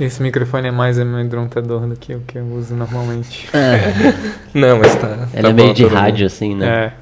Esse 0.00 0.22
microfone 0.22 0.68
é 0.68 0.70
mais 0.70 0.98
amedrontador 0.98 1.86
do 1.86 1.94
que 1.94 2.14
o 2.14 2.20
que 2.20 2.38
eu 2.38 2.44
uso 2.46 2.74
normalmente. 2.74 3.48
É, 3.52 4.14
Não, 4.58 4.78
mas 4.78 4.94
tá. 4.96 5.28
ela 5.34 5.42
tá 5.42 5.48
é 5.50 5.52
meio 5.52 5.68
bom, 5.68 5.74
de 5.74 5.82
todo 5.82 5.90
mundo. 5.92 6.00
rádio, 6.00 6.26
assim, 6.26 6.54
né? 6.54 6.66
É. 6.86 6.92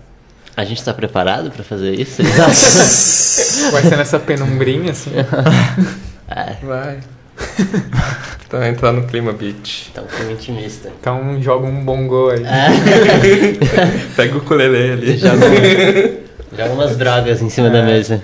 A 0.56 0.64
gente 0.64 0.82
tá 0.84 0.92
preparado 0.92 1.52
pra 1.52 1.62
fazer 1.62 1.92
isso? 1.92 2.20
Vai 3.70 3.82
ser 3.82 3.96
nessa 3.96 4.18
penumbrinha, 4.18 4.90
assim. 4.90 5.12
é, 6.28 6.56
Vai. 6.66 6.98
tá, 8.48 8.68
entrar 8.68 8.90
no 8.92 9.04
clima 9.06 9.32
beat. 9.32 9.90
então 9.92 10.04
foi 10.08 10.32
intimista. 10.32 10.90
Então 11.00 11.40
joga 11.40 11.68
um 11.68 11.84
bongo 11.84 12.30
aí. 12.30 12.42
Pega 14.16 14.34
o 14.34 14.38
ukulele 14.38 14.92
ali. 14.92 15.16
Joga, 15.18 15.46
joga 16.56 16.72
umas 16.72 16.96
drogas 16.96 17.40
em 17.40 17.48
cima 17.48 17.70
da 17.70 17.82
mesa. 17.82 18.20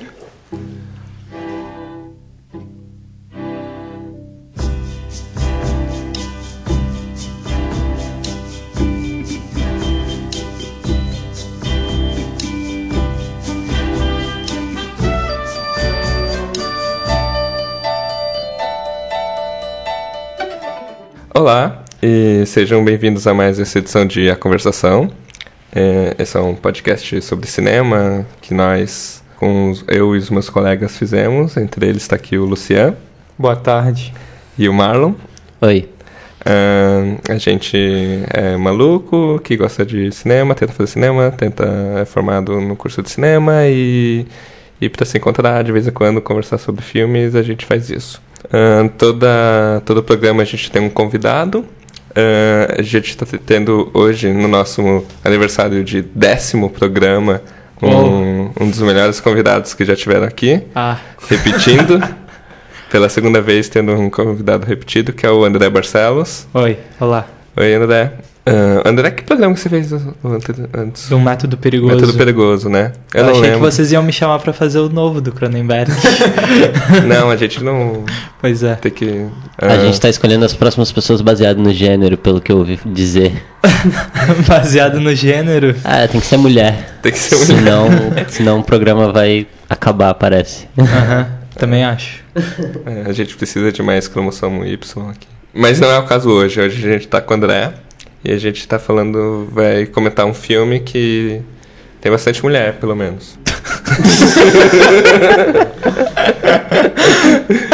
Olá, 21.37 21.83
e 22.03 22.45
sejam 22.47 22.85
bem-vindos 22.85 23.27
a 23.27 23.35
mais 23.35 23.59
essa 23.59 23.79
edição 23.79 24.07
de 24.07 24.31
A 24.31 24.37
Conversação. 24.37 25.11
É, 25.75 26.15
esse 26.19 26.37
é 26.37 26.41
um 26.41 26.55
podcast 26.55 27.21
sobre 27.23 27.49
cinema 27.49 28.25
que 28.41 28.55
nós, 28.55 29.23
com 29.37 29.71
os- 29.71 29.85
eu 29.89 30.15
e 30.15 30.19
os 30.19 30.31
meus 30.31 30.49
colegas, 30.49 30.97
fizemos. 30.97 31.57
Entre 31.57 31.87
eles 31.89 32.03
está 32.03 32.15
aqui 32.17 32.39
o 32.39 32.45
Lucian 32.45 32.95
Boa 33.37 33.57
tarde. 33.57 34.15
e 34.57 34.69
o 34.69 34.73
Marlon. 34.73 35.15
Oi. 35.61 35.89
Ahn, 36.47 37.17
a 37.29 37.37
gente 37.39 37.77
é 38.31 38.57
maluco, 38.57 39.41
que 39.43 39.57
gosta 39.57 39.85
de 39.85 40.13
cinema, 40.13 40.55
tenta 40.55 40.73
fazer 40.73 40.91
cinema, 40.93 41.31
tenta 41.31 41.65
é 42.01 42.05
formado 42.05 42.61
no 42.61 42.77
curso 42.77 43.03
de 43.03 43.11
cinema 43.11 43.67
e, 43.67 44.27
e 44.79 44.89
para 44.91 45.07
se 45.07 45.17
encontrar 45.17 45.65
de 45.65 45.73
vez 45.73 45.89
em 45.89 45.91
quando, 45.91 46.21
conversar 46.21 46.59
sobre 46.59 46.83
filmes, 46.85 47.35
a 47.35 47.43
gente 47.43 47.65
faz 47.65 47.89
isso. 47.91 48.21
Ahn, 48.53 48.89
toda, 48.89 49.83
todo 49.85 50.03
programa 50.03 50.43
a 50.43 50.45
gente 50.45 50.71
tem 50.71 50.83
um 50.83 50.91
convidado. 50.91 51.65
Ahn, 52.17 52.75
a 52.79 52.83
gente 52.83 53.11
está 53.11 53.27
tendo 53.45 53.91
hoje, 53.95 54.33
no 54.33 54.47
nosso 54.49 55.05
aniversário 55.25 55.83
de 55.83 56.03
décimo 56.03 56.71
programa, 56.71 57.41
um, 57.83 58.51
um 58.61 58.71
dos 58.71 58.81
melhores 58.81 59.21
convidados 59.21 59.75
que 59.75 59.85
já 59.85 59.97
tiveram 59.97 60.27
aqui 60.27 60.63
Ah, 60.75 60.99
repetindo. 61.29 62.01
Pela 62.91 63.09
segunda 63.09 63.41
vez 63.41 63.69
tendo 63.69 63.93
um 63.93 64.09
convidado 64.09 64.65
repetido, 64.67 65.13
que 65.13 65.27
é 65.27 65.31
o 65.31 65.45
André 65.45 65.69
Barcelos. 65.69 66.47
oi, 66.55 66.79
olá. 67.01 67.27
Oi, 67.57 67.75
André. 67.75 68.13
Ah, 68.47 68.87
André, 68.87 69.11
que 69.11 69.23
programa 69.23 69.55
que 69.55 69.61
você 69.61 69.71
fez 69.71 69.91
antes? 70.75 71.09
Do 71.09 71.19
método 71.19 71.57
perigoso. 71.57 71.95
Método 71.95 72.15
Perigoso, 72.15 72.69
né? 72.69 72.93
Eu, 73.13 73.21
Eu, 73.21 73.25
não 73.25 73.31
achei 73.31 73.43
lembro. 73.43 73.59
que 73.59 73.73
vocês 73.73 73.93
iam 73.93 74.03
me 74.03 74.13
chamar 74.13 74.39
pra 74.39 74.53
fazer 74.53 74.81
o 74.81 74.89
novo 74.91 75.21
do 75.21 75.33
Cronenberg. 75.33 75.91
Não, 77.09 77.31
a 77.31 77.37
gente 77.37 77.63
não 77.63 78.05
pois 78.41 78.63
é. 78.63 78.75
tem 78.75 78.93
que... 78.93 79.27
A 79.59 79.67
ah, 79.67 79.79
gente 79.79 80.01
tá 80.01 80.09
escolhendo 80.09 80.45
as 80.45 80.53
próximas 80.53 80.93
pessoas 80.93 81.21
baseado 81.21 81.59
no 81.59 81.73
gênero, 81.73 82.19
pelo 82.19 82.41
que 82.41 82.53
eu 82.53 82.59
ouvi 82.59 82.79
dizer. 82.85 83.43
Baseado 84.47 85.01
no 85.01 85.15
gênero. 85.15 85.75
Ah, 85.85 86.07
tem 86.07 86.21
que 86.21 86.27
ser 86.27 86.37
mulher. 86.37 86.99
Tem 87.03 87.13
que 87.13 87.19
ser 87.19 87.37
mulher. 87.37 87.47
Senão, 87.47 87.89
senão 88.29 88.61
o 88.61 88.65
programa 88.65 89.13
vai 89.13 89.47
acabar, 89.69 90.15
parece. 90.15 90.67
Aham, 90.79 91.29
também 91.57 91.85
acho. 91.85 92.23
é, 92.87 93.09
a 93.09 93.13
gente 93.13 93.37
precisa 93.37 93.73
de 93.73 93.83
mais 93.83 94.09
cromossomo 94.09 94.65
Y 94.65 95.11
aqui. 95.11 95.27
Mas 95.55 95.79
não 95.79 95.89
é 95.89 95.99
o 95.99 96.05
caso 96.05 96.29
hoje. 96.29 96.61
Hoje 96.61 96.89
a 96.89 96.93
gente 96.93 97.07
tá 97.07 97.21
com 97.21 97.33
o 97.33 97.37
André. 97.37 97.73
E 98.25 98.33
a 98.33 98.39
gente 98.39 98.67
tá 98.67 98.79
falando... 98.79 99.49
Vai 99.53 99.87
comentar 99.87 100.27
um 100.27 100.35
filme 100.35 100.81
que... 100.81 101.41
Tem 102.01 102.11
bastante 102.13 102.43
mulher, 102.43 102.75
pelo 102.75 102.95
menos. 102.95 103.39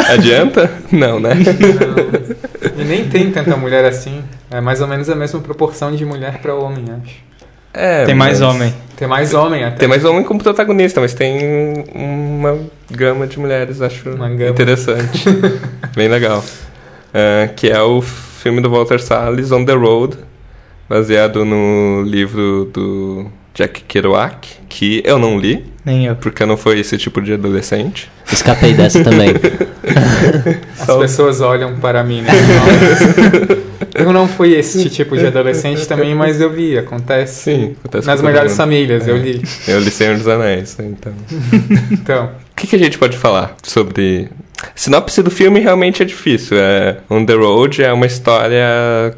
Adianta? 0.09 0.71
Não, 0.91 1.19
né? 1.19 1.33
Não. 1.35 2.81
E 2.81 2.83
nem 2.83 3.07
tem 3.09 3.31
tanta 3.31 3.55
mulher 3.55 3.85
assim. 3.85 4.23
É 4.49 4.59
mais 4.61 4.81
ou 4.81 4.87
menos 4.87 5.09
a 5.09 5.15
mesma 5.15 5.39
proporção 5.39 5.95
de 5.95 6.05
mulher 6.05 6.39
pra 6.41 6.55
homem, 6.55 6.85
acho. 7.01 7.15
É, 7.73 8.05
Tem 8.05 8.13
mais 8.15 8.41
homem. 8.41 8.73
Tem 8.97 9.07
mais 9.07 9.33
homem 9.33 9.63
até. 9.63 9.77
Tem 9.77 9.87
mais 9.87 10.03
homem 10.03 10.23
como 10.23 10.41
protagonista, 10.43 10.99
mas 10.99 11.13
tem 11.13 11.85
uma 11.95 12.59
gama 12.89 13.25
de 13.25 13.39
mulheres, 13.39 13.81
acho 13.81 14.09
Uma 14.09 14.27
gama. 14.29 14.49
interessante. 14.51 15.23
Bem 15.95 16.09
legal. 16.09 16.43
Ah, 17.13 17.47
que 17.55 17.69
é 17.69 17.81
o 17.81 18.01
filme 18.01 18.59
do 18.61 18.69
Walter 18.69 18.99
Salles, 19.01 19.51
On 19.53 19.63
the 19.63 19.73
Road, 19.73 20.17
baseado 20.95 21.45
no 21.45 22.03
livro 22.05 22.65
do 22.73 23.25
Jack 23.55 23.81
Kerouac, 23.87 24.45
que 24.67 25.01
eu 25.05 25.17
não 25.17 25.39
li, 25.39 25.63
Nem 25.85 26.05
eu. 26.07 26.15
porque 26.17 26.43
eu 26.43 26.47
não 26.47 26.57
fui 26.57 26.79
esse 26.81 26.97
tipo 26.97 27.21
de 27.21 27.31
adolescente. 27.33 28.11
Escapei 28.29 28.73
dessa 28.73 28.99
também. 29.03 29.29
As 30.77 30.85
Só- 30.85 30.99
pessoas 30.99 31.39
olham 31.39 31.77
para 31.79 32.03
mim, 32.03 32.21
né? 32.21 32.31
Eu 33.95 34.11
não 34.11 34.27
fui 34.27 34.53
esse 34.53 34.89
tipo 34.89 35.17
de 35.17 35.25
adolescente 35.27 35.87
também, 35.87 36.13
mas 36.13 36.41
eu 36.41 36.49
vi, 36.51 36.77
acontece. 36.77 37.43
Sim, 37.43 37.75
acontece 37.79 38.07
Nas 38.07 38.21
melhores 38.21 38.55
famílias, 38.57 39.07
eu 39.07 39.15
li. 39.17 39.41
Eu 39.67 39.79
li 39.79 39.91
Senhor 39.91 40.17
dos 40.17 40.27
Anéis, 40.27 40.77
então... 40.79 41.13
Então, 41.91 42.25
O 42.51 42.55
que, 42.55 42.67
que 42.67 42.75
a 42.75 42.79
gente 42.79 42.97
pode 42.97 43.17
falar 43.17 43.55
sobre. 43.63 44.29
Sinopse 44.75 45.21
do 45.23 45.31
filme 45.31 45.59
realmente 45.59 46.01
é 46.01 46.05
difícil. 46.05 46.57
É, 46.57 46.97
On 47.09 47.25
the 47.25 47.33
Road 47.33 47.83
é 47.83 47.91
uma 47.91 48.05
história 48.05 48.65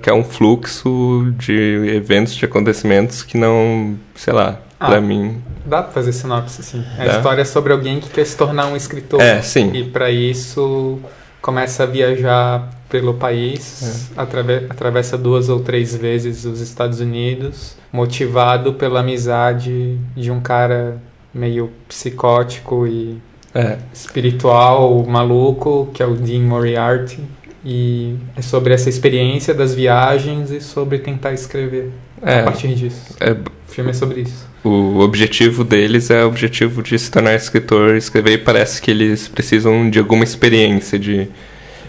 que 0.02 0.10
é 0.10 0.14
um 0.14 0.24
fluxo 0.24 1.34
de 1.38 1.54
eventos, 1.96 2.36
de 2.36 2.46
acontecimentos 2.46 3.24
que 3.24 3.38
não. 3.38 3.98
sei 4.16 4.34
lá, 4.34 4.60
Ah. 4.80 4.88
pra 4.88 5.02
mim. 5.02 5.42
dá 5.66 5.82
pra 5.82 5.92
fazer 5.94 6.12
sinopse, 6.12 6.60
assim. 6.62 6.84
A 7.00 7.06
Dá. 7.06 7.16
história 7.18 7.42
é 7.42 7.46
sobre 7.46 7.72
alguém 7.72 8.00
que 8.00 8.10
quer 8.10 8.26
se 8.26 8.36
tornar 8.36 8.68
um 8.68 8.76
escritor. 8.76 9.22
É, 9.22 9.42
sim. 9.42 9.72
E 9.74 9.84
para 9.86 10.12
isso 10.12 11.00
começa 11.42 11.84
a 11.84 11.86
viajar 11.86 12.70
pelo 12.90 13.14
país, 13.14 14.12
É. 14.16 14.22
atrave- 14.22 14.66
atravessa 14.70 15.18
duas 15.18 15.50
ou 15.50 15.60
três 15.62 15.96
vezes 15.96 16.44
os 16.46 16.60
Estados 16.62 17.00
Unidos, 17.00 17.76
motivado 17.92 18.74
pela 18.74 19.00
amizade 19.00 19.98
de 20.16 20.30
um 20.32 20.40
cara 20.42 21.02
meio 21.34 21.72
psicótico 21.88 22.86
e 22.86 23.18
É, 23.54 23.78
espiritual, 23.94 25.06
maluco, 25.08 25.90
que 25.94 26.02
é 26.02 26.06
o 26.06 26.16
Dean 26.16 26.42
Moriarty. 26.42 27.20
E 27.66 28.16
é 28.36 28.42
sobre 28.42 28.74
essa 28.74 28.90
experiência 28.90 29.54
das 29.54 29.74
viagens 29.74 30.52
e 30.52 30.60
sobre 30.60 30.98
tentar 31.00 31.32
escrever 31.34 31.92
a 32.22 32.32
é, 32.32 32.44
partir 32.44 32.74
disso. 32.76 33.16
é, 33.20 33.32
O 33.32 33.72
filme 33.72 33.92
é 33.92 33.94
sobre 33.94 34.22
isso. 34.22 34.46
o 34.64 35.00
objetivo 35.00 35.64
deles 35.64 36.10
é 36.10 36.24
o 36.24 36.28
objetivo 36.28 36.84
de 36.84 36.98
se 37.00 37.10
tornar 37.10 37.36
escritor, 37.36 37.96
escrever, 37.96 38.34
e 38.34 38.38
parece 38.38 38.82
que 38.82 38.92
eles 38.92 39.28
precisam 39.28 39.90
de 39.90 39.98
alguma 40.00 40.24
experiência, 40.24 41.00
de 41.00 41.30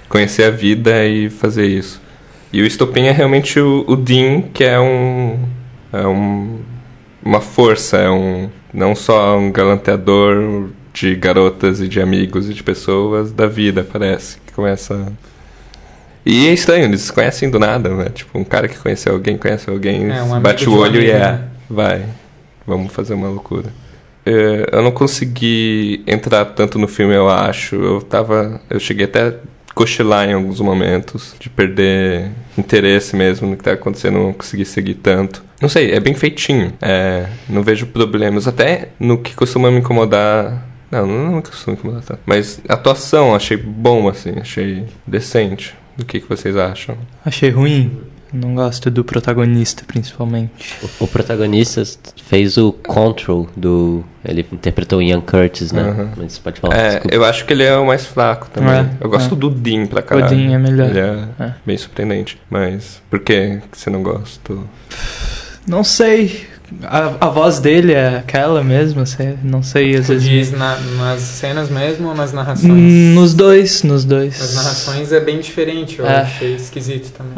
conhecer 0.08 0.44
a 0.44 0.50
vida 0.50 1.04
e 1.06 1.28
fazer 1.28 1.66
isso. 1.66 2.00
E 2.52 2.62
o 2.62 2.66
estopim 2.66 3.06
é 3.06 3.10
realmente 3.10 3.58
o, 3.58 3.84
o 3.88 3.96
Dean, 3.96 4.42
que 4.42 4.62
é 4.62 4.78
um. 4.78 5.40
É 5.92 6.06
um, 6.06 6.60
uma 7.24 7.40
força, 7.40 7.96
é 7.96 8.08
um. 8.08 8.48
Não 8.72 8.94
só 8.94 9.36
um 9.36 9.50
galanteador 9.50 10.68
de 10.94 11.14
garotas 11.16 11.80
e 11.80 11.88
de 11.88 12.00
amigos 12.00 12.48
e 12.48 12.54
de 12.54 12.62
pessoas 12.62 13.32
da 13.32 13.46
vida, 13.46 13.84
parece. 13.84 14.38
Que 14.46 14.52
começa. 14.52 15.12
E 16.24 16.46
é 16.46 16.52
estranho, 16.54 16.84
eles 16.84 17.02
se 17.02 17.12
conhecem 17.12 17.50
do 17.50 17.58
nada, 17.58 17.90
né? 17.90 18.06
Tipo, 18.14 18.38
um 18.38 18.44
cara 18.44 18.68
que 18.68 18.78
conheceu 18.78 19.12
alguém, 19.12 19.36
conhece 19.36 19.68
alguém, 19.68 20.10
É, 20.10 20.22
um 20.22 20.40
bate 20.40 20.66
o 20.68 20.72
um 20.72 20.78
olho 20.78 21.02
e 21.02 21.10
amigo, 21.10 21.16
é. 21.16 21.32
né? 21.32 21.44
Vai, 21.68 22.06
vamos 22.66 22.92
fazer 22.92 23.12
uma 23.12 23.28
loucura. 23.28 23.70
É, 24.24 24.70
eu 24.72 24.82
não 24.82 24.92
consegui 24.92 26.02
entrar 26.06 26.44
tanto 26.46 26.78
no 26.78 26.88
filme, 26.88 27.14
eu 27.14 27.28
acho. 27.28 27.74
Eu 27.74 28.00
tava. 28.00 28.60
Eu 28.70 28.80
cheguei 28.80 29.04
até 29.04 29.28
a 29.28 29.34
cochilar 29.74 30.28
em 30.28 30.32
alguns 30.32 30.60
momentos, 30.60 31.34
de 31.38 31.50
perder 31.50 32.30
interesse 32.56 33.16
mesmo 33.16 33.48
no 33.50 33.56
que 33.56 33.64
tá 33.64 33.72
acontecendo, 33.72 34.18
não 34.18 34.32
consegui 34.32 34.64
seguir 34.64 34.94
tanto. 34.94 35.44
Não 35.60 35.68
sei, 35.68 35.90
é 35.92 36.00
bem 36.00 36.14
feitinho. 36.14 36.72
É, 36.80 37.26
não 37.48 37.62
vejo 37.62 37.86
problemas. 37.86 38.46
Até 38.46 38.88
no 38.98 39.18
que 39.18 39.34
costuma 39.34 39.70
me 39.70 39.78
incomodar. 39.78 40.73
Não, 40.90 41.06
não 41.06 41.36
me 41.36 41.42
costuma 41.42 41.74
incomodar 41.76 42.02
tanto. 42.02 42.20
Mas 42.26 42.60
a 42.68 42.74
atuação 42.74 43.34
achei 43.34 43.56
bom, 43.56 44.08
assim, 44.08 44.34
achei 44.40 44.84
decente. 45.06 45.74
O 45.98 46.04
que, 46.04 46.20
que 46.20 46.28
vocês 46.28 46.56
acham? 46.56 46.96
Achei 47.24 47.50
ruim. 47.50 47.98
Não 48.32 48.52
gosto 48.56 48.90
do 48.90 49.04
protagonista, 49.04 49.84
principalmente. 49.86 50.74
O, 51.00 51.04
o 51.04 51.06
protagonista 51.06 51.80
fez 52.24 52.56
o 52.56 52.72
Control 52.72 53.48
do. 53.56 54.04
Ele 54.24 54.44
interpretou 54.50 54.98
o 54.98 55.02
Ian 55.02 55.20
Curtis, 55.20 55.70
né? 55.70 55.82
Aham. 55.82 56.10
Mas 56.16 56.32
você 56.32 56.40
pode 56.40 56.60
falar. 56.60 56.74
É, 56.76 56.88
desculpa. 56.94 57.14
eu 57.14 57.24
acho 57.24 57.44
que 57.44 57.52
ele 57.52 57.62
é 57.62 57.76
o 57.76 57.86
mais 57.86 58.04
fraco 58.04 58.50
também. 58.52 58.74
É, 58.74 58.90
eu 59.00 59.08
gosto 59.08 59.36
é. 59.36 59.38
do 59.38 59.48
Dean 59.50 59.86
pra 59.86 60.02
caralho. 60.02 60.26
O 60.26 60.36
Dean 60.36 60.52
é 60.52 60.58
melhor. 60.58 60.90
Ele 60.90 60.98
é, 60.98 61.28
É. 61.38 61.54
bem 61.64 61.76
surpreendente. 61.76 62.40
Mas 62.50 63.00
por 63.08 63.20
que 63.20 63.60
que 63.70 63.78
você 63.78 63.88
não 63.88 64.02
gosta? 64.02 64.52
Não 65.64 65.84
sei. 65.84 66.48
A, 66.82 67.26
a 67.26 67.28
voz 67.28 67.58
dele 67.58 67.92
é 67.92 68.16
aquela 68.18 68.62
mesmo, 68.64 69.06
sei- 69.06 69.36
não 69.42 69.62
sei, 69.62 69.94
às 69.96 70.06
Tu 70.06 70.12
vezes. 70.14 70.28
diz 70.28 70.50
na- 70.52 70.78
nas 70.78 71.20
cenas 71.20 71.68
mesmo 71.68 72.08
ou 72.08 72.14
nas 72.14 72.32
narrações? 72.32 72.72
Hum, 72.72 73.14
Nos 73.14 73.34
dois, 73.34 73.82
nos 73.82 74.04
dois. 74.04 74.38
Nas 74.38 74.54
narrações 74.54 75.12
é 75.12 75.20
bem 75.20 75.40
diferente, 75.40 75.98
eu 75.98 76.06
É. 76.06 76.22
achei 76.22 76.54
esquisito 76.54 77.12
também. 77.12 77.34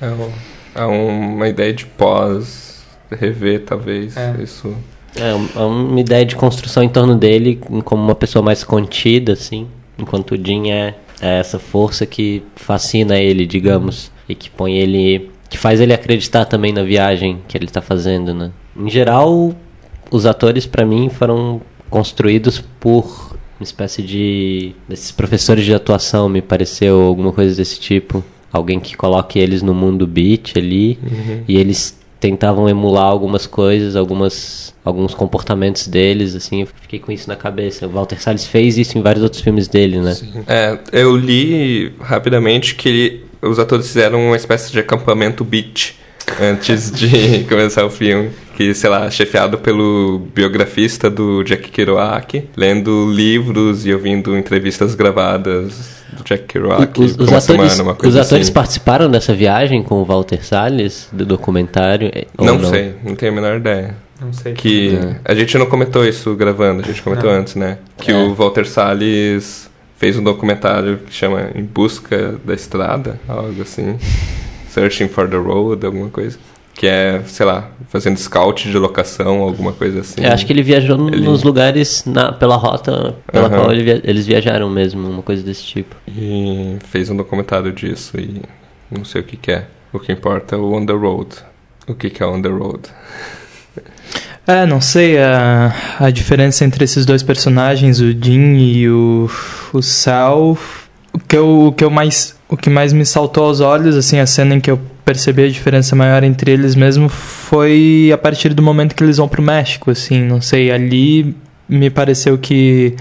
É. 0.00 0.06
É, 0.06 0.08
um- 0.08 0.32
é 0.74 0.84
uma 0.86 1.48
ideia 1.48 1.72
de 1.72 1.84
pós, 1.86 2.82
rever 3.10 3.60
talvez, 3.60 4.16
É. 4.16 4.34
isso. 4.42 4.74
É 5.14 5.30
é 5.60 5.60
uma 5.64 6.00
ideia 6.00 6.24
de 6.24 6.34
construção 6.34 6.82
em 6.82 6.88
torno 6.88 7.14
dele 7.14 7.60
como 7.84 8.02
uma 8.02 8.14
pessoa 8.14 8.42
mais 8.42 8.64
contida, 8.64 9.34
assim. 9.34 9.68
Enquanto 9.98 10.32
o 10.34 10.36
Jin 10.42 10.70
é, 10.70 10.94
é 11.20 11.38
essa 11.38 11.58
força 11.58 12.06
que 12.06 12.42
fascina 12.56 13.18
ele, 13.18 13.44
digamos. 13.46 14.10
E 14.26 14.34
que 14.34 14.48
põe 14.48 14.76
ele. 14.78 15.30
que 15.50 15.58
faz 15.58 15.78
ele 15.80 15.92
acreditar 15.92 16.46
também 16.46 16.72
na 16.72 16.82
viagem 16.82 17.40
que 17.46 17.58
ele 17.58 17.66
tá 17.66 17.82
fazendo, 17.82 18.32
né? 18.32 18.50
Em 18.76 18.88
geral, 18.90 19.54
os 20.10 20.26
atores, 20.26 20.66
pra 20.66 20.84
mim, 20.84 21.08
foram 21.10 21.60
construídos 21.90 22.62
por 22.80 23.04
uma 23.60 23.64
espécie 23.64 24.02
de. 24.02 24.74
desses 24.88 25.10
professores 25.12 25.64
de 25.64 25.74
atuação, 25.74 26.28
me 26.28 26.42
pareceu, 26.42 27.00
alguma 27.02 27.32
coisa 27.32 27.54
desse 27.56 27.78
tipo. 27.78 28.24
Alguém 28.52 28.78
que 28.80 28.96
coloque 28.96 29.38
eles 29.38 29.62
no 29.62 29.72
mundo 29.72 30.06
beat 30.06 30.56
ali 30.58 30.98
e 31.48 31.56
eles 31.56 31.98
tentavam 32.20 32.68
emular 32.68 33.06
algumas 33.06 33.46
coisas, 33.46 33.96
algumas 33.96 34.74
alguns 34.84 35.14
comportamentos 35.14 35.86
deles, 35.88 36.34
assim, 36.34 36.60
eu 36.62 36.66
fiquei 36.82 36.98
com 36.98 37.10
isso 37.12 37.28
na 37.28 37.36
cabeça. 37.36 37.86
O 37.86 37.90
Walter 37.90 38.20
Salles 38.20 38.44
fez 38.46 38.76
isso 38.76 38.98
em 38.98 39.02
vários 39.02 39.22
outros 39.22 39.40
filmes 39.40 39.68
dele, 39.68 40.00
né? 40.00 40.14
É, 40.46 40.78
eu 40.92 41.16
li 41.16 41.92
rapidamente 42.00 42.74
que 42.74 42.88
ele- 42.88 43.24
os 43.40 43.58
atores 43.58 43.86
fizeram 43.86 44.26
uma 44.26 44.36
espécie 44.36 44.70
de 44.70 44.78
acampamento 44.78 45.42
beat 45.44 45.94
antes 46.40 46.90
de 46.92 47.44
começar 47.48 47.84
o 47.86 47.90
filme. 47.90 48.30
Que, 48.54 48.74
sei 48.74 48.90
lá, 48.90 49.10
chefiado 49.10 49.58
pelo 49.58 50.20
biografista 50.34 51.08
do 51.08 51.42
Jack 51.42 51.70
Kerouac, 51.70 52.48
lendo 52.56 53.10
livros 53.10 53.86
e 53.86 53.92
ouvindo 53.94 54.36
entrevistas 54.36 54.94
gravadas 54.94 56.02
do 56.12 56.22
Jack 56.22 56.44
Kerouac 56.44 57.00
os, 57.00 57.12
os 57.12 57.28
uma 57.28 57.38
atores, 57.38 57.42
semana, 57.72 57.82
uma 57.82 57.92
os 57.92 57.98
coisa 57.98 58.20
atores 58.20 58.46
assim. 58.46 58.52
participaram 58.52 59.10
dessa 59.10 59.34
viagem 59.34 59.82
com 59.82 59.96
o 59.96 60.04
Walter 60.04 60.44
Salles, 60.44 61.08
do 61.12 61.24
documentário? 61.24 62.10
eh, 62.14 62.26
ou 62.36 62.44
Não, 62.44 62.62
sei, 62.64 62.94
não 63.02 63.14
tenho 63.14 63.32
a 63.32 63.34
menor 63.34 63.56
ideia. 63.56 63.96
Não 64.20 64.32
sei. 64.32 64.52
Que 64.52 64.94
É. 64.96 65.16
a 65.24 65.34
gente 65.34 65.56
não 65.58 65.66
comentou 65.66 66.04
isso 66.06 66.34
gravando, 66.36 66.82
a 66.82 66.86
gente 66.86 67.00
comentou 67.02 67.30
Não. 67.32 67.38
antes, 67.38 67.54
né? 67.56 67.78
Que 67.98 68.12
É. 68.12 68.14
o 68.14 68.34
Walter 68.34 68.66
Salles 68.66 69.68
fez 69.96 70.16
um 70.18 70.22
documentário 70.22 70.98
que 71.06 71.12
chama 71.14 71.48
Em 71.54 71.62
Busca 71.64 72.34
da 72.44 72.52
Estrada, 72.54 73.18
algo 73.26 73.62
assim. 73.62 73.96
Searching 74.68 75.08
for 75.08 75.28
the 75.28 75.36
Road, 75.36 75.84
alguma 75.84 76.08
coisa. 76.08 76.38
Que 76.74 76.86
é, 76.86 77.22
sei 77.26 77.44
lá, 77.46 77.70
fazendo 77.88 78.16
scout 78.16 78.68
de 78.70 78.76
locação, 78.78 79.40
alguma 79.40 79.72
coisa 79.72 80.00
assim. 80.00 80.24
Eu 80.24 80.32
acho 80.32 80.46
que 80.46 80.52
ele 80.52 80.62
viajou 80.62 81.08
Ele- 81.08 81.20
nos 81.24 81.42
lugares 81.42 82.04
na, 82.06 82.32
pela 82.32 82.56
rota 82.56 83.14
pela 83.30 83.46
Aham. 83.46 83.56
qual 83.58 83.72
ele 83.72 83.82
via- 83.84 84.00
eles 84.04 84.26
viajaram 84.26 84.68
mesmo, 84.70 85.08
uma 85.08 85.22
coisa 85.22 85.42
desse 85.42 85.62
tipo. 85.62 85.94
E 86.08 86.78
fez 86.90 87.10
um 87.10 87.16
documentário 87.16 87.70
disso 87.72 88.18
e 88.18 88.40
não 88.90 89.04
sei 89.04 89.20
o 89.20 89.24
que, 89.24 89.36
que 89.36 89.52
é. 89.52 89.66
O 89.92 89.98
que 90.00 90.10
importa 90.12 90.56
é 90.56 90.58
o 90.58 90.72
On 90.72 90.84
the 90.86 90.92
Road. 90.94 91.28
O 91.86 91.94
que, 91.94 92.08
que 92.08 92.22
é 92.22 92.26
On 92.26 92.40
the 92.40 92.48
Road? 92.48 92.80
É, 94.44 94.66
não 94.66 94.80
sei, 94.80 95.18
a, 95.18 95.72
a 96.00 96.10
diferença 96.10 96.64
entre 96.64 96.82
esses 96.82 97.06
dois 97.06 97.22
personagens, 97.22 98.00
o 98.00 98.10
Jin 98.10 98.56
e 98.56 98.88
o, 98.88 99.30
o 99.72 99.80
Sal, 99.80 100.58
o 101.12 101.18
que, 101.18 101.36
eu, 101.36 101.66
o 101.66 101.72
que 101.72 101.84
eu 101.84 101.90
mais 101.90 102.34
o 102.48 102.56
que 102.56 102.68
mais 102.68 102.92
me 102.92 103.06
saltou 103.06 103.44
aos 103.44 103.60
olhos, 103.60 103.96
assim, 103.96 104.18
a 104.18 104.26
cena 104.26 104.54
em 104.54 104.60
que 104.60 104.70
eu 104.70 104.78
percebi 105.06 105.44
a 105.44 105.48
diferença 105.48 105.96
maior 105.96 106.22
entre 106.22 106.50
eles 106.50 106.74
mesmo 106.74 107.08
foi 107.08 108.10
a 108.12 108.18
partir 108.18 108.52
do 108.52 108.62
momento 108.62 108.94
que 108.94 109.02
eles 109.02 109.16
vão 109.16 109.26
pro 109.26 109.42
México, 109.42 109.90
assim, 109.90 110.22
não 110.22 110.40
sei, 110.40 110.70
ali 110.70 111.34
me 111.66 111.88
pareceu 111.88 112.36
que 112.36 112.94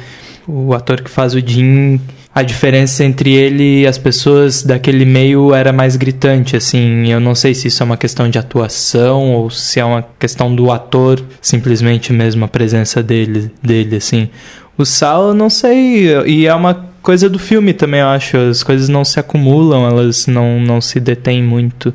o 0.48 0.74
ator 0.74 1.02
que 1.02 1.10
faz 1.10 1.34
o 1.34 1.40
Jin, 1.46 2.00
a 2.34 2.44
diferença 2.44 3.04
entre 3.04 3.34
ele 3.34 3.82
e 3.82 3.88
as 3.88 3.98
pessoas 3.98 4.64
daquele 4.64 5.04
meio 5.04 5.54
era 5.54 5.74
mais 5.74 5.98
gritante, 5.98 6.56
assim. 6.56 7.12
Eu 7.12 7.20
não 7.20 7.36
sei 7.36 7.54
se 7.54 7.68
isso 7.68 7.84
é 7.84 7.86
uma 7.86 7.98
questão 7.98 8.30
de 8.30 8.40
atuação 8.40 9.34
ou 9.34 9.50
se 9.50 9.82
é 9.82 9.86
uma 9.86 10.06
questão 10.18 10.56
do 10.56 10.72
ator, 10.72 11.22
simplesmente 11.42 12.14
mesmo 12.14 12.46
a 12.46 12.48
presença 12.48 13.04
dele, 13.04 13.52
dele 13.62 13.98
assim. 13.98 14.30
O 14.78 14.86
Sal, 14.86 15.30
eu 15.30 15.34
não 15.34 15.50
sei, 15.50 16.08
e 16.26 16.48
é 16.48 16.56
uma 16.56 16.91
coisa 17.02 17.30
do 17.30 17.40
filme 17.40 17.74
também, 17.74 18.00
eu 18.02 18.08
acho. 18.08 18.38
As 18.38 18.64
coisas 18.64 18.90
não 18.90 19.04
se 19.04 19.20
acumulam, 19.20 19.86
elas 19.88 20.28
não, 20.28 20.60
não 20.60 20.80
se 20.82 21.00
detêm 21.00 21.42
muito. 21.44 21.94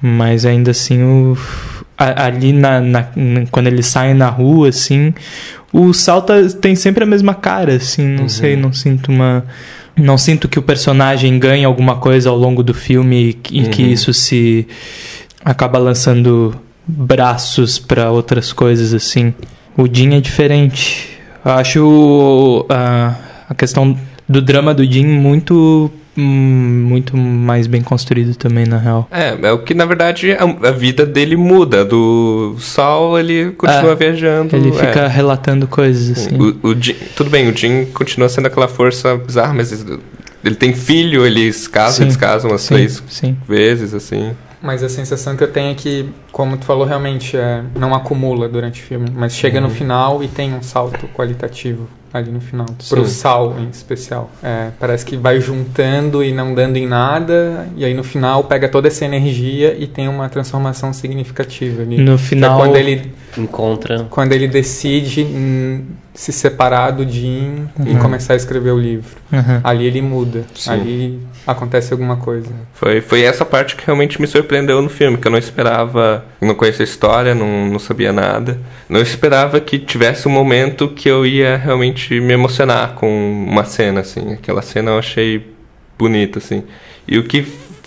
Mas 0.00 0.44
ainda 0.44 0.70
assim, 0.70 1.02
o, 1.02 1.36
a- 1.96 2.26
ali 2.26 2.52
na, 2.52 2.80
na- 2.80 3.08
quando 3.50 3.66
eles 3.66 3.86
saem 3.86 4.14
na 4.14 4.28
rua, 4.28 4.68
assim, 4.68 5.14
o 5.72 5.92
Salta 5.92 6.48
tem 6.50 6.74
sempre 6.76 7.02
a 7.04 7.06
mesma 7.06 7.34
cara, 7.34 7.74
assim, 7.74 8.06
não 8.06 8.28
sei, 8.28 8.56
não 8.56 8.72
sinto 8.72 9.10
uma. 9.10 9.44
Não 9.98 10.18
sinto 10.18 10.46
que 10.46 10.58
o 10.58 10.62
personagem 10.62 11.38
ganhe 11.38 11.64
alguma 11.64 11.96
coisa 11.96 12.28
ao 12.28 12.36
longo 12.36 12.62
do 12.62 12.74
filme 12.74 13.30
e, 13.30 13.32
que- 13.32 13.60
e 13.60 13.68
que 13.68 13.82
Uhum. 13.82 13.88
isso 13.90 14.12
se 14.12 14.68
acaba 15.42 15.78
lançando 15.78 16.54
braços 16.86 17.78
para 17.78 18.10
outras 18.10 18.52
coisas, 18.52 18.92
assim. 18.92 19.32
O 19.76 19.86
Jin 19.90 20.14
é 20.14 20.20
diferente. 20.20 21.08
Eu 21.42 21.50
acho 21.52 22.66
a, 22.68 23.14
a 23.48 23.54
questão 23.54 23.96
do 24.28 24.40
drama 24.42 24.74
do 24.74 24.84
Jin 24.84 25.06
muito 25.06 25.90
hum, 26.18 26.86
muito 26.88 27.16
mais 27.16 27.66
bem 27.66 27.82
construído 27.82 28.34
também, 28.36 28.66
na 28.66 28.78
real. 28.78 29.06
É, 29.10 29.36
é 29.48 29.52
o 29.52 29.58
que 29.58 29.74
na 29.74 29.84
verdade 29.84 30.32
a, 30.32 30.68
a 30.68 30.72
vida 30.72 31.04
dele 31.06 31.36
muda. 31.36 31.84
Do 31.84 32.56
Sol 32.58 33.18
ele 33.18 33.52
continua 33.52 33.92
É, 33.92 33.94
viajando. 33.94 34.56
Ele 34.56 34.70
é. 34.70 34.72
fica 34.72 35.06
relatando 35.08 35.66
coisas, 35.66 36.18
assim. 36.18 36.36
O, 36.36 36.68
o 36.70 36.74
Jin- 36.80 36.96
tudo 37.16 37.30
bem, 37.30 37.48
o 37.48 37.56
Jin 37.56 37.86
continua 37.86 38.28
sendo 38.28 38.46
aquela 38.46 38.66
força 38.68 39.16
bizarra, 39.16 39.54
mas 39.54 39.84
ele 40.44 40.54
tem 40.56 40.72
filho, 40.74 41.26
eles 41.26 41.66
casam, 41.68 41.92
Sim, 41.96 42.02
eles 42.04 42.16
casam 42.16 42.50
umas 42.50 42.62
sim, 42.62 42.74
três 42.74 43.02
sim. 43.08 43.36
vezes, 43.48 43.92
assim. 43.94 44.32
Mas 44.62 44.82
a 44.82 44.88
sensação 44.88 45.36
que 45.36 45.44
eu 45.44 45.48
tenho 45.52 45.70
é 45.72 45.74
que, 45.74 46.08
como 46.32 46.56
tu 46.56 46.64
falou, 46.64 46.84
realmente 46.86 47.36
é, 47.36 47.62
não 47.78 47.94
acumula 47.94 48.48
durante 48.48 48.80
o 48.82 48.84
filme, 48.84 49.06
mas 49.14 49.34
chega 49.34 49.60
no 49.60 49.68
Uhum. 49.68 49.74
final 49.74 50.22
e 50.24 50.28
tem 50.28 50.54
um 50.54 50.62
salto 50.62 51.06
qualitativo 51.08 51.86
ali 52.18 52.30
no 52.30 52.40
final. 52.40 52.66
Sim. 52.78 52.94
Pro 52.94 53.06
sal 53.06 53.56
em 53.58 53.68
especial. 53.68 54.30
É, 54.42 54.70
parece 54.78 55.04
que 55.04 55.16
vai 55.16 55.40
juntando 55.40 56.22
e 56.22 56.32
não 56.32 56.54
dando 56.54 56.76
em 56.76 56.86
nada, 56.86 57.68
e 57.76 57.84
aí 57.84 57.94
no 57.94 58.04
final 58.04 58.44
pega 58.44 58.68
toda 58.68 58.88
essa 58.88 59.04
energia 59.04 59.76
e 59.78 59.86
tem 59.86 60.08
uma 60.08 60.28
transformação 60.28 60.92
significativa 60.92 61.82
ali. 61.82 61.98
No 61.98 62.16
Que 62.16 62.24
é 62.24 62.28
final, 62.28 62.58
quando 62.58 62.76
ele, 62.76 63.12
Encontra. 63.38 64.06
quando 64.10 64.32
ele 64.32 64.48
decide 64.48 65.22
hum, 65.22 65.84
se 66.14 66.32
separar 66.32 66.90
do 66.92 67.08
Jim 67.08 67.68
e 67.84 67.90
Uhum. 67.90 67.98
começar 67.98 68.32
a 68.32 68.36
escrever 68.36 68.70
o 68.72 68.78
livro. 68.78 69.16
Aham. 69.32 69.60
Ali 69.62 69.84
ele 69.86 70.00
muda. 70.02 70.44
Sim. 70.54 70.70
Ali 70.70 71.20
acontece 71.46 71.92
alguma 71.92 72.16
coisa. 72.16 72.50
Foi, 72.74 73.00
foi 73.00 73.22
essa 73.22 73.44
parte 73.44 73.76
que 73.76 73.84
realmente 73.84 74.20
me 74.20 74.26
surpreendeu 74.26 74.80
no 74.80 74.88
filme, 74.88 75.16
que 75.18 75.26
eu 75.28 75.30
não 75.32 75.38
esperava, 75.38 76.24
não 76.40 76.54
conhecia 76.54 76.82
a 76.82 76.88
história, 76.88 77.34
não, 77.34 77.66
não 77.66 77.78
sabia 77.78 78.12
nada. 78.12 78.58
Não 78.88 79.00
esperava 79.00 79.60
que 79.60 79.78
tivesse 79.78 80.26
um 80.26 80.30
momento 80.30 80.88
que 80.88 81.08
eu 81.08 81.26
ia 81.26 81.56
realmente 81.56 82.18
me 82.20 82.32
emocionar 82.32 82.94
com 82.94 83.06
uma 83.48 83.64
cena, 83.64 84.00
assim. 84.00 84.32
Aquela 84.32 84.62
cena 84.62 84.92
eu 84.92 84.98
achei 84.98 85.54
bonita, 85.98 86.38
assim. 86.38 86.64
E 87.06 87.18
o 87.18 87.24
que 87.24 87.42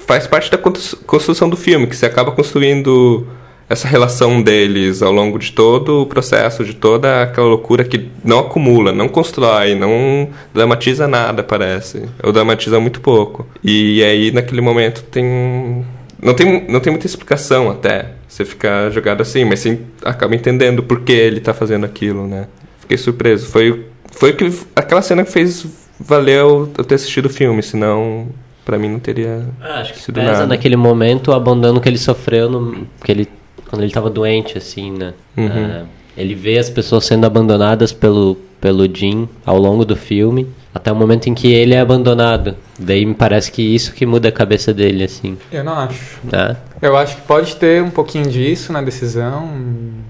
faz 0.07 0.25
parte 0.25 0.49
da 0.49 0.57
constru- 0.57 0.99
construção 1.05 1.49
do 1.49 1.57
filme, 1.57 1.85
que 1.87 1.95
você 1.95 2.05
acaba 2.05 2.31
construindo 2.31 3.27
essa 3.69 3.87
relação 3.87 4.41
deles 4.41 5.01
ao 5.03 5.11
longo 5.11 5.37
de 5.37 5.51
todo 5.51 6.01
o 6.01 6.05
processo, 6.07 6.65
de 6.65 6.73
toda 6.73 7.21
aquela 7.21 7.47
loucura 7.47 7.83
que 7.83 8.09
não 8.23 8.39
acumula, 8.39 8.91
não 8.91 9.07
constrói, 9.07 9.75
não 9.75 10.29
dramatiza 10.53 11.07
nada, 11.07 11.43
parece. 11.43 12.03
Ou 12.23 12.33
dramatiza 12.33 12.79
muito 12.79 12.99
pouco. 12.99 13.45
E 13.63 14.03
aí, 14.03 14.31
naquele 14.31 14.61
momento, 14.61 15.03
tem. 15.03 15.85
Não 16.21 16.33
tem, 16.33 16.65
não 16.67 16.79
tem 16.79 16.91
muita 16.91 17.05
explicação 17.05 17.69
até. 17.69 18.13
Você 18.27 18.43
fica 18.43 18.89
jogado 18.89 19.21
assim, 19.21 19.45
mas 19.45 19.59
você 19.59 19.79
acaba 20.03 20.35
entendendo 20.35 20.83
por 20.83 21.01
que 21.01 21.13
ele 21.13 21.39
tá 21.39 21.53
fazendo 21.53 21.85
aquilo, 21.85 22.27
né? 22.27 22.47
Fiquei 22.81 22.97
surpreso. 22.97 23.47
Foi, 23.47 23.85
foi 24.11 24.33
que, 24.33 24.51
aquela 24.75 25.01
cena 25.01 25.23
que 25.23 25.31
fez 25.31 25.65
valer 25.99 26.39
eu 26.39 26.67
ter 26.67 26.95
assistido 26.95 27.27
o 27.27 27.29
filme, 27.29 27.61
senão, 27.63 28.27
pra 28.65 28.77
mim, 28.77 28.89
não 28.89 28.99
teria 28.99 29.45
Ah, 29.61 29.79
acho 29.81 29.93
que 29.93 29.99
sido 29.99 30.15
pesa 30.15 30.31
nada. 30.31 30.47
naquele 30.47 30.75
momento 30.75 31.29
o 31.29 31.33
abandono 31.33 31.79
que 31.79 31.87
ele 31.87 31.97
sofreu 31.97 32.49
no, 32.49 32.85
que 33.03 33.11
ele, 33.11 33.27
quando 33.69 33.83
ele 33.83 33.91
tava 33.91 34.09
doente, 34.09 34.57
assim, 34.57 34.91
né? 34.91 35.13
Uhum. 35.37 35.47
Ah, 35.47 35.83
ele 36.17 36.35
vê 36.35 36.57
as 36.57 36.69
pessoas 36.69 37.05
sendo 37.05 37.25
abandonadas 37.25 37.93
pelo, 37.93 38.35
pelo 38.59 38.93
Jim 38.93 39.29
ao 39.45 39.57
longo 39.57 39.85
do 39.85 39.95
filme, 39.95 40.47
até 40.73 40.91
o 40.91 40.95
momento 40.95 41.27
em 41.27 41.33
que 41.33 41.51
ele 41.51 41.73
é 41.73 41.79
abandonado. 41.79 42.55
Daí 42.77 43.05
me 43.05 43.13
parece 43.13 43.51
que 43.51 43.61
isso 43.61 43.93
que 43.93 44.05
muda 44.05 44.29
a 44.29 44.31
cabeça 44.31 44.73
dele, 44.73 45.03
assim. 45.03 45.37
Eu 45.51 45.63
não 45.63 45.73
acho. 45.73 46.19
Né? 46.23 46.57
Eu 46.81 46.97
acho 46.97 47.15
que 47.15 47.21
pode 47.21 47.55
ter 47.55 47.81
um 47.81 47.89
pouquinho 47.89 48.27
disso 48.29 48.73
na 48.73 48.81
decisão, 48.81 49.49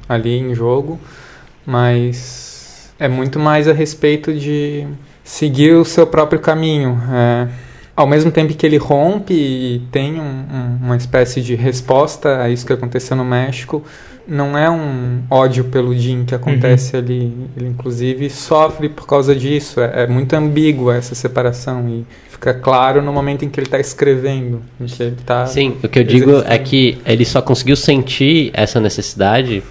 ali 0.08 0.38
em 0.38 0.56
jogo, 0.56 1.00
mas 1.66 2.92
é 3.00 3.08
muito 3.08 3.40
mais 3.40 3.68
a 3.68 3.74
respeito 3.74 4.34
de 4.34 4.88
seguir 5.24 5.74
o 5.74 5.86
seu 5.86 6.08
próprio 6.08 6.40
caminho. 6.40 7.00
É, 7.12 7.48
ao 8.00 8.08
mesmo 8.08 8.32
tempo 8.32 8.54
que 8.54 8.66
ele 8.66 8.78
rompe 8.78 9.34
e 9.34 9.82
tem 9.92 10.22
um, 10.22 10.24
um, 10.24 10.80
uma 10.86 10.96
espécie 10.96 11.42
de 11.42 11.54
resposta 11.54 12.42
a 12.42 12.50
isso 12.50 12.66
que 12.66 12.72
aconteceu 12.72 13.14
no 13.18 13.26
México, 13.26 13.84
não 14.26 14.58
é 14.58 14.70
um 14.70 15.22
ódio 15.30 15.66
pelo 15.66 15.94
Jim 15.94 16.24
que 16.24 16.34
acontece 16.34 16.96
uhum. 16.96 17.04
ali. 17.04 17.34
Ele, 17.58 17.68
inclusive, 17.68 18.30
sofre 18.30 18.88
por 18.88 19.06
causa 19.06 19.36
disso. 19.36 19.82
É, 19.82 20.04
é, 20.04 20.08
muito 20.08 20.34
ambígua 20.34 20.96
essa 20.96 21.14
separação 21.14 21.90
e 21.90 22.06
fica 22.30 22.54
claro 22.54 23.02
no 23.02 23.12
momento 23.12 23.44
em 23.44 23.50
que 23.50 23.60
ele 23.60 23.68
está 23.68 23.82
escrevendo. 23.82 24.62
Que 24.78 25.04
ele 25.04 25.18
tá 25.26 25.46
Sim, 25.46 25.76
o 25.84 25.90
que 25.90 26.00
eu 26.00 26.04
digo 26.06 26.42
é 26.46 26.58
que 26.58 27.00
ele 27.06 27.26
só 27.26 27.42
conseguiu 27.42 27.76
sentir 27.76 28.50
essa 28.54 28.80
necessidade, 28.80 29.62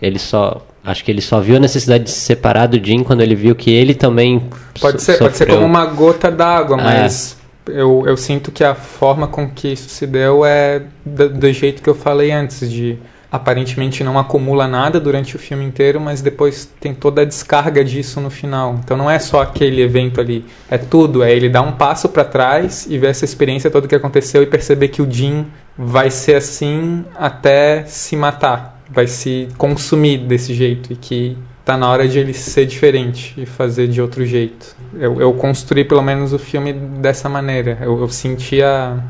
ele 0.00 0.18
só 0.18 0.64
Acho 0.82 1.04
que 1.04 1.10
ele 1.10 1.20
só 1.20 1.40
viu 1.40 1.56
a 1.56 1.58
necessidade 1.58 2.04
de 2.04 2.10
se 2.12 2.20
separar 2.20 2.68
do 2.68 2.82
Jim 2.82 3.02
quando 3.02 3.20
ele 3.20 3.34
viu 3.34 3.56
que 3.56 3.72
ele 3.72 3.92
também 3.92 4.40
Pode 4.80 5.02
ser, 5.02 5.14
sofreu. 5.14 5.26
pode 5.26 5.36
ser 5.36 5.46
como 5.46 5.66
uma 5.66 5.84
gota 5.84 6.30
d'água, 6.30 6.78
é. 6.80 6.80
mas 6.80 7.35
eu, 7.68 8.04
eu 8.06 8.16
sinto 8.16 8.50
que 8.50 8.64
a 8.64 8.74
forma 8.74 9.26
com 9.26 9.48
que 9.48 9.68
isso 9.68 9.88
se 9.88 10.06
deu 10.06 10.44
é 10.44 10.82
do, 11.04 11.28
do, 11.28 11.52
jeito 11.52 11.82
que 11.82 11.88
eu 11.88 11.94
falei 11.94 12.30
antes, 12.30 12.70
de 12.70 12.98
aparentemente 13.30 14.04
não 14.04 14.18
acumula 14.18 14.66
nada 14.66 15.00
durante 15.00 15.36
o 15.36 15.38
filme 15.38 15.64
inteiro, 15.64 16.00
mas 16.00 16.22
depois 16.22 16.70
tem 16.80 16.94
toda 16.94 17.22
a 17.22 17.24
descarga 17.24 17.84
disso 17.84 18.20
no 18.20 18.30
final. 18.30 18.78
Então 18.82 18.96
não 18.96 19.10
é 19.10 19.18
só 19.18 19.42
aquele 19.42 19.82
evento 19.82 20.20
ali, 20.20 20.44
é 20.70 20.78
tudo, 20.78 21.22
é 21.22 21.32
ele 21.32 21.48
dar 21.48 21.62
um 21.62 21.72
passo 21.72 22.08
para 22.08 22.24
trás 22.24 22.86
e 22.88 22.98
ver 22.98 23.08
essa 23.08 23.24
experiência 23.24 23.70
toda 23.70 23.88
que 23.88 23.94
aconteceu 23.94 24.42
e 24.42 24.46
perceber 24.46 24.88
que 24.88 25.02
o 25.02 25.10
Jim 25.10 25.46
vai 25.76 26.10
ser 26.10 26.36
assim 26.36 27.04
até 27.16 27.84
se 27.84 28.16
matar 28.16 28.76
vai 28.90 29.06
se 29.06 29.48
consumir 29.56 30.18
desse 30.18 30.54
jeito 30.54 30.92
e 30.92 30.96
que 30.96 31.36
tá 31.64 31.76
na 31.76 31.90
hora 31.90 32.06
de 32.06 32.18
ele 32.18 32.32
ser 32.32 32.66
diferente 32.66 33.34
e 33.36 33.44
fazer 33.44 33.88
de 33.88 34.00
outro 34.00 34.24
jeito. 34.24 34.75
Eu, 34.94 35.20
eu 35.20 35.32
construí 35.34 35.84
pelo 35.84 36.02
menos 36.02 36.32
o 36.32 36.38
filme 36.38 36.72
dessa 36.72 37.28
maneira. 37.28 37.78
Eu, 37.80 38.00
eu 38.00 38.08
senti 38.08 38.62
a, 38.62 39.02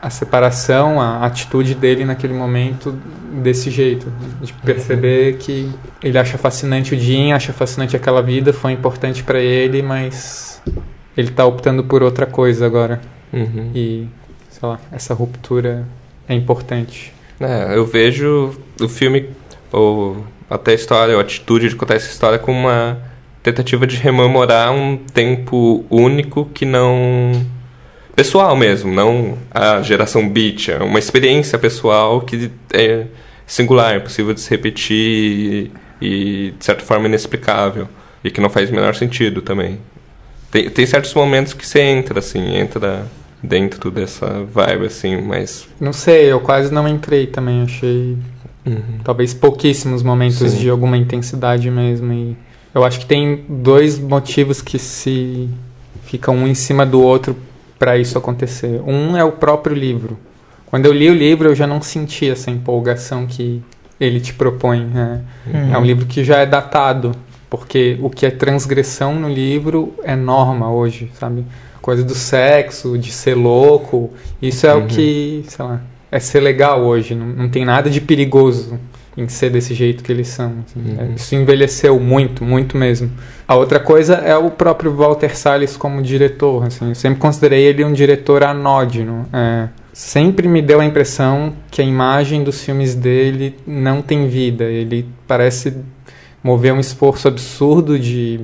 a 0.00 0.08
separação, 0.08 1.00
a 1.00 1.24
atitude 1.26 1.74
dele 1.74 2.04
naquele 2.04 2.32
momento 2.32 2.92
desse 3.42 3.70
jeito, 3.70 4.10
de 4.40 4.52
perceber 4.52 5.36
que 5.36 5.70
ele 6.02 6.18
acha 6.18 6.38
fascinante 6.38 6.94
o 6.94 6.98
Jim, 6.98 7.32
acha 7.32 7.52
fascinante 7.52 7.94
aquela 7.94 8.22
vida, 8.22 8.52
foi 8.52 8.72
importante 8.72 9.22
para 9.22 9.38
ele, 9.38 9.82
mas 9.82 10.60
ele 11.16 11.30
tá 11.30 11.44
optando 11.44 11.84
por 11.84 12.02
outra 12.02 12.26
coisa 12.26 12.66
agora. 12.66 13.00
Uhum. 13.32 13.70
E, 13.74 14.08
sei 14.48 14.68
lá, 14.68 14.80
essa 14.90 15.14
ruptura 15.14 15.86
é 16.28 16.34
importante. 16.34 17.12
É, 17.38 17.76
eu 17.76 17.86
vejo 17.86 18.54
o 18.80 18.88
filme, 18.88 19.28
ou 19.70 20.24
até 20.48 20.72
a 20.72 20.74
história, 20.74 21.16
a 21.16 21.20
atitude 21.20 21.68
de 21.68 21.76
contar 21.76 21.94
essa 21.94 22.10
história 22.10 22.38
como 22.38 22.58
uma 22.58 23.09
tentativa 23.42 23.86
de 23.86 23.96
rememorar 23.96 24.72
um 24.72 24.96
tempo 24.96 25.84
único 25.90 26.44
que 26.46 26.64
não. 26.64 27.32
pessoal 28.14 28.54
mesmo, 28.56 28.92
não 28.92 29.38
a 29.50 29.82
geração 29.82 30.28
beat, 30.28 30.68
é 30.68 30.78
uma 30.78 30.98
experiência 30.98 31.58
pessoal 31.58 32.20
que 32.20 32.50
é 32.72 33.06
singular, 33.46 33.96
é 33.96 34.00
possível 34.00 34.32
de 34.34 34.40
se 34.40 34.50
repetir 34.50 34.96
e, 34.96 35.72
e 36.00 36.50
de 36.58 36.64
certa 36.64 36.84
forma 36.84 37.06
inexplicável. 37.06 37.88
E 38.22 38.30
que 38.30 38.40
não 38.40 38.50
faz 38.50 38.68
o 38.68 38.74
menor 38.74 38.94
sentido 38.94 39.40
também. 39.40 39.78
Tem, 40.50 40.68
tem 40.68 40.84
certos 40.84 41.14
momentos 41.14 41.54
que 41.54 41.66
você 41.66 41.80
entra, 41.80 42.18
assim, 42.18 42.54
entra 42.54 43.06
dentro 43.42 43.90
dessa 43.90 44.44
vibe, 44.44 44.86
assim, 44.86 45.16
mas. 45.22 45.66
Não 45.80 45.92
sei, 45.92 46.30
eu 46.30 46.40
quase 46.40 46.72
não 46.72 46.86
entrei 46.86 47.26
também, 47.26 47.62
achei. 47.62 48.18
Uhum. 48.66 48.98
Talvez 49.02 49.32
pouquíssimos 49.32 50.02
momentos 50.02 50.52
Sim. 50.52 50.58
de 50.58 50.68
alguma 50.68 50.98
intensidade 50.98 51.70
mesmo. 51.70 52.12
E 52.12 52.36
eu 52.74 52.84
acho 52.84 53.00
que 53.00 53.06
tem 53.06 53.44
dois 53.48 53.98
motivos 53.98 54.62
que 54.62 54.78
se 54.78 55.48
ficam 56.04 56.36
um 56.36 56.46
em 56.46 56.54
cima 56.54 56.86
do 56.86 57.00
outro 57.00 57.36
para 57.78 57.96
isso 57.98 58.16
acontecer. 58.16 58.80
Um 58.86 59.16
é 59.16 59.24
o 59.24 59.32
próprio 59.32 59.74
livro. 59.74 60.18
Quando 60.66 60.86
eu 60.86 60.92
li 60.92 61.08
o 61.10 61.14
livro, 61.14 61.48
eu 61.48 61.54
já 61.54 61.66
não 61.66 61.82
senti 61.82 62.28
essa 62.28 62.50
empolgação 62.50 63.26
que 63.26 63.62
ele 63.98 64.20
te 64.20 64.32
propõe. 64.32 64.84
Né? 64.84 65.22
Uhum. 65.46 65.74
É 65.74 65.78
um 65.78 65.84
livro 65.84 66.06
que 66.06 66.22
já 66.22 66.38
é 66.38 66.46
datado, 66.46 67.12
porque 67.48 67.98
o 68.00 68.08
que 68.08 68.24
é 68.24 68.30
transgressão 68.30 69.14
no 69.14 69.28
livro 69.28 69.94
é 70.04 70.14
norma 70.14 70.70
hoje, 70.70 71.10
sabe? 71.18 71.44
coisa 71.80 72.04
do 72.04 72.14
sexo, 72.14 72.96
de 72.98 73.10
ser 73.10 73.34
louco. 73.34 74.10
Isso 74.40 74.66
é 74.66 74.74
uhum. 74.74 74.84
o 74.84 74.86
que, 74.86 75.44
sei 75.48 75.64
lá, 75.64 75.80
é 76.10 76.18
ser 76.20 76.40
legal 76.40 76.82
hoje. 76.82 77.14
Não, 77.14 77.26
não 77.26 77.48
tem 77.48 77.64
nada 77.64 77.90
de 77.90 78.00
perigoso 78.00 78.78
em 79.16 79.28
ser 79.28 79.50
desse 79.50 79.74
jeito 79.74 80.02
que 80.02 80.12
eles 80.12 80.28
são. 80.28 80.52
Assim. 80.64 80.80
Uhum. 80.80 81.12
É, 81.12 81.14
isso 81.14 81.34
envelheceu 81.34 81.98
muito, 81.98 82.44
muito 82.44 82.76
mesmo. 82.76 83.10
A 83.46 83.56
outra 83.56 83.80
coisa 83.80 84.14
é 84.14 84.36
o 84.36 84.50
próprio 84.50 84.94
Walter 84.94 85.36
Salles 85.36 85.76
como 85.76 86.02
diretor. 86.02 86.64
Assim. 86.66 86.88
Eu 86.88 86.94
sempre 86.94 87.18
considerei 87.18 87.64
ele 87.64 87.84
um 87.84 87.92
diretor 87.92 88.44
anódino. 88.44 89.26
É, 89.32 89.68
sempre 89.92 90.48
me 90.48 90.62
deu 90.62 90.80
a 90.80 90.84
impressão 90.84 91.52
que 91.70 91.82
a 91.82 91.84
imagem 91.84 92.44
dos 92.44 92.62
filmes 92.62 92.94
dele 92.94 93.56
não 93.66 94.00
tem 94.00 94.28
vida. 94.28 94.64
Ele 94.64 95.06
parece 95.26 95.76
mover 96.42 96.72
um 96.72 96.80
esforço 96.80 97.28
absurdo 97.28 97.98
de 97.98 98.40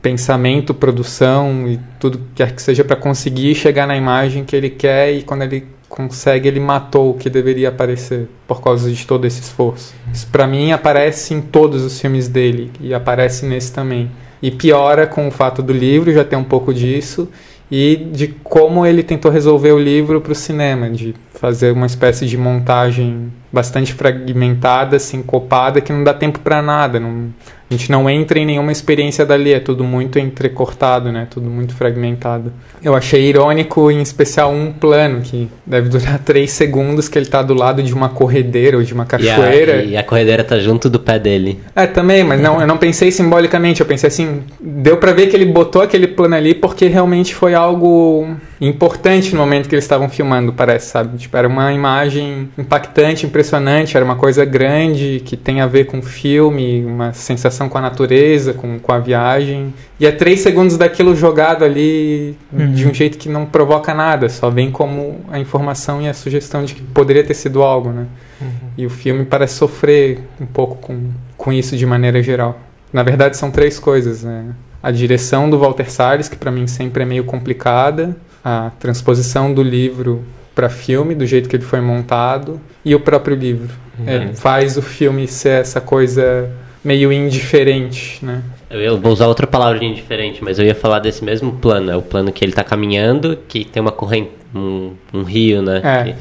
pensamento, 0.00 0.72
produção 0.72 1.66
e 1.66 1.80
tudo 1.98 2.18
que 2.18 2.24
quer 2.36 2.54
que 2.54 2.62
seja 2.62 2.84
para 2.84 2.94
conseguir 2.94 3.56
chegar 3.56 3.88
na 3.88 3.96
imagem 3.96 4.44
que 4.44 4.54
ele 4.54 4.70
quer 4.70 5.12
e 5.12 5.22
quando 5.22 5.42
ele 5.42 5.66
consegue 5.88 6.48
ele 6.48 6.60
matou 6.60 7.10
o 7.10 7.14
que 7.14 7.30
deveria 7.30 7.68
aparecer 7.68 8.28
por 8.46 8.60
causa 8.60 8.90
de 8.90 9.06
todo 9.06 9.26
esse 9.26 9.40
esforço. 9.40 9.94
Isso 10.12 10.26
para 10.28 10.46
mim 10.46 10.72
aparece 10.72 11.34
em 11.34 11.40
todos 11.40 11.82
os 11.82 12.00
filmes 12.00 12.28
dele 12.28 12.70
e 12.80 12.92
aparece 12.92 13.46
nesse 13.46 13.72
também. 13.72 14.10
E 14.42 14.50
piora 14.50 15.06
com 15.06 15.26
o 15.26 15.30
fato 15.30 15.62
do 15.62 15.72
livro 15.72 16.12
já 16.12 16.24
tem 16.24 16.38
um 16.38 16.44
pouco 16.44 16.74
disso 16.74 17.28
e 17.70 17.96
de 17.96 18.28
como 18.44 18.86
ele 18.86 19.02
tentou 19.02 19.30
resolver 19.30 19.72
o 19.72 19.78
livro 19.78 20.20
para 20.20 20.32
o 20.32 20.34
cinema, 20.34 20.88
de 20.88 21.14
fazer 21.34 21.72
uma 21.72 21.86
espécie 21.86 22.26
de 22.26 22.36
montagem 22.36 23.32
bastante 23.52 23.92
fragmentada, 23.92 24.98
sincopada, 24.98 25.80
que 25.80 25.92
não 25.92 26.04
dá 26.04 26.14
tempo 26.14 26.38
para 26.40 26.62
nada, 26.62 27.00
não 27.00 27.28
a 27.68 27.74
gente 27.74 27.90
não 27.90 28.08
entra 28.08 28.38
em 28.38 28.46
nenhuma 28.46 28.70
experiência 28.70 29.26
dali, 29.26 29.52
é 29.52 29.58
tudo 29.58 29.82
muito 29.82 30.20
entrecortado, 30.20 31.10
né? 31.10 31.26
Tudo 31.28 31.50
muito 31.50 31.74
fragmentado. 31.74 32.52
Eu 32.82 32.94
achei 32.94 33.22
irônico, 33.22 33.90
em 33.90 34.00
especial, 34.00 34.52
um 34.52 34.72
plano 34.72 35.20
que 35.20 35.48
deve 35.66 35.88
durar 35.88 36.18
três 36.24 36.52
segundos, 36.52 37.08
que 37.08 37.18
ele 37.18 37.26
tá 37.26 37.42
do 37.42 37.54
lado 37.54 37.82
de 37.82 37.92
uma 37.92 38.08
corredeira 38.08 38.76
ou 38.76 38.84
de 38.84 38.94
uma 38.94 39.04
cachoeira. 39.04 39.76
E 39.76 39.80
a, 39.80 39.84
e 39.84 39.96
a 39.96 40.04
corredeira 40.04 40.44
tá 40.44 40.60
junto 40.60 40.88
do 40.88 41.00
pé 41.00 41.18
dele. 41.18 41.58
É, 41.74 41.88
também, 41.88 42.22
mas 42.22 42.40
não, 42.40 42.60
eu 42.60 42.68
não 42.68 42.78
pensei 42.78 43.10
simbolicamente, 43.10 43.80
eu 43.80 43.86
pensei 43.86 44.06
assim, 44.06 44.44
deu 44.60 44.96
para 44.98 45.12
ver 45.12 45.26
que 45.26 45.34
ele 45.34 45.46
botou 45.46 45.82
aquele 45.82 46.06
plano 46.06 46.36
ali 46.36 46.54
porque 46.54 46.86
realmente 46.86 47.34
foi 47.34 47.54
algo 47.54 48.28
importante 48.60 49.34
no 49.34 49.40
momento 49.40 49.68
que 49.68 49.74
eles 49.74 49.84
estavam 49.84 50.08
filmando, 50.08 50.52
parece, 50.52 50.90
sabe? 50.90 51.18
Tipo, 51.18 51.36
era 51.36 51.46
uma 51.46 51.72
imagem 51.72 52.48
impactante, 52.56 53.26
impressionante, 53.26 53.96
era 53.96 54.04
uma 54.04 54.16
coisa 54.16 54.44
grande 54.44 55.22
que 55.24 55.36
tem 55.36 55.60
a 55.60 55.66
ver 55.66 55.84
com 55.84 55.98
o 55.98 56.02
filme, 56.02 56.84
uma 56.84 57.12
sensação 57.12 57.68
com 57.68 57.76
a 57.76 57.80
natureza, 57.80 58.54
com, 58.54 58.78
com 58.78 58.92
a 58.92 58.98
viagem. 58.98 59.74
E 60.00 60.06
é 60.06 60.12
três 60.12 60.40
segundos 60.40 60.76
daquilo 60.76 61.14
jogado 61.14 61.64
ali 61.64 62.36
uhum. 62.52 62.72
de 62.72 62.88
um 62.88 62.94
jeito 62.94 63.18
que 63.18 63.28
não 63.28 63.44
provoca 63.44 63.92
nada, 63.92 64.28
só 64.28 64.48
vem 64.48 64.70
como 64.70 65.20
a 65.30 65.38
informação 65.38 66.00
e 66.00 66.08
a 66.08 66.14
sugestão 66.14 66.64
de 66.64 66.74
que 66.74 66.82
poderia 66.82 67.24
ter 67.24 67.34
sido 67.34 67.62
algo, 67.62 67.90
né? 67.90 68.06
Uhum. 68.40 68.48
E 68.78 68.86
o 68.86 68.90
filme 68.90 69.24
parece 69.24 69.54
sofrer 69.54 70.20
um 70.40 70.46
pouco 70.46 70.76
com, 70.76 71.10
com 71.36 71.52
isso 71.52 71.76
de 71.76 71.84
maneira 71.84 72.22
geral. 72.22 72.58
Na 72.92 73.02
verdade, 73.02 73.36
são 73.36 73.50
três 73.50 73.78
coisas, 73.78 74.22
né? 74.22 74.46
A 74.82 74.90
direção 74.90 75.50
do 75.50 75.58
Walter 75.58 75.90
Salles, 75.90 76.28
que 76.28 76.36
para 76.36 76.50
mim 76.50 76.66
sempre 76.66 77.02
é 77.02 77.06
meio 77.06 77.24
complicada, 77.24 78.16
a 78.48 78.70
transposição 78.78 79.52
do 79.52 79.60
livro 79.60 80.24
para 80.54 80.68
filme, 80.68 81.16
do 81.16 81.26
jeito 81.26 81.48
que 81.48 81.56
ele 81.56 81.64
foi 81.64 81.80
montado, 81.80 82.60
e 82.84 82.94
o 82.94 83.00
próprio 83.00 83.34
livro. 83.34 83.74
Uhum. 83.98 84.04
É, 84.06 84.28
faz 84.34 84.76
o 84.76 84.82
filme 84.82 85.26
ser 85.26 85.60
essa 85.62 85.80
coisa 85.80 86.48
meio 86.84 87.12
indiferente, 87.12 88.24
né? 88.24 88.40
Eu 88.70 89.00
vou 89.00 89.12
usar 89.12 89.26
outra 89.26 89.48
palavra 89.48 89.80
de 89.80 89.84
indiferente, 89.84 90.44
mas 90.44 90.60
eu 90.60 90.64
ia 90.64 90.76
falar 90.76 91.00
desse 91.00 91.24
mesmo 91.24 91.54
plano. 91.54 91.90
É 91.90 91.96
o 91.96 92.02
plano 92.02 92.30
que 92.30 92.44
ele 92.44 92.52
está 92.52 92.62
caminhando, 92.62 93.36
que 93.48 93.64
tem 93.64 93.80
uma 93.80 93.90
corrente, 93.90 94.30
um, 94.54 94.92
um 95.12 95.24
rio, 95.24 95.60
né? 95.60 95.80
É. 95.82 96.14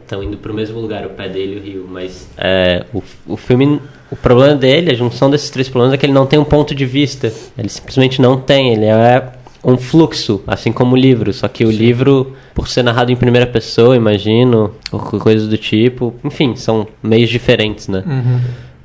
estão 0.00 0.22
indo 0.22 0.38
para 0.38 0.52
o 0.52 0.54
mesmo 0.54 0.80
lugar, 0.80 1.04
o 1.04 1.10
pé 1.10 1.28
dele 1.28 1.56
e 1.56 1.58
o 1.58 1.62
rio. 1.62 1.88
Mas 1.90 2.26
é, 2.38 2.86
o, 2.94 3.02
o 3.26 3.36
filme, 3.36 3.82
o 4.10 4.16
problema 4.16 4.54
dele, 4.54 4.92
a 4.92 4.94
junção 4.94 5.28
desses 5.28 5.50
três 5.50 5.68
problemas 5.68 5.92
é 5.92 5.98
que 5.98 6.06
ele 6.06 6.14
não 6.14 6.24
tem 6.24 6.38
um 6.38 6.44
ponto 6.44 6.74
de 6.74 6.86
vista. 6.86 7.30
Ele 7.58 7.68
simplesmente 7.68 8.22
não 8.22 8.40
tem. 8.40 8.72
Ele 8.72 8.86
é 8.86 9.32
um 9.66 9.76
fluxo, 9.76 10.40
assim 10.46 10.70
como 10.70 10.94
o 10.94 10.96
livro. 10.96 11.32
Só 11.32 11.48
que 11.48 11.64
o 11.64 11.72
Sim. 11.72 11.76
livro, 11.76 12.32
por 12.54 12.68
ser 12.68 12.84
narrado 12.84 13.10
em 13.10 13.16
primeira 13.16 13.46
pessoa, 13.46 13.96
imagino, 13.96 14.72
ou 14.92 15.00
coisa 15.00 15.48
do 15.48 15.58
tipo, 15.58 16.14
enfim, 16.22 16.54
são 16.54 16.86
meios 17.02 17.28
diferentes, 17.28 17.88
né? 17.88 18.04
Uhum. 18.06 18.40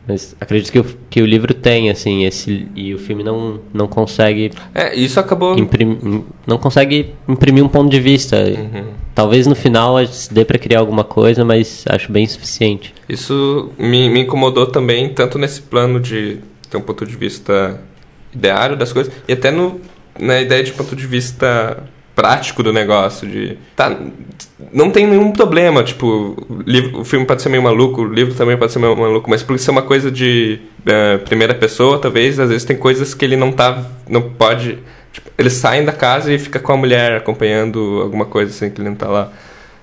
Mas 0.07 0.35
acredito 0.41 0.71
que 0.71 0.79
o, 0.79 0.85
que 1.11 1.21
o 1.21 1.25
livro 1.25 1.53
tem, 1.53 1.91
assim, 1.91 2.25
esse, 2.25 2.67
e 2.75 2.91
o 2.95 2.97
filme 2.97 3.23
não, 3.23 3.59
não 3.71 3.87
consegue. 3.87 4.51
É, 4.73 4.95
isso 4.95 5.19
acabou. 5.19 5.57
Imprim, 5.57 6.23
não 6.47 6.57
consegue 6.57 7.13
imprimir 7.27 7.63
um 7.63 7.69
ponto 7.69 7.89
de 7.91 7.99
vista. 7.99 8.37
Uhum. 8.37 8.85
Talvez 9.13 9.45
no 9.45 9.53
final 9.53 9.97
dê 10.31 10.43
para 10.43 10.57
criar 10.57 10.79
alguma 10.79 11.03
coisa, 11.03 11.45
mas 11.45 11.85
acho 11.87 12.11
bem 12.11 12.25
suficiente. 12.25 12.91
Isso 13.07 13.71
me, 13.77 14.09
me 14.09 14.21
incomodou 14.21 14.65
também, 14.65 15.09
tanto 15.09 15.37
nesse 15.37 15.61
plano 15.61 15.99
de 15.99 16.39
ter 16.67 16.77
um 16.77 16.81
ponto 16.81 17.05
de 17.05 17.15
vista 17.15 17.79
ideário 18.33 18.75
das 18.75 18.91
coisas, 18.91 19.13
e 19.27 19.33
até 19.33 19.51
no, 19.51 19.79
na 20.21 20.39
ideia 20.39 20.63
de 20.63 20.71
ponto 20.71 20.95
de 20.95 21.05
vista 21.07 21.83
prático 22.15 22.61
do 22.61 22.71
negócio. 22.71 23.27
De, 23.27 23.57
tá, 23.75 23.97
não 24.71 24.91
tem 24.91 25.07
nenhum 25.07 25.31
problema, 25.31 25.83
tipo, 25.83 26.37
o, 26.47 26.61
livro, 26.65 27.01
o 27.01 27.05
filme 27.05 27.25
pode 27.25 27.41
ser 27.41 27.49
meio 27.49 27.63
maluco, 27.63 28.01
o 28.01 28.13
livro 28.13 28.33
também 28.33 28.55
pode 28.55 28.71
ser 28.71 28.79
meio 28.79 28.95
maluco, 28.95 29.29
mas 29.29 29.41
por 29.41 29.57
ser 29.57 29.71
uma 29.71 29.81
coisa 29.81 30.11
de 30.11 30.59
uh, 30.81 31.19
primeira 31.25 31.53
pessoa, 31.53 31.97
talvez, 31.99 32.39
às 32.39 32.49
vezes 32.49 32.63
tem 32.63 32.77
coisas 32.77 33.13
que 33.13 33.25
ele 33.25 33.35
não 33.35 33.51
tá, 33.51 33.83
não 34.07 34.21
pode... 34.21 34.77
Tipo, 35.11 35.29
eles 35.37 35.53
saem 35.53 35.83
da 35.83 35.91
casa 35.91 36.31
e 36.31 36.39
fica 36.39 36.59
com 36.59 36.71
a 36.71 36.77
mulher 36.77 37.17
acompanhando 37.17 37.99
alguma 38.01 38.25
coisa 38.25 38.51
assim 38.51 38.69
que 38.69 38.79
ele 38.79 38.89
não 38.89 38.95
tá 38.95 39.07
lá. 39.07 39.31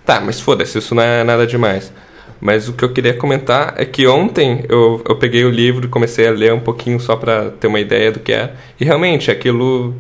Tá, 0.07 0.21
mas 0.21 0.41
foda-se, 0.41 0.79
isso 0.79 0.95
não 0.95 1.03
é 1.03 1.23
nada 1.23 1.47
demais. 1.47 1.93
Mas 2.41 2.69
o 2.69 2.73
que 2.73 2.85
eu 2.85 2.93
queria 2.93 3.13
comentar 3.13 3.75
é 3.77 3.85
que 3.85 4.07
ontem 4.07 4.65
eu, 4.69 5.03
eu 5.07 5.17
peguei 5.17 5.45
o 5.45 5.51
livro 5.51 5.85
e 5.87 5.89
comecei 5.89 6.27
a 6.27 6.31
ler 6.31 6.55
um 6.55 6.61
pouquinho 6.61 6.99
só 7.01 7.17
para 7.17 7.51
ter 7.51 7.67
uma 7.67 7.81
ideia 7.81 8.13
do 8.13 8.21
que 8.21 8.33
é. 8.33 8.53
E 8.81 8.85
realmente 8.85 9.31
aquilo 9.31 9.95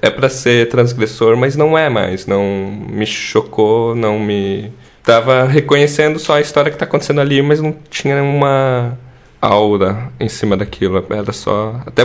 é 0.00 0.10
para 0.10 0.28
ser 0.28 0.68
transgressor, 0.68 1.36
mas 1.36 1.56
não 1.56 1.76
é 1.76 1.88
mais. 1.88 2.26
Não 2.26 2.42
me 2.90 3.06
chocou, 3.06 3.94
não 3.94 4.18
me. 4.18 4.72
Tava 5.02 5.44
reconhecendo 5.44 6.18
só 6.18 6.34
a 6.34 6.40
história 6.40 6.70
que 6.70 6.76
tá 6.76 6.84
acontecendo 6.84 7.20
ali, 7.20 7.40
mas 7.40 7.60
não 7.60 7.74
tinha 7.90 8.22
uma 8.22 8.98
aura 9.40 10.10
em 10.20 10.28
cima 10.28 10.56
daquilo. 10.56 11.04
Era 11.10 11.32
só. 11.32 11.80
Até 11.86 12.04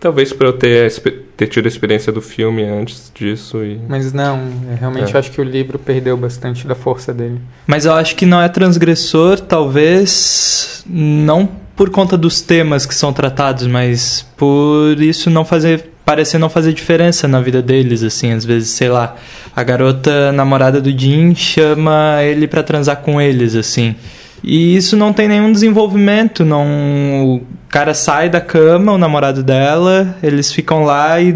talvez 0.00 0.32
por 0.32 0.46
eu 0.46 0.52
ter, 0.54 0.90
ter 1.36 1.46
tido 1.46 1.66
a 1.66 1.68
experiência 1.68 2.12
do 2.12 2.22
filme 2.22 2.64
antes 2.64 3.12
disso. 3.14 3.62
E... 3.62 3.78
Mas 3.88 4.12
não, 4.12 4.40
realmente 4.78 5.14
é. 5.14 5.18
acho 5.18 5.30
que 5.30 5.40
o 5.40 5.44
livro 5.44 5.78
perdeu 5.78 6.16
bastante 6.16 6.66
da 6.66 6.74
força 6.74 7.12
dele. 7.12 7.40
Mas 7.66 7.84
eu 7.84 7.92
acho 7.92 8.16
que 8.16 8.24
não 8.24 8.40
é 8.40 8.48
transgressor, 8.48 9.38
talvez 9.40 10.82
não 10.86 11.48
por 11.76 11.90
conta 11.90 12.16
dos 12.16 12.40
temas 12.40 12.84
que 12.84 12.94
são 12.94 13.12
tratados, 13.12 13.66
mas 13.66 14.26
por 14.36 15.00
isso 15.00 15.30
não 15.30 15.44
fazer 15.44 15.90
parecer 16.10 16.38
não 16.38 16.50
fazer 16.50 16.72
diferença 16.72 17.28
na 17.28 17.40
vida 17.40 17.62
deles, 17.62 18.02
assim, 18.02 18.32
às 18.32 18.44
vezes, 18.44 18.70
sei 18.70 18.88
lá, 18.88 19.14
a 19.54 19.62
garota 19.62 20.32
namorada 20.32 20.80
do 20.80 20.90
Jim 20.90 21.36
chama 21.36 22.18
ele 22.24 22.48
para 22.48 22.64
transar 22.64 22.96
com 22.96 23.20
eles, 23.20 23.54
assim. 23.54 23.94
E 24.42 24.74
isso 24.74 24.96
não 24.96 25.12
tem 25.12 25.28
nenhum 25.28 25.52
desenvolvimento, 25.52 26.44
não 26.44 27.36
o 27.36 27.42
cara 27.68 27.94
sai 27.94 28.28
da 28.28 28.40
cama, 28.40 28.90
o 28.90 28.98
namorado 28.98 29.40
dela, 29.40 30.16
eles 30.20 30.50
ficam 30.50 30.82
lá 30.82 31.20
e 31.20 31.32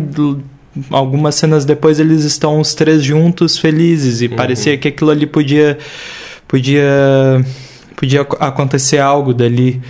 algumas 0.90 1.36
cenas 1.36 1.64
depois 1.64 2.00
eles 2.00 2.24
estão 2.24 2.58
os 2.58 2.74
três 2.74 3.00
juntos 3.00 3.56
felizes 3.56 4.22
e 4.22 4.26
uhum. 4.26 4.34
parecia 4.34 4.76
que 4.76 4.88
aquilo 4.88 5.12
ali 5.12 5.24
podia 5.24 5.78
podia 6.48 7.46
podia 7.94 8.22
acontecer 8.22 8.98
algo 8.98 9.32
dali. 9.32 9.80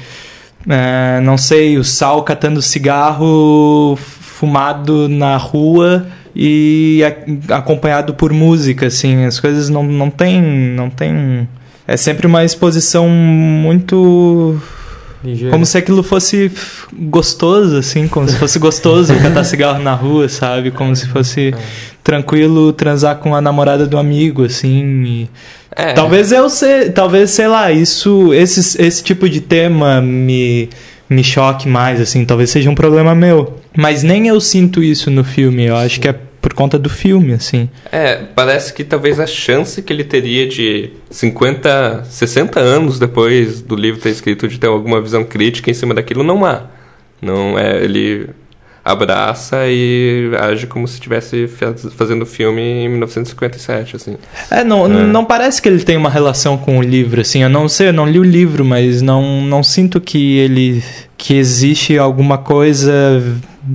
É, 0.69 1.21
não 1.23 1.38
sei, 1.38 1.79
o 1.79 1.85
Sal 1.85 2.23
catando 2.23 2.61
cigarro 2.61 3.99
fumado 4.44 5.08
na 5.08 5.38
rua 5.38 6.06
e 6.36 7.02
a, 7.48 7.56
acompanhado 7.56 8.12
por 8.12 8.32
música, 8.32 8.86
assim, 8.86 9.24
as 9.24 9.40
coisas 9.40 9.70
não, 9.70 9.82
não 9.82 10.10
tem, 10.10 10.42
não 10.42 10.90
tem... 10.90 11.48
É 11.86 11.96
sempre 11.96 12.26
uma 12.26 12.44
exposição 12.44 13.08
muito... 13.08 14.60
Ligeiro. 15.22 15.52
Como 15.52 15.64
se 15.64 15.78
aquilo 15.78 16.02
fosse 16.02 16.52
gostoso, 16.92 17.78
assim, 17.78 18.06
como 18.06 18.28
se 18.28 18.36
fosse 18.36 18.58
gostoso 18.58 19.14
catar 19.22 19.42
cigarro 19.44 19.82
na 19.82 19.94
rua, 19.94 20.28
sabe? 20.28 20.70
Como 20.70 20.94
se 20.94 21.08
fosse 21.08 21.48
é. 21.48 21.54
tranquilo 22.02 22.74
transar 22.74 23.16
com 23.16 23.34
a 23.34 23.40
namorada 23.40 23.86
do 23.86 23.96
amigo, 23.96 24.44
assim. 24.44 25.02
E... 25.04 25.30
É. 25.74 25.94
Talvez 25.94 26.30
eu 26.30 26.50
sei, 26.50 26.90
talvez, 26.90 27.30
sei 27.30 27.48
lá, 27.48 27.72
isso, 27.72 28.34
esse, 28.34 28.82
esse 28.82 29.02
tipo 29.02 29.26
de 29.26 29.40
tema 29.40 30.02
me 30.02 30.68
me 31.14 31.25
choque 31.25 31.68
mais, 31.68 32.00
assim, 32.00 32.25
talvez 32.25 32.50
seja 32.50 32.68
um 32.68 32.75
problema 32.75 33.14
meu. 33.14 33.59
Mas 33.76 34.02
nem 34.02 34.28
eu 34.28 34.40
sinto 34.40 34.83
isso 34.83 35.11
no 35.11 35.25
filme, 35.25 35.64
eu 35.64 35.76
acho 35.76 36.00
que 36.00 36.09
é 36.09 36.12
por 36.12 36.52
conta 36.52 36.78
do 36.78 36.90
filme, 36.90 37.33
assim. 37.33 37.71
É, 37.90 38.16
parece 38.16 38.75
que 38.75 38.85
talvez 38.85 39.18
a 39.18 39.26
chance 39.26 39.80
que 39.80 39.90
ele 39.90 40.04
teria 40.04 40.47
de 40.47 40.90
50, 41.09 42.04
60 42.04 42.61
anos 42.61 42.99
depois 42.99 43.62
do 43.62 43.75
livro 43.75 43.99
ter 43.99 44.11
escrito 44.11 44.47
de 44.47 44.59
ter 44.59 44.66
alguma 44.66 45.00
visão 45.00 45.25
crítica 45.25 45.71
em 45.71 45.75
cima 45.75 45.94
daquilo 45.94 46.23
não 46.23 46.44
há. 46.44 46.64
Não 47.23 47.59
é, 47.59 47.83
ele 47.83 48.28
abraça 48.85 49.67
e 49.67 50.31
age 50.38 50.67
como 50.67 50.87
se 50.87 50.95
estivesse 50.95 51.49
fazendo 51.97 52.26
filme 52.26 52.61
em 52.61 52.88
1957, 52.88 53.97
assim. 53.97 54.17
É, 54.50 54.62
não, 54.62 54.85
é. 54.85 54.88
não 54.88 55.25
parece 55.25 55.62
que 55.62 55.69
ele 55.69 55.83
tem 55.83 55.97
uma 55.97 56.11
relação 56.11 56.59
com 56.59 56.79
o 56.79 56.83
livro, 56.83 57.21
assim. 57.21 57.43
Eu 57.43 57.49
não 57.49 57.69
sei, 57.69 57.88
eu 57.88 57.93
não 57.93 58.07
li 58.07 58.19
o 58.19 58.25
livro, 58.25 58.64
mas 58.64 59.01
não, 59.01 59.40
não 59.42 59.62
sinto 59.62 60.01
que 60.01 60.37
ele 60.38 60.83
que 61.16 61.35
existe 61.35 61.97
alguma 61.97 62.37
coisa 62.37 62.92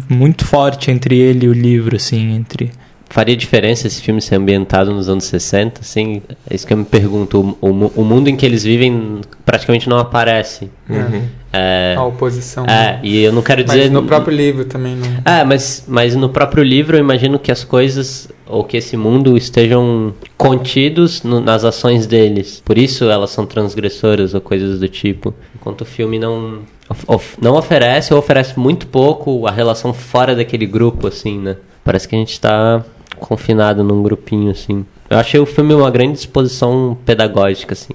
muito 0.08 0.46
forte 0.46 0.92
entre 0.92 1.18
ele 1.18 1.48
e 1.48 1.50
o 1.50 1.54
livro, 1.54 1.96
assim, 1.96 2.36
entre 2.36 2.72
faria 3.10 3.36
diferença 3.36 3.88
esse 3.88 4.02
filme 4.02 4.22
ser 4.22 4.36
ambientado 4.36 4.92
nos 4.92 5.10
anos 5.10 5.26
60, 5.26 5.82
assim? 5.82 6.22
É 6.50 6.56
isso 6.56 6.66
que 6.66 6.74
eu 6.74 6.78
me 6.78 6.86
pergunto. 6.86 7.58
O, 7.60 7.68
o, 7.68 7.92
o 7.96 8.06
mundo 8.06 8.30
em 8.30 8.36
que 8.36 8.46
eles 8.46 8.64
vivem 8.64 9.22
praticamente 9.44 9.90
não 9.90 9.98
aparece. 9.98 10.70
Uhum. 10.88 11.24
É, 11.52 11.96
a 11.98 12.04
oposição. 12.04 12.66
É, 12.66 12.68
né? 12.68 13.00
e 13.02 13.24
eu 13.24 13.34
não 13.34 13.42
quero 13.42 13.64
dizer... 13.64 13.80
Mas 13.80 13.92
no 13.92 14.04
próprio 14.04 14.38
livro 14.38 14.66
também 14.66 14.96
não... 14.96 15.08
É, 15.26 15.44
mas, 15.44 15.84
mas 15.88 16.16
no 16.16 16.30
próprio 16.30 16.64
livro 16.64 16.96
eu 16.96 17.00
imagino 17.00 17.40
que 17.40 17.52
as 17.52 17.64
coisas, 17.64 18.30
ou 18.46 18.64
que 18.64 18.78
esse 18.78 18.96
mundo 18.96 19.36
estejam 19.36 20.14
contidos 20.38 21.24
no, 21.24 21.40
nas 21.40 21.64
ações 21.64 22.06
deles. 22.06 22.62
Por 22.64 22.78
isso 22.78 23.10
elas 23.10 23.32
são 23.32 23.48
transgressoras 23.48 24.36
ou 24.36 24.42
coisas 24.42 24.80
do 24.80 24.88
tipo. 24.88 25.34
Enquanto 25.56 25.82
o 25.82 25.86
filme 25.86 26.20
não... 26.20 26.60
Of, 27.08 27.38
não 27.42 27.56
oferece 27.56 28.14
ou 28.14 28.20
oferece 28.20 28.60
muito 28.60 28.86
pouco 28.88 29.48
a 29.48 29.52
relação 29.52 29.94
fora 29.94 30.36
daquele 30.36 30.66
grupo, 30.66 31.08
assim, 31.08 31.40
né? 31.40 31.58
Parece 31.84 32.08
que 32.08 32.16
a 32.16 32.20
gente 32.20 32.32
está 32.32 32.84
confinado 33.20 33.84
num 33.84 34.02
grupinho, 34.02 34.52
assim. 34.52 34.86
Eu 35.10 35.18
achei 35.18 35.40
o 35.40 35.46
filme 35.46 35.74
uma 35.74 35.92
grande 35.92 36.18
exposição 36.18 36.98
pedagógica, 37.06 37.74
assim. 37.74 37.94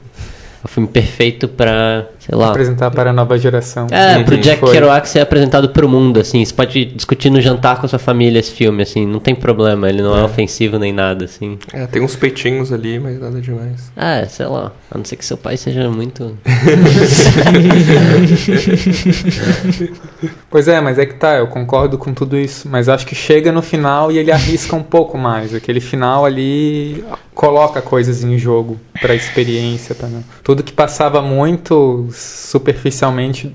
O 0.64 0.68
filme 0.68 0.88
perfeito 0.88 1.46
para, 1.46 2.08
sei 2.18 2.36
lá. 2.36 2.48
Apresentar 2.48 2.90
para 2.90 3.10
a 3.10 3.12
nova 3.12 3.36
geração. 3.36 3.86
É, 3.90 4.22
pro 4.22 4.38
Jack 4.38 4.60
foi. 4.60 4.72
Kerouac 4.72 5.06
ser 5.06 5.20
apresentado 5.20 5.68
pro 5.68 5.86
mundo, 5.86 6.20
assim. 6.20 6.42
Você 6.42 6.54
pode 6.54 6.86
discutir 6.86 7.28
no 7.28 7.38
jantar 7.40 7.78
com 7.78 7.84
a 7.84 7.88
sua 7.88 7.98
família 7.98 8.38
esse 8.38 8.52
filme, 8.52 8.82
assim. 8.82 9.06
Não 9.06 9.20
tem 9.20 9.34
problema, 9.34 9.90
ele 9.90 10.00
não 10.00 10.16
é, 10.16 10.20
é 10.20 10.24
ofensivo 10.24 10.78
nem 10.78 10.92
nada, 10.92 11.26
assim. 11.26 11.58
É, 11.72 11.86
tem 11.86 12.02
uns 12.02 12.16
peitinhos 12.16 12.72
ali, 12.72 12.98
mas 12.98 13.20
nada 13.20 13.40
demais. 13.40 13.92
É, 13.94 14.24
sei 14.24 14.46
lá. 14.46 14.72
A 14.90 14.96
não 14.96 15.04
ser 15.04 15.16
que 15.16 15.24
seu 15.24 15.36
pai 15.36 15.58
seja 15.58 15.90
muito. 15.90 16.36
pois 20.48 20.66
é, 20.66 20.80
mas 20.80 20.98
é 20.98 21.04
que 21.04 21.14
tá, 21.14 21.36
eu 21.36 21.48
concordo 21.48 21.98
com 21.98 22.14
tudo 22.14 22.38
isso. 22.38 22.66
Mas 22.70 22.88
acho 22.88 23.06
que 23.06 23.14
chega 23.14 23.52
no 23.52 23.60
final 23.60 24.10
e 24.10 24.18
ele 24.18 24.32
arrisca 24.32 24.74
um 24.74 24.82
pouco 24.82 25.18
mais. 25.18 25.54
Aquele 25.54 25.80
final 25.80 26.24
ali 26.24 27.04
coloca 27.34 27.82
coisas 27.82 28.22
em 28.22 28.38
jogo 28.38 28.78
para 29.00 29.12
a 29.12 29.16
experiência 29.16 29.94
também. 29.94 30.24
Tudo 30.42 30.53
que 30.62 30.72
passava 30.72 31.20
muito 31.20 32.08
superficialmente 32.12 33.54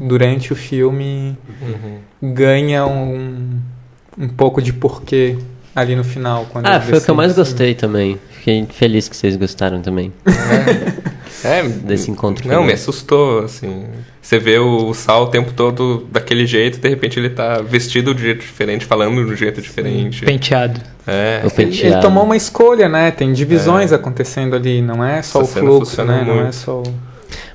durante 0.00 0.52
o 0.52 0.56
filme 0.56 1.36
uhum. 1.60 2.32
ganha 2.32 2.86
um, 2.86 3.58
um 4.18 4.28
pouco 4.28 4.60
de 4.60 4.72
porquê 4.72 5.38
ali 5.76 5.94
no 5.94 6.02
final. 6.02 6.46
Quando 6.50 6.66
ah, 6.66 6.80
foi 6.80 6.98
o 6.98 7.02
que 7.02 7.10
eu 7.10 7.14
mais 7.14 7.34
gostei 7.34 7.74
também. 7.74 8.18
Fiquei 8.30 8.66
feliz 8.66 9.08
que 9.08 9.16
vocês 9.16 9.36
gostaram 9.36 9.82
também. 9.82 10.12
É. 10.26 11.16
É, 11.44 11.62
desse 11.62 12.10
encontro. 12.10 12.48
Não, 12.48 12.64
me 12.64 12.72
assustou, 12.72 13.44
assim. 13.44 13.84
Você 14.20 14.38
vê 14.38 14.58
o 14.58 14.92
Sal 14.94 15.24
o 15.24 15.26
tempo 15.26 15.52
todo 15.52 16.06
daquele 16.10 16.46
jeito, 16.46 16.80
de 16.80 16.88
repente 16.88 17.20
ele 17.20 17.30
tá 17.30 17.60
vestido 17.60 18.14
de 18.14 18.22
jeito 18.22 18.40
diferente, 18.40 18.84
falando 18.84 19.24
de 19.24 19.32
um 19.32 19.36
jeito 19.36 19.60
diferente. 19.60 20.24
Penteado. 20.24 20.80
É. 21.06 21.42
O 21.44 21.50
penteado. 21.50 21.86
Ele, 21.86 21.94
ele 21.94 22.00
tomou 22.00 22.24
uma 22.24 22.36
escolha, 22.36 22.88
né? 22.88 23.10
Tem 23.12 23.32
divisões 23.32 23.92
é. 23.92 23.94
acontecendo 23.94 24.56
ali, 24.56 24.82
não 24.82 25.04
é 25.04 25.22
só 25.22 25.42
Essa 25.42 25.60
o 25.60 25.62
fluxo, 25.62 26.02
né? 26.04 26.22
Muito. 26.22 26.34
Não 26.34 26.46
é 26.46 26.52
só 26.52 26.78
o... 26.78 26.94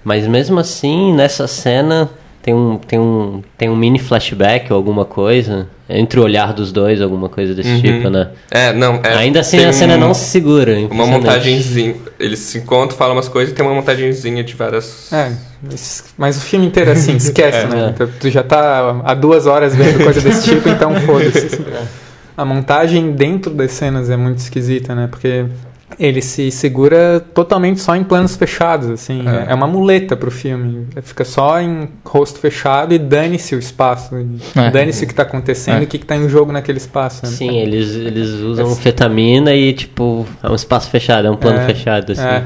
Mas 0.03 0.27
mesmo 0.27 0.59
assim, 0.59 1.13
nessa 1.13 1.47
cena, 1.47 2.09
tem 2.41 2.53
um, 2.53 2.77
tem 2.77 2.99
um, 2.99 3.41
tem 3.57 3.69
um 3.69 3.75
mini 3.75 3.99
flashback 3.99 4.71
ou 4.71 4.77
alguma 4.77 5.05
coisa 5.05 5.67
entre 5.87 6.19
o 6.19 6.23
olhar 6.23 6.53
dos 6.53 6.71
dois, 6.71 7.01
alguma 7.01 7.27
coisa 7.27 7.53
desse 7.53 7.69
uhum. 7.69 7.81
tipo, 7.81 8.09
né? 8.09 8.29
É, 8.49 8.73
não. 8.73 9.01
É, 9.03 9.13
Ainda 9.15 9.41
assim 9.41 9.63
a 9.63 9.73
cena 9.73 9.95
um, 9.95 9.99
não 9.99 10.13
se 10.13 10.25
segura. 10.25 10.77
Uma 10.89 11.05
montagenzinha. 11.05 11.95
Eles 12.17 12.39
se 12.39 12.59
encontram, 12.59 12.97
falam 12.97 13.15
umas 13.15 13.27
coisas 13.27 13.51
e 13.51 13.55
tem 13.55 13.65
uma 13.65 13.75
montagenzinha 13.75 14.43
de 14.43 14.55
várias. 14.55 15.11
É, 15.11 15.31
mas, 15.61 16.05
mas 16.17 16.37
o 16.37 16.41
filme 16.41 16.65
inteiro 16.65 16.91
assim, 16.91 17.15
esquece, 17.17 17.57
é, 17.57 17.67
né? 17.67 17.95
É. 17.99 18.05
Tu 18.05 18.29
já 18.29 18.41
tá 18.41 19.01
há 19.03 19.13
duas 19.13 19.45
horas 19.45 19.75
vendo 19.75 20.03
coisa 20.03 20.21
desse 20.21 20.49
tipo, 20.49 20.69
então 20.69 20.95
foda-se. 21.01 21.59
A 22.37 22.45
montagem 22.45 23.11
dentro 23.11 23.53
das 23.53 23.71
cenas 23.71 24.09
é 24.09 24.15
muito 24.15 24.39
esquisita, 24.39 24.95
né? 24.95 25.07
Porque 25.11 25.45
ele 25.99 26.21
se 26.21 26.51
segura 26.51 27.19
totalmente 27.33 27.79
só 27.79 27.95
em 27.95 28.03
planos 28.03 28.35
fechados, 28.35 28.89
assim. 28.89 29.23
É, 29.27 29.51
é 29.51 29.53
uma 29.53 29.67
muleta 29.67 30.15
pro 30.15 30.31
filme. 30.31 30.87
Fica 31.01 31.23
só 31.23 31.59
em 31.59 31.89
rosto 32.05 32.39
fechado 32.39 32.93
e 32.93 32.99
dane-se 32.99 33.55
o 33.55 33.59
espaço. 33.59 34.15
É. 34.55 34.69
Dane-se 34.71 35.03
o 35.03 35.07
que 35.07 35.13
tá 35.13 35.23
acontecendo 35.23 35.79
é. 35.79 35.81
e 35.81 35.83
o 35.85 35.87
que, 35.87 35.97
que 35.97 36.05
tá 36.05 36.15
em 36.15 36.27
jogo 36.27 36.51
naquele 36.51 36.77
espaço. 36.77 37.25
Né? 37.25 37.31
Sim, 37.31 37.57
eles, 37.57 37.95
eles 37.95 38.29
usam 38.29 38.71
é. 38.71 38.75
fetamina 38.75 39.53
e, 39.53 39.73
tipo, 39.73 40.25
é 40.41 40.49
um 40.49 40.55
espaço 40.55 40.89
fechado, 40.89 41.27
é 41.27 41.31
um 41.31 41.37
plano 41.37 41.59
é. 41.59 41.65
fechado, 41.65 42.11
assim. 42.11 42.21
É. 42.21 42.43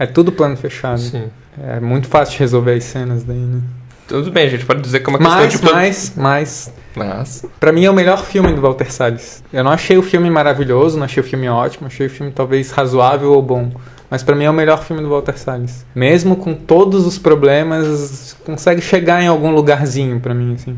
é 0.00 0.06
tudo 0.06 0.32
plano 0.32 0.56
fechado. 0.56 1.00
Sim. 1.00 1.24
É 1.60 1.80
muito 1.80 2.06
fácil 2.06 2.34
de 2.34 2.40
resolver 2.40 2.74
as 2.74 2.84
cenas 2.84 3.24
daí, 3.24 3.36
né? 3.36 3.60
Tudo 4.08 4.30
bem, 4.30 4.46
a 4.46 4.50
gente 4.50 4.64
pode 4.64 4.80
dizer 4.80 5.00
que 5.00 5.06
é 5.06 5.10
uma 5.10 5.18
questão 5.18 5.36
mas, 5.36 5.60
de. 5.60 5.72
Mas, 5.72 6.12
mas 6.16 6.72
Mas. 6.96 7.44
Pra 7.60 7.70
mim 7.70 7.84
é 7.84 7.90
o 7.90 7.94
melhor 7.94 8.24
filme 8.24 8.52
do 8.52 8.60
Walter 8.60 8.90
Salles. 8.90 9.44
Eu 9.52 9.62
não 9.62 9.70
achei 9.70 9.96
o 9.96 10.02
filme 10.02 10.30
maravilhoso, 10.30 10.96
não 10.96 11.04
achei 11.04 11.22
o 11.22 11.26
filme 11.26 11.48
ótimo, 11.48 11.86
achei 11.86 12.06
o 12.06 12.10
filme 12.10 12.32
talvez 12.32 12.70
razoável 12.70 13.32
ou 13.32 13.42
bom. 13.42 13.70
Mas 14.10 14.22
pra 14.22 14.34
mim 14.34 14.44
é 14.44 14.50
o 14.50 14.54
melhor 14.54 14.82
filme 14.82 15.02
do 15.02 15.10
Walter 15.10 15.38
Salles. 15.38 15.84
Mesmo 15.94 16.36
com 16.36 16.54
todos 16.54 17.06
os 17.06 17.18
problemas, 17.18 18.34
consegue 18.44 18.80
chegar 18.80 19.22
em 19.22 19.26
algum 19.28 19.50
lugarzinho 19.50 20.18
pra 20.18 20.34
mim, 20.34 20.54
assim. 20.54 20.76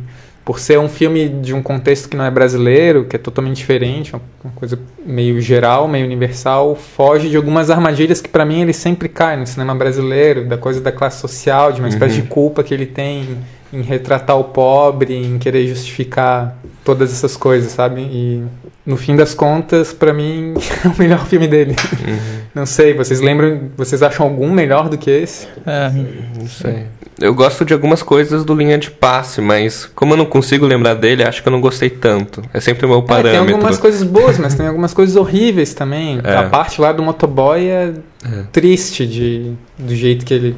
Por 0.51 0.59
ser 0.59 0.81
um 0.81 0.89
filme 0.89 1.29
de 1.29 1.55
um 1.55 1.63
contexto 1.63 2.09
que 2.09 2.17
não 2.17 2.25
é 2.25 2.31
brasileiro, 2.31 3.05
que 3.05 3.15
é 3.15 3.19
totalmente 3.21 3.59
diferente, 3.59 4.13
uma 4.13 4.53
coisa 4.57 4.77
meio 5.07 5.41
geral, 5.41 5.87
meio 5.87 6.05
universal, 6.05 6.75
foge 6.75 7.31
de 7.31 7.37
algumas 7.37 7.71
armadilhas 7.71 8.21
que 8.21 8.29
pra 8.29 8.45
mim 8.45 8.63
ele 8.63 8.73
sempre 8.73 9.09
cai 9.09 9.37
no 9.37 9.47
cinema 9.47 9.77
brasileiro, 9.77 10.49
da 10.49 10.59
coisa 10.59 10.81
da 10.81 10.91
classe 10.91 11.21
social, 11.21 11.71
de 11.71 11.81
uma 11.81 11.89
espécie 11.89 12.17
de 12.17 12.23
culpa 12.23 12.65
que 12.65 12.75
ele 12.75 12.87
tem 12.87 13.39
em 13.73 13.81
retratar 13.81 14.37
o 14.41 14.43
pobre, 14.43 15.15
em 15.15 15.39
querer 15.39 15.69
justificar 15.69 16.59
todas 16.85 17.13
essas 17.13 17.37
coisas, 17.37 17.71
sabe? 17.71 18.01
E 18.01 18.43
no 18.85 18.97
fim 18.97 19.15
das 19.15 19.33
contas, 19.33 19.93
pra 19.93 20.13
mim, 20.13 20.55
é 20.85 20.89
o 20.89 20.99
melhor 20.99 21.27
filme 21.27 21.47
dele. 21.47 21.77
Não 22.55 22.67
sei, 22.67 22.95
vocês 22.95 23.21
lembram, 23.21 23.71
vocês 23.77 24.03
acham 24.03 24.27
algum 24.27 24.51
melhor 24.51 24.89
do 24.89 24.99
que 24.99 25.11
esse? 25.11 25.47
É, 25.67 25.91
Não 26.39 26.47
sei. 26.49 26.87
Eu 27.21 27.35
gosto 27.35 27.65
de 27.67 27.75
algumas 27.75 28.03
coisas 28.03 28.45
do 28.47 28.55
Linha 28.55 28.79
de 28.79 28.91
Passe, 28.91 29.41
mas 29.43 29.85
como 29.95 30.15
eu 30.15 30.17
não 30.17 30.25
consigo 30.25 30.65
lembrar 30.67 30.95
dele, 30.95 31.23
acho 31.23 31.43
que 31.43 31.49
eu 31.49 31.53
não 31.53 31.61
gostei 31.61 31.91
tanto. 31.91 32.43
É 32.53 32.61
sempre 32.61 32.87
o 32.87 32.89
meu 32.89 32.99
É, 32.99 33.01
tem 33.03 33.09
parâmetro. 33.09 33.55
algumas 33.55 33.79
coisas 33.79 34.03
boas, 34.03 34.39
mas 34.39 34.55
tem 34.55 34.67
algumas 34.67 34.95
coisas 34.95 35.17
horríveis 35.17 35.75
também. 35.75 36.19
É. 36.25 36.37
A 36.37 36.45
parte 36.45 36.81
lá 36.81 36.93
do 36.93 37.03
motoboy 37.03 37.67
é, 37.69 37.93
É. 38.25 38.43
triste 38.51 39.07
de, 39.07 39.53
do 39.79 39.95
jeito 39.95 40.25
que 40.25 40.33
ele 40.33 40.57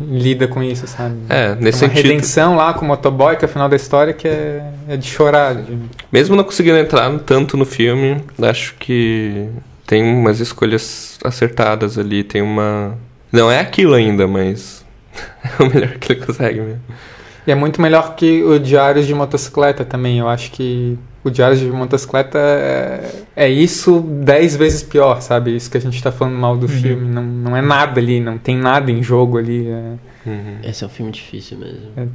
lida 0.00 0.46
com 0.46 0.62
isso, 0.62 0.86
sabe? 0.86 1.16
É, 1.28 1.54
nesse 1.56 1.80
Tem 1.80 1.88
uma 1.88 1.94
sentido. 1.94 2.10
redenção 2.12 2.54
lá 2.54 2.72
com 2.74 2.84
o 2.84 2.88
motoboy, 2.88 3.34
que 3.36 3.44
é 3.44 3.48
o 3.48 3.50
final 3.50 3.68
da 3.68 3.74
história, 3.76 4.12
que 4.12 4.28
é, 4.28 4.62
é 4.88 4.96
de 4.96 5.08
chorar. 5.08 5.54
de- 5.56 5.76
Mesmo 6.12 6.36
não 6.36 6.44
conseguindo 6.44 6.76
entrar 6.78 7.10
tanto 7.20 7.56
no 7.56 7.64
filme, 7.64 8.22
acho 8.42 8.74
que 8.78 9.46
tem 9.88 10.02
umas 10.02 10.38
escolhas 10.38 11.18
acertadas 11.24 11.98
ali. 11.98 12.22
Tem 12.22 12.42
uma. 12.42 12.96
Não 13.32 13.50
é 13.50 13.58
aquilo 13.58 13.94
ainda, 13.94 14.28
mas 14.28 14.84
é 15.58 15.62
o 15.62 15.66
melhor 15.66 15.98
que 15.98 16.12
ele 16.12 16.24
consegue 16.24 16.60
mesmo. 16.60 16.82
E 17.46 17.50
é 17.50 17.54
muito 17.54 17.80
melhor 17.80 18.14
que 18.14 18.44
o 18.44 18.58
Diários 18.58 19.06
de 19.06 19.14
Motocicleta 19.14 19.84
também. 19.84 20.18
Eu 20.18 20.28
acho 20.28 20.52
que 20.52 20.98
o 21.24 21.30
Diários 21.30 21.58
de 21.58 21.70
Motocicleta 21.70 22.38
é, 22.38 23.10
é 23.34 23.48
isso 23.48 24.00
dez 24.00 24.54
vezes 24.54 24.82
pior, 24.82 25.22
sabe? 25.22 25.56
Isso 25.56 25.70
que 25.70 25.78
a 25.78 25.80
gente 25.80 26.02
tá 26.02 26.12
falando 26.12 26.36
mal 26.36 26.54
do 26.54 26.68
filme. 26.68 27.08
Não, 27.08 27.22
não 27.22 27.56
é 27.56 27.62
nada 27.62 27.98
ali, 27.98 28.20
não 28.20 28.36
tem 28.36 28.56
nada 28.56 28.90
em 28.92 29.02
jogo 29.02 29.38
ali. 29.38 29.66
É, 29.66 29.94
Uhum. 30.26 30.58
Esse 30.62 30.84
é 30.84 30.86
um 30.86 30.90
filme 30.90 31.10
difícil 31.10 31.56
mesmo. 31.56 32.12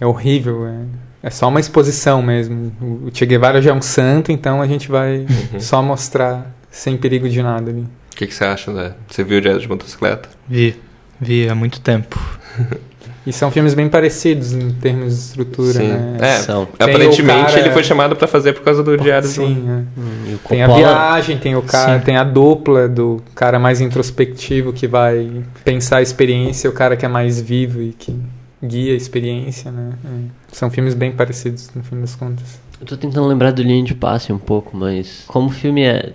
é 0.00 0.06
horrível. 0.06 0.66
É, 0.66 0.84
é 1.24 1.30
só 1.30 1.48
uma 1.48 1.60
exposição 1.60 2.22
mesmo. 2.22 2.72
O 2.80 3.08
o 3.08 3.10
Che 3.12 3.26
Guevara 3.26 3.60
já 3.60 3.70
é 3.70 3.74
um 3.74 3.82
santo, 3.82 4.32
então 4.32 4.62
a 4.62 4.66
gente 4.66 4.88
vai 4.88 5.26
só 5.58 5.82
mostrar 5.82 6.50
sem 6.72 6.96
perigo 6.96 7.28
de 7.28 7.40
nada 7.40 7.70
ali. 7.70 7.82
O 7.82 8.16
que, 8.16 8.26
que 8.26 8.34
você 8.34 8.44
acha, 8.44 8.70
André? 8.72 8.94
Você 9.08 9.22
viu 9.22 9.38
o 9.38 9.40
Diário 9.40 9.60
de 9.60 9.68
Motocicleta? 9.68 10.28
vi. 10.48 10.74
Vi 11.20 11.48
há 11.48 11.54
muito 11.54 11.80
tempo. 11.80 12.18
E 13.24 13.32
são 13.32 13.52
filmes 13.52 13.72
bem 13.72 13.88
parecidos 13.88 14.52
em 14.52 14.72
termos 14.72 15.14
de 15.14 15.20
estrutura, 15.20 15.74
Sim. 15.74 15.86
né? 15.92 16.16
É, 16.20 16.38
São. 16.38 16.66
Tem 16.66 16.88
aparentemente 16.88 17.46
cara- 17.52 17.60
ele 17.60 17.70
foi 17.70 17.84
chamado 17.84 18.16
pra 18.16 18.26
fazer 18.26 18.52
por 18.52 18.64
causa 18.64 18.82
do 18.82 18.96
Diário 18.98 19.28
de 19.28 19.34
Sim, 19.34 19.64
é. 19.68 20.00
Hum, 20.00 20.36
Tem 20.48 20.60
a 20.60 20.66
viagem, 20.66 21.38
tem 21.38 21.54
o 21.54 21.62
cara, 21.62 22.00
Sim. 22.00 22.04
tem 22.04 22.16
a 22.16 22.24
dupla 22.24 22.88
do 22.88 23.22
cara 23.32 23.60
mais 23.60 23.80
introspectivo 23.80 24.72
que 24.72 24.88
vai 24.88 25.44
pensar 25.64 25.98
a 25.98 26.02
experiência, 26.02 26.66
e 26.66 26.70
o 26.70 26.72
cara 26.72 26.96
que 26.96 27.06
é 27.06 27.08
mais 27.08 27.40
vivo 27.40 27.80
e 27.80 27.92
que 27.92 28.12
guia 28.60 28.92
a 28.92 28.96
experiência, 28.96 29.70
né? 29.70 29.92
É. 30.04 30.08
São 30.50 30.68
filmes 30.68 30.92
bem 30.94 31.12
parecidos 31.12 31.70
no 31.76 31.84
fim 31.84 32.00
das 32.00 32.16
contas. 32.16 32.60
Eu 32.80 32.86
tô 32.88 32.96
tentando 32.96 33.28
lembrar 33.28 33.52
do 33.52 33.62
Linha 33.62 33.84
de 33.84 33.94
Passe 33.94 34.32
um 34.32 34.38
pouco, 34.38 34.76
mas 34.76 35.22
como 35.28 35.46
o 35.46 35.52
filme 35.52 35.82
é- 35.84 36.12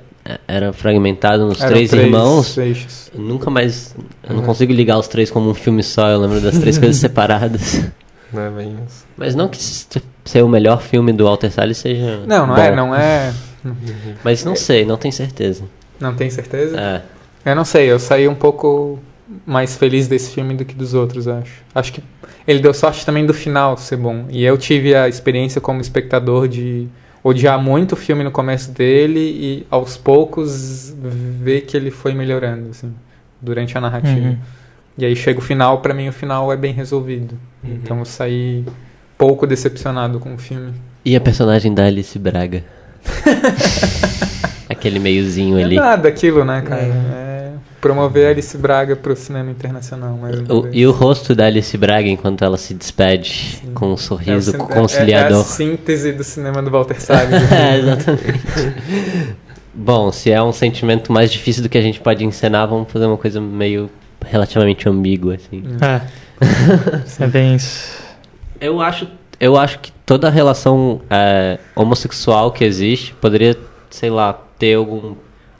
era 0.48 0.74
fragmentado 0.74 1.46
nos 1.46 1.60
Eram 1.62 1.72
três, 1.72 1.94
irmãos, 1.94 2.58
nunca 3.14 3.50
mais. 3.50 3.96
Eu 4.24 4.34
não 4.34 4.42
Uhum. 4.42 4.46
consigo 4.48 4.74
ligar 4.74 4.98
os 4.98 5.08
três 5.08 5.30
como 5.32 5.50
um 5.50 5.54
filme 5.54 5.84
só, 5.84 6.10
eu 6.10 6.20
lembro 6.20 6.42
das 6.42 6.58
três 6.60 6.78
coisas 6.80 6.98
separadas. 6.98 7.86
Não 8.34 8.42
é 8.42 8.50
bem 8.50 8.76
isso. 8.86 9.06
Mas 9.16 9.36
não 9.36 9.48
que 9.48 9.58
ser 10.26 10.42
o 10.44 10.50
melhor 10.50 10.82
filme 10.82 11.14
do 11.14 11.24
Walter 11.24 11.50
Salles 11.52 11.78
seja. 11.78 12.22
Não, 12.28 12.46
não 12.46 12.56
bom, 12.56 12.62
é, 12.62 12.76
não 12.76 12.96
é. 12.96 13.34
Mas 14.24 14.44
não 14.44 14.56
sei, 14.56 14.86
não 14.86 14.98
tenho 14.98 15.14
certeza. 15.14 15.64
Não 16.00 16.14
tem 16.14 16.30
certeza? 16.30 16.78
É. 16.80 17.02
Eu 17.52 17.56
não 17.56 17.64
sei, 17.66 17.90
eu 17.90 17.98
saí 18.00 18.28
um 18.28 18.36
pouco 18.36 19.00
mais 19.46 19.76
feliz 19.76 20.08
desse 20.08 20.32
filme 20.32 20.54
do 20.56 20.64
que 20.66 20.74
dos 20.76 20.94
outros, 20.94 21.28
acho. 21.28 21.54
Acho 21.74 21.94
que 21.94 22.04
ele 22.48 22.60
deu 22.60 22.74
sorte 22.74 23.06
também 23.06 23.26
do 23.26 23.34
final 23.34 23.78
ser 23.78 23.98
bom. 23.98 24.26
E 24.30 24.44
eu 24.44 24.58
tive 24.58 24.94
a 24.96 25.08
experiência 25.08 25.60
como 25.62 25.82
espectador 25.82 26.48
de 26.48 26.88
odiar 27.24 27.62
muito 27.62 27.94
o 27.94 27.96
filme 27.96 28.24
no 28.24 28.32
começo 28.32 28.72
dele 28.72 29.20
e 29.20 29.68
aos 29.70 29.98
poucos 29.98 30.96
ver 31.02 31.62
que 31.62 31.76
ele 31.76 31.92
foi 31.92 32.14
melhorando, 32.14 32.70
assim, 32.70 32.94
durante 33.42 33.78
a 33.78 33.82
narrativa. 33.82 34.30
Uhum. 34.30 34.38
E 34.98 35.06
aí 35.06 35.16
chega 35.16 35.40
o 35.40 35.42
final, 35.42 35.80
pra 35.82 35.94
mim 35.94 36.08
o 36.08 36.14
final 36.14 36.52
é 36.52 36.58
bem 36.58 36.74
resolvido. 36.74 37.38
Então 37.64 38.00
eu 38.00 38.06
saí 38.06 38.66
pouco 39.18 39.46
decepcionado 39.46 40.20
com 40.20 40.34
o 40.34 40.38
filme. 40.38 40.74
E 41.06 41.16
a 41.16 41.22
personagem 41.22 41.74
da 41.74 41.86
Alice 41.86 42.18
Braga? 42.18 42.64
Aquele 44.70 45.00
meiozinho 45.00 45.58
É 45.60 45.64
ali. 45.64 45.76
nada 45.76 46.08
aquilo, 46.10 46.44
né, 46.44 46.62
cara? 46.62 46.82
É 46.82 47.27
promover 47.82 48.28
a 48.28 48.30
Alice 48.32 48.58
Braga 48.58 48.96
pro 48.96 49.16
cinema 49.16 49.52
internacional. 49.52 50.18
Mais 50.18 50.40
uma 50.40 50.54
O- 50.54 50.70
e 50.74 50.86
o 50.88 50.92
rosto 50.92 51.36
da 51.36 51.46
Alice 51.46 51.78
Braga 51.78 52.08
enquanto 52.08 52.44
ela 52.44 52.58
se 52.58 52.74
despede 52.74 53.62
com 53.74 53.88
um 53.88 53.92
É 53.92 53.94
o 53.94 53.98
sorriso 53.98 54.52
é- 54.56 54.56
É, 54.56 54.58
conciliador. 54.60 55.42
a 55.42 55.44
síntese 55.44 56.12
do 56.12 56.24
cinema 56.24 56.62
do 56.62 56.70
Walter 56.72 57.00
Salles. 57.02 57.52
É, 57.52 57.78
exatamente. 57.78 58.42
Bom, 59.74 60.12
se 60.12 60.32
é 60.32 60.42
um 60.42 60.52
sentimento 60.52 61.12
mais 61.12 61.32
difícil 61.32 61.62
do 61.62 61.70
que 61.70 61.78
a 61.78 61.82
gente 61.82 62.00
pode 62.00 62.24
encenar, 62.26 62.68
vamos 62.68 62.92
fazer 62.92 63.06
uma 63.06 63.18
coisa 63.18 63.40
meio 63.40 63.90
relativamente 64.26 64.90
ambígua, 64.90 65.36
assim. 65.36 65.64
É. 65.82 67.24
é 67.24 67.28
bem 67.30 67.56
isso. 67.56 67.96
Eu 68.60 68.82
acho, 68.82 69.08
eu 69.40 69.56
acho 69.56 69.78
que 69.80 69.92
toda 70.04 70.30
relação 70.32 71.02
é, 71.12 71.60
homossexual 71.76 72.52
que 72.52 72.64
existe 72.64 73.14
poderia, 73.22 73.56
sei 73.90 74.10
lá, 74.10 74.34
ter 74.58 74.74
algum, 74.74 75.14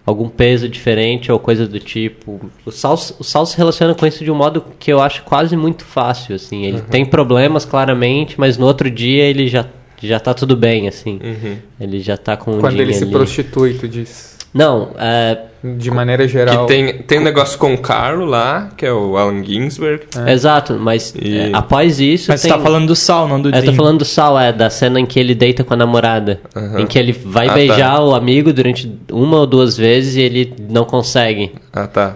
algum 0.08 0.30
peso 0.30 0.70
diferente 0.70 1.30
ou 1.30 1.38
coisa 1.38 1.68
do 1.68 1.82
tipo. 1.82 2.40
O 2.66 2.72
Sal, 2.72 2.94
o 3.20 3.24
Sal 3.26 3.46
se 3.46 3.58
relaciona 3.58 3.94
com 3.94 4.06
isso 4.08 4.24
de 4.24 4.32
um 4.32 4.36
modo 4.36 4.64
que 4.80 4.90
eu 4.90 5.02
acho 5.02 5.22
quase 5.24 5.58
muito 5.58 5.84
fácil, 5.84 6.34
assim. 6.34 6.64
Ele 6.64 6.80
tem 6.80 7.06
problemas, 7.06 7.66
claramente, 7.66 8.40
mas 8.40 8.58
no 8.58 8.66
outro 8.66 8.90
dia 8.90 9.26
ele 9.26 9.50
já, 9.50 9.66
já 10.02 10.18
tá 10.18 10.34
tudo 10.34 10.56
bem, 10.56 10.88
assim. 10.88 11.20
Uhum. 11.22 11.58
Ele 11.78 12.00
já 12.00 12.16
tá 12.16 12.38
com 12.38 12.52
um 12.52 12.60
Quando 12.62 12.76
ele 12.76 12.86
dia 12.86 12.94
se 12.94 13.04
ali. 13.04 13.12
prostitui, 13.12 13.74
tu 13.74 13.86
diz. 13.86 14.37
Não, 14.54 14.92
é, 14.98 15.38
De 15.64 15.92
maneira 15.92 16.28
geral. 16.28 16.66
Que 16.66 16.74
tem, 16.74 16.98
tem 17.00 17.20
um 17.20 17.24
negócio 17.24 17.60
com 17.60 17.74
o 17.74 17.78
Carlo 17.78 18.26
lá, 18.26 18.70
que 18.76 18.86
é 18.86 18.92
o 18.94 19.18
Alan 19.18 19.44
Ginsberg. 19.44 20.06
exato, 20.28 20.78
mas 20.80 21.14
E- 21.22 21.38
é, 21.38 21.50
após 21.54 22.00
isso 22.00 22.32
Mas 22.32 22.42
tem... 22.42 22.52
você 22.52 22.58
tá 22.58 22.64
falando 22.64 22.88
do 22.88 22.96
Sal, 22.96 23.28
não 23.28 23.42
do 23.42 23.50
Eu 23.50 23.52
Dean. 23.54 23.66
tô 23.66 23.74
falando 23.74 24.00
do 24.00 24.06
Sal, 24.06 24.40
é, 24.40 24.52
da 24.54 24.70
cena 24.70 25.00
em 25.00 25.06
que 25.06 25.20
ele 25.20 25.36
deita 25.36 25.64
com 25.64 25.74
a 25.74 25.78
namorada. 25.78 26.40
Em 26.78 26.86
que 26.88 26.98
ele 26.98 27.12
vai 27.12 27.50
Ah, 27.50 27.54
beijar 27.54 27.96
tá. 27.98 28.04
o 28.04 28.16
amigo 28.16 28.52
durante 28.54 28.92
uma 29.12 29.38
ou 29.38 29.46
duas 29.48 29.76
vezes 29.78 30.16
e 30.16 30.22
ele 30.22 30.54
não 30.70 30.86
consegue. 30.86 31.52
Ah, 31.74 31.86
tá. 31.88 32.16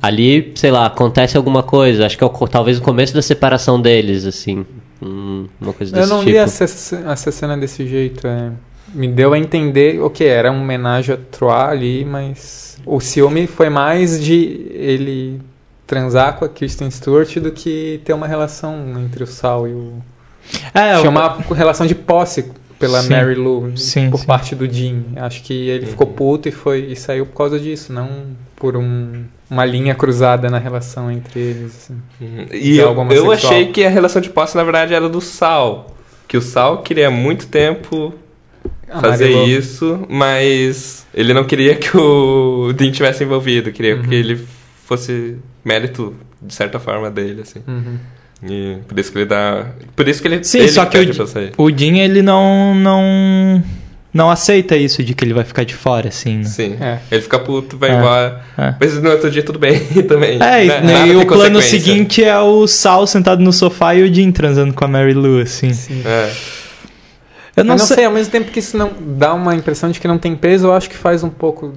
Ali, 0.00 0.52
sei 0.54 0.70
lá, 0.70 0.86
acontece 0.86 1.36
alguma 1.36 1.62
coisa. 1.62 2.06
Acho 2.06 2.16
que 2.18 2.24
é 2.24 2.26
o, 2.26 2.30
talvez 2.48 2.78
o 2.78 2.82
começo 2.82 3.12
da 3.14 3.22
separação 3.22 3.80
deles, 3.80 4.24
assim. 4.26 4.64
Hum, 5.02 5.46
uma 5.60 5.72
coisa 5.72 5.94
Eu 5.96 6.00
desse 6.00 6.10
não 6.12 6.18
tipo. 6.20 6.30
vi 6.30 6.36
essa, 6.36 6.64
essa 6.64 7.30
cena 7.32 7.56
desse 7.56 7.86
jeito. 7.86 8.26
é. 8.26 8.50
Me 8.94 9.08
deu 9.08 9.32
a 9.32 9.38
entender, 9.38 10.00
ok, 10.00 10.26
era 10.26 10.50
um 10.52 10.60
homenagem 10.62 11.14
a 11.14 11.18
Troy 11.18 11.52
ali, 11.52 12.04
mas 12.04 12.78
o 12.84 13.00
ciúme 13.00 13.46
foi 13.46 13.68
mais 13.70 14.22
de 14.22 14.66
ele 14.70 15.40
transar 15.86 16.36
com 16.36 16.44
a 16.44 16.48
Kristen 16.48 16.90
Stewart 16.90 17.34
do 17.38 17.50
que 17.52 18.00
ter 18.04 18.12
uma 18.12 18.26
relação 18.26 18.76
entre 18.98 19.22
o 19.24 19.26
Sal 19.26 19.66
e 19.68 19.72
o. 19.72 19.94
É, 20.74 20.96
Tinha 20.98 21.08
o- 21.08 21.12
uma 21.12 21.38
relação 21.54 21.86
de 21.86 21.94
posse 21.94 22.50
pela 22.78 23.00
Sim. 23.00 23.10
Mary 23.10 23.34
Lou 23.34 23.76
Sim, 23.76 24.10
por 24.10 24.18
sim. 24.18 24.26
parte 24.26 24.54
do 24.54 24.66
Dean. 24.66 25.02
Acho 25.16 25.42
que 25.42 25.52
ele 25.68 25.86
ficou 25.86 26.06
puto 26.06 26.48
e 26.48 26.52
foi 26.52 26.86
e 26.90 26.96
saiu 26.96 27.24
por 27.26 27.36
causa 27.36 27.58
disso, 27.60 27.92
não 27.92 28.08
por 28.56 28.76
um, 28.76 29.24
uma 29.48 29.64
linha 29.64 29.94
cruzada 29.94 30.50
na 30.50 30.58
relação 30.58 31.10
entre 31.10 31.38
eles. 31.40 31.76
assim. 31.76 31.98
Uhum. 32.20 32.46
E 32.52 32.76
eu, 32.78 32.94
eu 33.12 33.30
achei 33.32 33.66
que 33.72 33.84
a 33.84 33.88
relação 33.88 34.20
de 34.20 34.30
posse, 34.30 34.56
na 34.56 34.64
verdade, 34.64 34.92
era 34.94 35.08
do 35.08 35.20
Sal. 35.20 35.94
Que 36.26 36.36
o 36.36 36.42
Sal 36.42 36.78
queria 36.82 37.08
há 37.08 37.10
muito 37.10 37.46
tempo 37.46 38.12
fazer 39.00 39.30
isso, 39.46 40.06
mas 40.08 41.06
ele 41.14 41.32
não 41.34 41.44
queria 41.44 41.74
que 41.76 41.96
o 41.96 42.72
Dean 42.76 42.90
tivesse 42.90 43.24
envolvido. 43.24 43.72
Queria 43.72 43.96
Uhum. 43.96 44.02
que 44.02 44.14
ele 44.14 44.40
fosse 44.84 45.36
mérito, 45.64 46.14
de 46.40 46.54
certa 46.54 46.78
forma, 46.78 47.10
dele, 47.10 47.42
assim. 47.42 47.60
Uhum. 47.66 47.96
E 48.44 48.78
por 48.88 48.98
isso 48.98 49.12
que 49.12 49.18
ele 49.18 49.26
dá... 49.26 49.66
Por 49.94 50.08
isso 50.08 50.20
que 50.20 50.26
ele, 50.28 50.42
Sim, 50.42 50.58
ele 50.60 50.68
só 50.68 50.84
que 50.84 50.98
o, 50.98 51.62
o 51.64 51.70
Dean, 51.70 51.96
ele 51.98 52.22
não, 52.22 52.74
não, 52.74 53.62
não 54.12 54.28
aceita 54.28 54.76
isso 54.76 55.00
de 55.04 55.14
que 55.14 55.24
ele 55.24 55.32
vai 55.32 55.44
ficar 55.44 55.62
de 55.64 55.74
fora, 55.76 56.08
assim, 56.08 56.38
né? 56.38 56.44
Sim. 56.44 56.76
É. 56.80 56.98
Ele 57.10 57.22
fica 57.22 57.38
puto, 57.38 57.78
vai 57.78 57.90
É. 57.90 57.94
embora. 57.94 58.42
É. 58.58 58.74
Mas 58.80 59.00
no 59.00 59.10
outro 59.10 59.30
dia 59.30 59.44
tudo 59.44 59.60
bem 59.60 59.78
também. 60.08 60.42
É, 60.42 60.64
e, 60.64 60.68
Né? 60.68 61.08
e 61.08 61.16
o 61.16 61.24
plano 61.24 61.62
seguinte 61.62 62.24
é 62.24 62.36
o 62.40 62.66
Sal 62.66 63.06
sentado 63.06 63.40
no 63.40 63.52
sofá 63.52 63.94
e 63.94 64.02
o 64.02 64.10
Dean 64.10 64.32
transando 64.32 64.74
com 64.74 64.84
a 64.84 64.88
Mary 64.88 65.14
Lou, 65.14 65.40
assim. 65.40 65.72
Sim. 65.72 66.02
É. 66.04 66.32
Eu 67.56 67.64
não, 67.64 67.74
eu 67.74 67.78
não 67.78 67.86
sei... 67.86 67.96
sei, 67.96 68.04
ao 68.06 68.12
mesmo 68.12 68.32
tempo 68.32 68.50
que 68.50 68.58
isso 68.58 68.76
não 68.76 68.90
dá 68.98 69.34
uma 69.34 69.54
impressão 69.54 69.90
de 69.90 70.00
que 70.00 70.08
não 70.08 70.18
tem 70.18 70.34
peso, 70.34 70.68
eu 70.68 70.72
acho 70.72 70.88
que 70.88 70.96
faz 70.96 71.22
um 71.22 71.28
pouco 71.28 71.72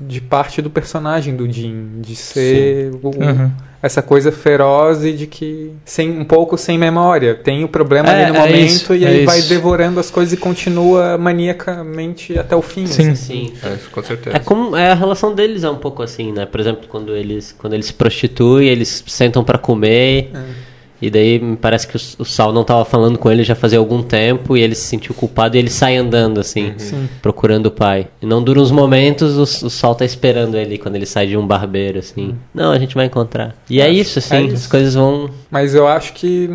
de 0.00 0.20
parte 0.20 0.62
do 0.62 0.70
personagem 0.70 1.34
do 1.34 1.50
Jim, 1.50 2.00
de 2.00 2.14
ser 2.14 2.92
o, 3.02 3.08
uhum. 3.08 3.50
essa 3.82 4.00
coisa 4.00 4.30
feroz 4.30 5.04
e 5.04 5.12
de 5.12 5.26
que 5.26 5.72
sem 5.84 6.18
um 6.18 6.24
pouco 6.24 6.56
sem 6.56 6.78
memória. 6.78 7.34
Tem 7.34 7.64
o 7.64 7.68
problema 7.68 8.08
é, 8.08 8.24
ali 8.24 8.32
no 8.32 8.38
é 8.38 8.40
momento 8.40 8.70
isso, 8.70 8.94
e 8.94 9.04
aí 9.04 9.22
é 9.22 9.26
vai 9.26 9.42
devorando 9.42 9.98
as 9.98 10.10
coisas 10.10 10.32
e 10.32 10.36
continua 10.36 11.18
maniacamente 11.18 12.38
até 12.38 12.54
o 12.54 12.62
fim. 12.62 12.86
Sim, 12.86 13.10
assim. 13.10 13.48
sim. 13.48 13.52
É, 13.62 13.76
com 13.90 14.02
certeza. 14.02 14.36
É 14.36 14.40
como 14.40 14.76
é 14.76 14.92
a 14.92 14.94
relação 14.94 15.34
deles 15.34 15.64
é 15.64 15.70
um 15.70 15.78
pouco 15.78 16.02
assim, 16.02 16.32
né? 16.32 16.46
Por 16.46 16.60
exemplo, 16.60 16.86
quando 16.88 17.14
eles 17.14 17.54
quando 17.58 17.74
eles 17.74 17.86
se 17.86 17.92
prostituem, 17.92 18.68
eles 18.68 19.02
sentam 19.06 19.42
para 19.42 19.58
comer. 19.58 20.30
É 20.32 20.67
e 21.00 21.10
daí 21.10 21.38
me 21.38 21.56
parece 21.56 21.86
que 21.86 21.96
o, 21.96 22.00
o 22.18 22.24
Sal 22.24 22.52
não 22.52 22.62
estava 22.62 22.84
falando 22.84 23.18
com 23.18 23.30
ele 23.30 23.42
já 23.42 23.54
fazia 23.54 23.78
algum 23.78 24.02
tempo 24.02 24.56
e 24.56 24.62
ele 24.62 24.74
se 24.74 24.82
sentiu 24.82 25.14
culpado 25.14 25.56
e 25.56 25.58
ele 25.58 25.70
sai 25.70 25.96
andando 25.96 26.40
assim, 26.40 26.74
uhum. 26.92 27.08
procurando 27.22 27.66
o 27.66 27.70
pai. 27.70 28.08
E 28.20 28.26
não 28.26 28.42
dura 28.42 28.60
uns 28.60 28.70
momentos, 28.70 29.36
o, 29.36 29.66
o 29.66 29.70
Sal 29.70 29.94
tá 29.94 30.04
esperando 30.04 30.56
ele 30.56 30.78
quando 30.78 30.96
ele 30.96 31.06
sai 31.06 31.26
de 31.26 31.36
um 31.36 31.46
barbeiro 31.46 31.98
assim. 31.98 32.28
Uhum. 32.28 32.34
Não, 32.54 32.72
a 32.72 32.78
gente 32.78 32.94
vai 32.94 33.06
encontrar. 33.06 33.54
E 33.68 33.80
é, 33.80 33.86
é 33.86 33.90
isso 33.90 34.18
assim, 34.18 34.36
é 34.36 34.42
isso. 34.42 34.54
as 34.54 34.66
coisas 34.66 34.94
vão 34.94 35.30
Mas 35.50 35.74
eu 35.74 35.86
acho 35.86 36.12
que 36.12 36.48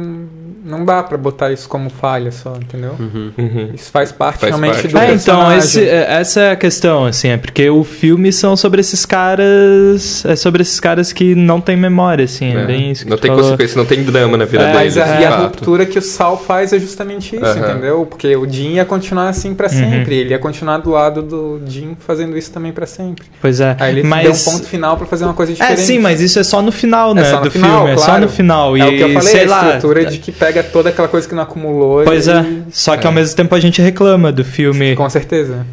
não 0.65 0.86
dá 0.86 1.03
para 1.03 1.17
botar 1.17 1.51
isso 1.51 1.67
como 1.67 1.89
falha 1.89 2.32
só, 2.32 2.56
entendeu? 2.56 2.95
Uhum. 2.99 3.32
uhum. 3.38 3.69
Isso 3.73 3.91
faz 3.91 4.12
parte 4.12 4.39
faz 4.39 4.49
realmente 4.51 4.73
parte. 4.73 4.88
do 4.88 4.97
é, 4.97 5.13
então, 5.13 5.58
esse, 5.58 5.82
é, 5.82 6.13
essa 6.19 6.41
é 6.41 6.51
a 6.51 6.56
questão, 6.56 7.06
assim, 7.06 7.29
é 7.29 7.38
porque 7.38 7.69
o 7.69 7.84
filme 7.84 8.32
são 8.32 8.56
sobre 8.56 8.79
esses 8.79 9.06
caras, 9.06 10.25
é 10.25 10.36
sobre 10.36 10.62
esses 10.62 10.79
caras 10.79 11.12
que 11.12 11.36
não 11.36 11.60
tem 11.60 11.75
memória, 11.75 12.25
assim, 12.25 12.56
é, 12.56 12.62
é 12.62 12.65
bem 12.65 12.91
isso 12.91 13.03
que 13.03 13.10
Não 13.10 13.17
tem 13.17 13.29
falou. 13.29 13.43
consequência, 13.43 13.77
não 13.77 13.86
tem 13.86 14.03
drama 14.03 14.33
na 14.38 14.46
vida 14.46 14.63
é, 14.63 14.74
deles. 14.74 14.96
Mas 14.96 15.10
a, 15.10 15.22
e 15.22 15.26
a 15.26 15.36
ruptura 15.38 15.86
que 15.86 15.98
o 15.98 16.02
Sal 16.02 16.38
faz 16.38 16.74
é 16.74 16.80
justamente 16.80 17.36
isso, 17.36 17.46
uhum. 17.46 17.69
entendeu? 17.69 18.06
Porque 18.06 18.36
o 18.36 18.50
Jim 18.50 18.74
ia 18.74 18.86
continuar 18.86 19.30
assim 19.30 19.54
para 19.54 19.67
uhum. 19.67 19.74
sempre, 19.74 20.15
ele 20.15 20.32
ia 20.32 20.39
continuar 20.39 20.78
do 20.78 20.91
lado 20.91 21.22
do 21.22 21.62
Jim 21.65 21.96
fazendo 22.00 22.38
isso 22.38 22.52
também 22.52 22.72
para 22.72 22.86
sempre. 22.86 23.26
Pois 23.41 23.60
é. 23.60 23.76
Aí 23.80 23.93
ele 23.93 24.04
mas... 24.04 24.24
deu 24.24 24.34
um 24.34 24.58
ponto 24.58 24.67
final 24.67 24.98
para 24.98 25.06
fazer 25.06 25.26
uma 25.26 25.34
coisa 25.34 25.54
diferente. 25.54 25.80
É, 25.80 25.84
sim, 25.84 26.00
mas 26.00 26.22
isso 26.22 26.39
é 26.39 26.43
só 26.43 26.62
no 26.62 26.72
final, 26.72 27.13
né, 27.13 27.22
do 27.22 27.52
final, 27.52 27.52
filme, 27.52 27.69
claro. 27.69 27.89
é 27.89 27.98
só 27.98 28.19
no 28.19 28.30
final. 28.30 28.78
É 28.78 28.80
e, 28.80 28.84
o 28.84 28.89
que 28.89 29.02
eu 29.02 29.13
falei, 29.13 29.32
sei 29.32 29.41
a 29.41 29.67
estrutura 29.67 30.04
lá, 30.04 30.10
de 30.10 30.17
que 30.17 30.32
pega 30.32 30.63
toda 30.63 30.89
aquela 30.89 31.08
coisa 31.08 31.28
que 31.28 31.36
não 31.36 31.43
acumulou. 31.43 32.04
Pois 32.04 32.28
e... 32.28 32.32
é. 32.32 32.46
Só 32.72 32.98
que 32.98 33.06
é. 33.06 33.08
ao 33.08 33.13
mesmo 33.13 33.36
tempo 33.36 33.54
a 33.54 33.60
gente 33.60 33.82
reclama 33.82 34.32
do 34.32 34.43
filme. 34.43 34.96
Com 34.96 35.10
certeza. 35.10 35.65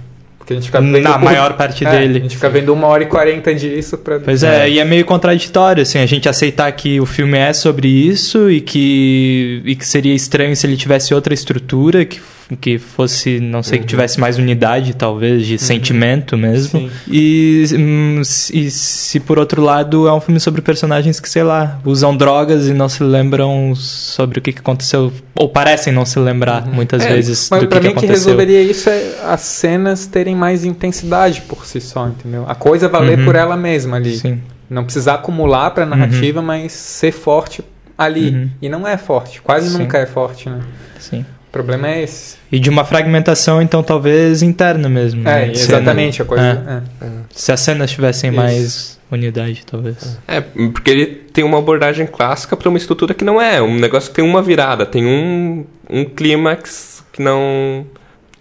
Porque 0.50 0.54
a 0.54 0.56
gente 0.56 0.66
fica 0.66 0.80
vendo. 0.80 1.00
Na 1.00 1.12
por... 1.12 1.22
maior 1.22 1.52
parte 1.56 1.86
é, 1.86 1.90
dele. 1.90 2.18
A 2.18 2.22
gente 2.22 2.34
fica 2.34 2.50
vendo 2.50 2.72
uma 2.72 2.88
hora 2.88 3.04
e 3.04 3.06
quarenta 3.06 3.54
disso 3.54 3.96
pra. 3.98 4.18
Pois 4.18 4.42
é. 4.42 4.66
é, 4.66 4.70
e 4.70 4.78
é 4.80 4.84
meio 4.84 5.04
contraditório, 5.04 5.82
assim, 5.82 5.98
a 5.98 6.06
gente 6.06 6.28
aceitar 6.28 6.70
que 6.72 7.00
o 7.00 7.06
filme 7.06 7.38
é 7.38 7.52
sobre 7.52 7.88
isso 7.88 8.50
e 8.50 8.60
que, 8.60 9.62
e 9.64 9.76
que 9.76 9.86
seria 9.86 10.14
estranho 10.14 10.54
se 10.56 10.66
ele 10.66 10.76
tivesse 10.76 11.14
outra 11.14 11.32
estrutura, 11.32 12.04
que 12.04 12.20
que 12.56 12.78
fosse, 12.78 13.40
não 13.40 13.62
sei, 13.62 13.78
uhum. 13.78 13.82
que 13.82 13.88
tivesse 13.88 14.20
mais 14.20 14.38
unidade, 14.38 14.94
talvez, 14.94 15.46
de 15.46 15.52
uhum. 15.52 15.58
sentimento 15.58 16.36
mesmo. 16.36 16.90
E, 17.08 17.64
hum, 17.72 18.22
e 18.52 18.70
se 18.70 19.20
por 19.20 19.38
outro 19.38 19.62
lado 19.62 20.08
é 20.08 20.12
um 20.12 20.20
filme 20.20 20.40
sobre 20.40 20.60
personagens 20.60 21.20
que, 21.20 21.28
sei 21.28 21.42
lá, 21.42 21.78
usam 21.84 22.16
drogas 22.16 22.66
e 22.66 22.72
não 22.72 22.88
se 22.88 23.02
lembram 23.02 23.74
sobre 23.74 24.38
o 24.38 24.42
que, 24.42 24.50
aconteceu, 24.50 25.12
ou 25.34 25.48
parecem 25.48 25.92
não 25.92 26.04
se 26.04 26.18
lembrar 26.18 26.66
uhum. 26.66 26.74
muitas 26.74 27.04
é, 27.04 27.08
vezes 27.12 27.48
mas 27.50 27.60
do 27.60 27.68
que, 27.68 27.74
mim, 27.76 27.80
que 27.80 27.86
aconteceu. 27.88 28.08
que 28.08 28.14
resolveria 28.14 28.62
isso 28.62 28.88
é 28.88 29.14
as 29.24 29.40
cenas 29.40 30.06
terem 30.06 30.34
mais 30.34 30.64
intensidade 30.64 31.42
por 31.42 31.66
si 31.66 31.80
só, 31.80 32.08
entendeu? 32.08 32.44
A 32.48 32.54
coisa 32.54 32.88
valer 32.88 33.18
uhum. 33.18 33.24
por 33.24 33.34
ela 33.34 33.56
mesma 33.56 33.96
ali. 33.96 34.16
Sim. 34.16 34.40
Não 34.68 34.84
precisar 34.84 35.14
acumular 35.14 35.70
para 35.70 35.82
a 35.82 35.86
narrativa, 35.86 36.40
uhum. 36.40 36.46
mas 36.46 36.72
ser 36.72 37.12
forte 37.12 37.62
ali. 38.00 38.30
Uhum. 38.30 38.50
E 38.62 38.68
não 38.68 38.86
é 38.86 38.96
forte, 38.96 39.42
quase 39.42 39.68
Sim. 39.68 39.78
nunca 39.78 39.98
é 39.98 40.06
forte, 40.06 40.48
né? 40.48 40.60
Sim. 40.98 41.24
O 41.50 41.52
problema 41.52 41.88
é 41.88 42.04
esse. 42.04 42.36
E 42.50 42.60
de 42.60 42.70
uma 42.70 42.84
fragmentação, 42.84 43.60
então, 43.60 43.82
talvez 43.82 44.40
interna 44.40 44.88
mesmo. 44.88 45.28
É, 45.28 45.46
né? 45.46 45.52
exatamente 45.52 46.22
a 46.22 46.24
coisa. 46.24 46.84
É. 47.00 47.04
É. 47.04 47.10
Se 47.28 47.50
as 47.50 47.58
cenas 47.58 47.90
tivessem 47.90 48.30
Isso. 48.30 48.38
mais 48.38 49.00
unidade, 49.10 49.64
talvez. 49.68 50.16
É, 50.28 50.40
porque 50.40 50.88
ele 50.88 51.06
tem 51.06 51.42
uma 51.42 51.58
abordagem 51.58 52.06
clássica 52.06 52.56
para 52.56 52.68
uma 52.68 52.78
estrutura 52.78 53.12
que 53.14 53.24
não 53.24 53.42
é. 53.42 53.60
Um 53.60 53.74
negócio 53.80 54.10
que 54.10 54.14
tem 54.14 54.24
uma 54.24 54.40
virada, 54.40 54.86
tem 54.86 55.04
um, 55.04 55.66
um 55.90 56.04
clímax 56.04 57.04
que 57.12 57.20
não. 57.20 57.84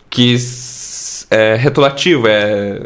que 0.07 0.37
é 1.31 1.55
retulativo, 1.55 2.27
é 2.27 2.79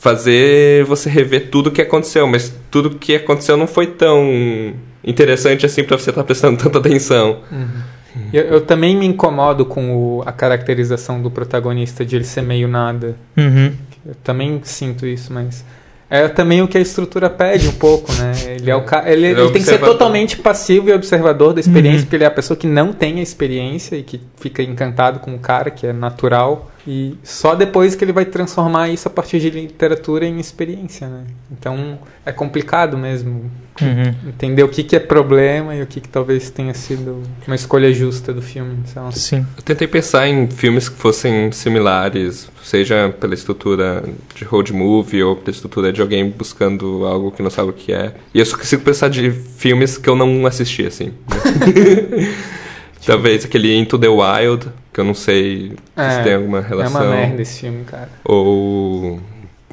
fazer 0.00 0.84
você 0.84 1.10
rever 1.10 1.50
tudo 1.50 1.70
que 1.70 1.82
aconteceu, 1.82 2.26
mas 2.26 2.54
tudo 2.70 2.96
que 2.96 3.14
aconteceu 3.14 3.58
não 3.58 3.66
foi 3.66 3.88
tão 3.88 4.74
interessante 5.04 5.66
assim 5.66 5.84
para 5.84 5.98
você 5.98 6.08
estar 6.08 6.22
tá 6.22 6.26
prestando 6.26 6.56
tanta 6.56 6.78
atenção. 6.78 7.40
Uhum. 7.52 7.99
Eu, 8.32 8.42
eu, 8.44 8.60
também 8.60 8.96
me 8.96 9.06
incomodo 9.06 9.64
com 9.64 9.94
o, 9.94 10.22
a 10.26 10.32
caracterização 10.32 11.20
do 11.20 11.30
protagonista 11.30 12.04
de 12.04 12.16
ele 12.16 12.24
ser 12.24 12.42
meio 12.42 12.66
nada. 12.66 13.16
Uhum. 13.36 13.72
Eu 14.04 14.14
também 14.22 14.60
sinto 14.64 15.06
isso, 15.06 15.32
mas 15.32 15.64
é 16.08 16.26
também 16.26 16.60
o 16.60 16.66
que 16.66 16.76
a 16.76 16.80
estrutura 16.80 17.30
pede 17.30 17.68
um 17.68 17.72
pouco, 17.72 18.12
né? 18.14 18.32
Ele 18.56 18.70
é 18.70 18.74
o 18.74 18.82
ca... 18.82 19.04
ele, 19.06 19.26
ele, 19.26 19.40
ele 19.40 19.50
tem 19.50 19.62
que 19.62 19.68
ser 19.68 19.78
totalmente 19.78 20.36
passivo 20.36 20.88
e 20.88 20.92
observador 20.92 21.52
da 21.52 21.60
experiência, 21.60 21.98
uhum. 21.98 22.04
porque 22.04 22.16
ele 22.16 22.24
é 22.24 22.26
a 22.26 22.32
pessoa 22.32 22.56
que 22.56 22.66
não 22.66 22.92
tem 22.92 23.20
a 23.20 23.22
experiência 23.22 23.96
e 23.96 24.02
que 24.02 24.20
fica 24.36 24.62
encantado 24.62 25.20
com 25.20 25.34
o 25.34 25.38
cara, 25.38 25.70
que 25.70 25.86
é 25.86 25.92
natural. 25.92 26.69
E 26.86 27.14
só 27.22 27.54
depois 27.54 27.94
que 27.94 28.04
ele 28.04 28.12
vai 28.12 28.24
transformar 28.24 28.88
isso 28.88 29.06
a 29.06 29.10
partir 29.10 29.38
de 29.38 29.50
literatura 29.50 30.24
em 30.24 30.38
experiência, 30.38 31.08
né? 31.08 31.24
Então 31.50 31.98
é 32.24 32.32
complicado 32.32 32.96
mesmo 32.96 33.50
uhum. 33.80 34.28
entender 34.28 34.62
o 34.62 34.68
que, 34.68 34.82
que 34.82 34.96
é 34.96 34.98
problema 34.98 35.74
e 35.74 35.82
o 35.82 35.86
que, 35.86 36.00
que 36.00 36.08
talvez 36.08 36.50
tenha 36.50 36.72
sido 36.74 37.22
uma 37.46 37.54
escolha 37.54 37.92
justa 37.92 38.32
do 38.32 38.40
filme. 38.40 38.78
Então. 38.88 39.10
Sim. 39.12 39.46
Eu 39.56 39.62
tentei 39.62 39.86
pensar 39.86 40.26
em 40.26 40.48
filmes 40.48 40.88
que 40.88 40.96
fossem 40.96 41.52
similares, 41.52 42.50
seja 42.62 43.14
pela 43.20 43.34
estrutura 43.34 44.02
de 44.34 44.44
road 44.44 44.72
movie 44.72 45.22
ou 45.22 45.36
pela 45.36 45.50
estrutura 45.50 45.92
de 45.92 46.00
alguém 46.00 46.30
buscando 46.30 47.04
algo 47.06 47.30
que 47.30 47.42
não 47.42 47.50
sabe 47.50 47.70
o 47.70 47.72
que 47.74 47.92
é. 47.92 48.14
E 48.34 48.38
eu 48.38 48.46
só 48.46 48.56
consigo 48.56 48.82
pensar 48.82 49.08
de 49.08 49.30
filmes 49.30 49.98
que 49.98 50.08
eu 50.08 50.16
não 50.16 50.46
assisti, 50.46 50.86
assim. 50.86 51.12
Talvez 53.04 53.44
aquele 53.44 53.74
Into 53.74 53.98
the 53.98 54.08
Wild, 54.08 54.68
que 54.92 55.00
eu 55.00 55.04
não 55.04 55.14
sei 55.14 55.76
é, 55.96 56.10
se 56.10 56.22
tem 56.22 56.34
alguma 56.34 56.60
relação. 56.60 57.02
É 57.02 57.06
uma 57.06 57.16
merda 57.16 57.42
esse 57.42 57.60
filme, 57.60 57.84
cara. 57.84 58.08
Ou 58.24 59.20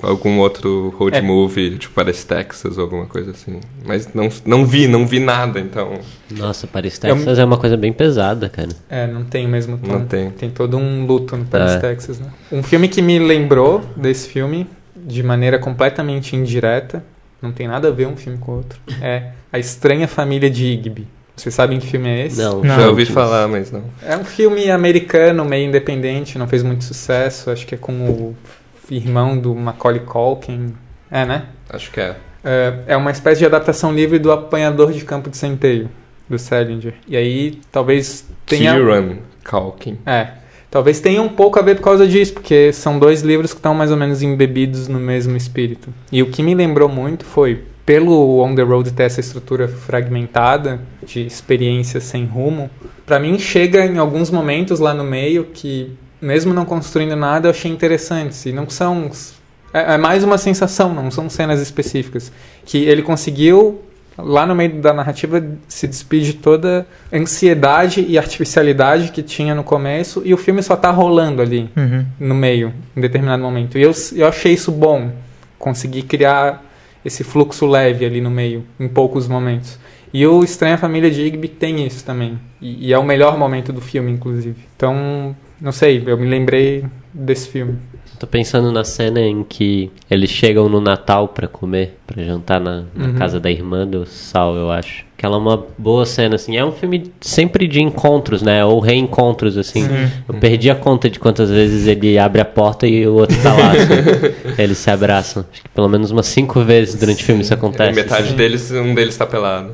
algum 0.02 0.38
outro 0.40 0.94
road 0.98 1.18
é. 1.18 1.22
movie, 1.22 1.78
tipo 1.78 1.94
Paris, 1.94 2.24
Texas 2.24 2.78
ou 2.78 2.84
alguma 2.84 3.06
coisa 3.06 3.32
assim. 3.32 3.60
Mas 3.86 4.14
não, 4.14 4.30
não 4.46 4.66
vi, 4.66 4.88
não 4.88 5.08
vi 5.08 5.20
nada, 5.20 5.60
então... 5.60 6.00
Nossa, 6.32 6.68
Paris, 6.68 7.00
Texas 7.00 7.38
eu... 7.38 7.44
é 7.44 7.46
uma 7.46 7.58
coisa 7.58 7.76
bem 7.76 7.92
pesada, 7.92 8.50
cara. 8.50 8.70
É, 8.90 9.08
não 9.08 9.24
tem 9.24 9.46
o 9.46 9.50
mesmo 9.50 9.78
tom. 9.78 9.94
Não 9.94 10.06
tem. 10.06 10.30
Tem 10.32 10.50
todo 10.50 10.78
um 10.78 11.06
luto 11.06 11.36
no 11.36 11.46
Paris, 11.46 11.74
é. 11.74 11.80
Texas, 11.80 12.20
né? 12.20 12.28
Um 12.52 12.62
filme 12.62 12.88
que 12.88 13.02
me 13.02 13.18
lembrou 13.18 13.84
desse 13.96 14.30
filme, 14.30 14.68
de 14.96 15.24
maneira 15.24 15.58
completamente 15.58 16.36
indireta, 16.36 17.04
não 17.42 17.52
tem 17.52 17.68
nada 17.68 17.88
a 17.88 17.92
ver 17.92 18.08
um 18.08 18.16
filme 18.16 18.38
com 18.38 18.52
o 18.52 18.56
outro, 18.58 18.80
é 19.02 19.32
A 19.52 19.60
Estranha 19.60 20.08
Família 20.08 20.50
de 20.50 20.66
Igby. 20.66 21.08
Vocês 21.38 21.54
sabem 21.54 21.80
que 21.80 21.86
filme 21.86 22.10
é 22.10 22.26
esse? 22.26 22.42
Não, 22.42 22.64
não. 22.64 22.76
já 22.76 22.90
ouvi 22.90 23.06
falar, 23.06 23.48
mas 23.48 23.72
não. 23.72 23.84
É 24.02 24.18
um 24.18 24.26
filme 24.26 24.72
americano, 24.72 25.46
meio 25.46 25.68
independente, 25.68 26.36
não 26.38 26.48
fez 26.48 26.64
muito 26.64 26.84
sucesso. 26.84 27.52
Acho 27.52 27.66
que 27.68 27.76
é 27.76 27.78
com 27.78 27.94
o 27.94 28.36
irmão 28.90 29.38
do 29.38 29.54
Macaulay 29.54 30.02
Culkin. 30.02 30.74
É, 31.12 31.26
né? 31.26 31.46
Acho 31.70 31.92
que 31.92 32.00
é. 32.00 32.16
É, 32.44 32.74
é 32.88 32.98
uma 32.98 33.12
espécie 33.12 33.40
de 33.40 33.46
adaptação 33.46 33.94
livre 33.94 34.18
do 34.18 34.32
Apanhador 34.32 34.92
de 34.92 35.06
Campo 35.06 35.30
de 35.30 35.38
Centeio, 35.38 35.90
do 36.28 36.40
Salinger. 36.40 36.96
E 37.08 37.16
aí, 37.16 37.60
talvez 37.72 38.26
tenha... 38.44 38.74
Kieran 38.74 39.18
Culkin. 39.48 40.00
É. 40.08 40.30
Talvez 40.72 41.00
tenha 41.00 41.22
um 41.22 41.30
pouco 41.30 41.60
a 41.60 41.62
ver 41.62 41.76
por 41.76 41.84
causa 41.84 42.08
disso, 42.08 42.34
porque 42.34 42.74
são 42.74 42.98
dois 42.98 43.22
livros 43.22 43.52
que 43.52 43.60
estão 43.60 43.76
mais 43.76 43.92
ou 43.92 43.98
menos 43.98 44.24
embebidos 44.24 44.88
no 44.88 45.00
mesmo 45.00 45.38
espírito. 45.38 45.94
E 46.12 46.24
o 46.24 46.32
que 46.32 46.42
me 46.42 46.56
lembrou 46.56 46.90
muito 46.90 47.24
foi 47.24 47.64
pelo 47.88 48.44
On 48.44 48.54
the 48.54 48.62
Road 48.62 48.92
ter 48.92 49.04
essa 49.04 49.22
estrutura 49.22 49.66
fragmentada 49.66 50.82
de 51.06 51.26
experiência 51.26 52.02
sem 52.02 52.26
rumo, 52.26 52.70
para 53.06 53.18
mim 53.18 53.40
chega 53.40 53.86
em 53.86 53.98
alguns 53.98 54.30
momentos 54.30 54.82
lá 54.82 54.94
no 54.94 55.06
meio 55.06 55.46
que, 55.46 55.98
mesmo 56.22 56.54
não 56.54 56.66
construindo 56.66 57.16
nada, 57.16 57.48
eu 57.48 57.52
achei 57.52 57.72
interessantes. 57.72 58.46
E 58.46 58.52
não 58.52 58.70
são. 58.70 59.10
É, 59.74 59.94
é 59.94 59.98
mais 59.98 60.22
uma 60.22 60.38
sensação, 60.38 60.94
não 60.94 61.10
são 61.10 61.30
cenas 61.30 61.62
específicas. 61.62 62.30
Que 62.66 62.84
ele 62.84 63.02
conseguiu, 63.02 63.82
lá 64.18 64.46
no 64.46 64.54
meio 64.54 64.82
da 64.82 64.94
narrativa, 64.94 65.42
se 65.70 65.88
despedir 65.88 66.34
de 66.34 66.40
toda 66.40 66.86
ansiedade 67.14 68.06
e 68.06 68.18
artificialidade 68.18 69.14
que 69.14 69.24
tinha 69.24 69.56
no 69.56 69.64
começo, 69.64 70.22
e 70.26 70.34
o 70.34 70.38
filme 70.38 70.62
só 70.62 70.76
tá 70.76 70.92
rolando 70.92 71.42
ali, 71.42 71.70
uhum. 71.78 72.06
no 72.20 72.36
meio, 72.36 72.74
em 72.98 73.00
determinado 73.00 73.42
momento. 73.42 73.78
E 73.78 73.82
eu, 73.82 73.94
eu 74.14 74.28
achei 74.28 74.52
isso 74.52 74.74
bom. 74.74 75.10
Consegui 75.58 76.02
criar 76.02 76.67
esse 77.08 77.24
fluxo 77.24 77.66
leve 77.66 78.06
ali 78.06 78.20
no 78.20 78.30
meio, 78.30 78.66
em 78.78 78.88
poucos 78.88 79.30
momentos. 79.30 79.80
E 80.14 80.28
o 80.28 80.44
Estranha 80.44 80.78
Família 80.78 81.10
de 81.10 81.22
Igby 81.22 81.48
tem 81.48 81.86
isso 81.86 82.04
também. 82.04 82.38
E, 82.62 82.88
e, 82.88 82.94
é 82.94 83.00
o 83.00 83.04
melhor 83.04 83.38
momento 83.38 83.72
do 83.72 83.80
filme, 83.80 84.12
inclusive. 84.12 84.58
Então, 84.76 85.36
não 85.60 85.72
sei, 85.72 86.04
eu 86.06 86.18
me 86.18 86.28
lembrei 86.28 86.86
desse 87.14 87.48
filme. 87.48 87.78
Tô 88.20 88.26
pensando 88.26 88.72
na 88.72 88.84
cena 88.84 89.20
em 89.22 89.44
que 89.44 89.92
eles 90.10 90.30
chegam 90.32 90.68
no 90.68 90.82
Natal 90.82 91.28
pra 91.28 91.48
comer, 91.48 91.98
pra 92.08 92.24
jantar 92.24 92.60
na, 92.60 92.84
na 92.96 93.08
Uhum. 93.10 93.14
casa 93.14 93.40
da 93.40 93.52
irmã 93.52 93.86
do 93.86 94.06
Sal, 94.08 94.56
eu 94.56 94.72
acho. 94.72 95.06
Que 95.16 95.26
ela 95.26 95.36
é 95.36 95.40
uma 95.40 95.66
boa 95.78 96.06
cena, 96.06 96.36
assim. 96.36 96.58
É 96.58 96.64
um 96.66 96.72
filme 96.72 97.12
sempre 97.22 97.68
de 97.68 97.82
encontros, 97.82 98.42
né? 98.42 98.64
Ou 98.66 98.80
reencontros, 98.80 99.58
assim. 99.58 99.88
Eu 100.30 100.36
perdi 100.36 100.70
a 100.70 100.76
conta 100.76 101.10
de 101.10 101.20
quantas 101.20 101.50
vezes 101.50 101.88
ele 101.88 102.18
abre 102.20 102.40
a 102.42 102.46
porta 102.46 102.86
e 102.88 103.08
o 103.08 103.14
outro 103.16 103.36
tá 103.42 103.54
lá. 103.54 103.72
assim. 103.72 104.54
eles 104.62 104.78
se 104.78 104.90
abraçam. 104.92 105.44
Acho 105.52 105.64
que 105.64 105.70
pelo 105.70 105.88
menos 105.90 106.12
umas 106.12 106.28
cinco 106.28 106.64
vezes 106.64 106.96
durante 106.96 107.24
o 107.24 107.26
filme 107.26 107.42
isso 107.42 107.54
acontece. 107.54 107.94
metade 107.96 108.28
assim. 108.28 108.36
deles, 108.36 108.72
um 108.72 108.94
deles 108.94 109.18
tá 109.18 109.26
pelado. 109.26 109.72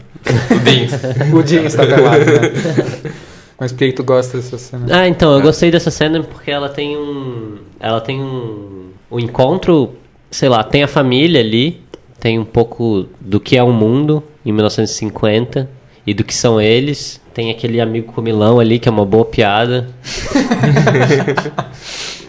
O 0.50 0.60
Dean. 0.60 0.88
O 1.38 1.46
Jim 1.46 1.64
está 1.66 1.86
pelado, 1.86 2.26
né? 2.26 3.12
Mas 3.60 3.72
por 3.72 3.78
que 3.80 3.88
que 3.88 3.94
tu 3.94 4.04
gosta 4.04 4.38
dessa 4.38 4.58
cena? 4.58 4.86
Ah, 4.90 5.08
então, 5.08 5.34
eu 5.34 5.42
gostei 5.42 5.70
dessa 5.72 5.92
cena 5.92 6.22
porque 6.24 6.52
ela 6.52 6.70
tem 6.70 6.98
um. 6.98 7.58
Ela 7.80 8.02
tem 8.02 8.20
um. 8.22 8.90
O 9.10 9.20
encontro, 9.20 9.94
sei 10.32 10.50
lá, 10.50 10.64
tem 10.64 10.84
a 10.84 10.88
família 10.88 11.40
ali, 11.40 11.82
tem 12.20 12.40
um 12.40 12.46
pouco 12.46 13.06
do 13.22 13.40
que 13.40 13.56
é 13.58 13.64
o 13.64 13.72
mundo 13.72 14.24
em 14.46 14.52
1950 14.52 15.70
e 16.06 16.14
do 16.14 16.24
que 16.24 16.34
são 16.34 16.60
eles. 16.60 17.22
Tem 17.34 17.50
aquele 17.52 17.80
amigo 17.82 18.12
comilão 18.14 18.60
ali 18.60 18.78
que 18.80 18.88
é 18.88 18.92
uma 18.92 19.06
boa 19.06 19.26
piada. 19.26 19.88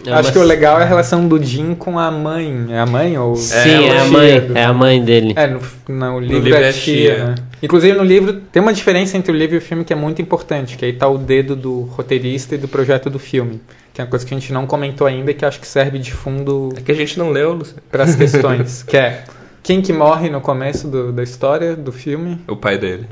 É 0.07 0.13
Acho 0.13 0.31
que 0.31 0.37
o 0.37 0.43
legal 0.43 0.79
é 0.79 0.83
a 0.83 0.85
relação 0.85 1.27
do 1.27 1.41
Jim 1.43 1.73
com 1.73 1.97
a 1.97 2.11
mãe. 2.11 2.67
É 2.69 2.79
a 2.79 2.85
mãe 2.85 3.17
ou... 3.17 3.35
Sim, 3.35 3.55
é, 3.55 3.99
a 3.99 4.01
tia 4.03 4.05
mãe, 4.11 4.39
do- 4.39 4.57
é 4.57 4.63
a 4.63 4.73
mãe 4.73 5.03
dele. 5.03 5.33
É, 5.35 5.47
no, 5.47 5.59
no 5.89 6.19
livro, 6.19 6.43
livro 6.43 6.59
é 6.63 6.69
é 6.69 6.71
tia, 6.71 7.15
tia. 7.15 7.35
Inclusive 7.65 7.97
no 7.97 8.03
livro 8.03 8.33
tem 8.51 8.61
uma 8.61 8.73
diferença 8.73 9.17
entre 9.17 9.31
o 9.31 9.35
livro 9.35 9.55
e 9.55 9.57
o 9.57 9.61
filme 9.61 9.83
que 9.83 9.91
é 9.91 9.95
muito 9.95 10.21
importante, 10.21 10.77
que 10.77 10.85
aí 10.85 10.93
tá 10.93 11.07
o 11.07 11.17
dedo 11.17 11.55
do 11.55 11.81
roteirista 11.81 12.55
e 12.55 12.57
do 12.57 12.67
projeto 12.67 13.09
do 13.09 13.19
filme. 13.19 13.59
Que 13.93 14.01
é 14.01 14.03
uma 14.03 14.09
coisa 14.09 14.25
que 14.25 14.33
a 14.33 14.37
gente 14.39 14.51
não 14.53 14.65
comentou 14.67 15.07
ainda 15.07 15.31
e 15.31 15.33
que 15.33 15.45
acho 15.45 15.59
que 15.59 15.67
serve 15.67 15.97
de 15.99 16.11
fundo 16.11 16.69
É 16.77 16.81
que 16.81 16.91
a 16.91 16.95
gente 16.95 17.17
não 17.17 17.29
leu, 17.31 17.53
Luciano. 17.53 17.81
para 17.91 18.03
as 18.03 18.15
questões, 18.17 18.83
que 18.83 18.97
é 18.97 19.23
quem 19.63 19.81
que 19.81 19.91
morre 19.93 20.29
no 20.29 20.41
começo 20.41 20.87
do- 20.87 21.11
da 21.11 21.23
história 21.23 21.75
do 21.75 21.91
filme. 21.91 22.39
O 22.47 22.55
pai 22.55 22.77
dele. 22.77 23.05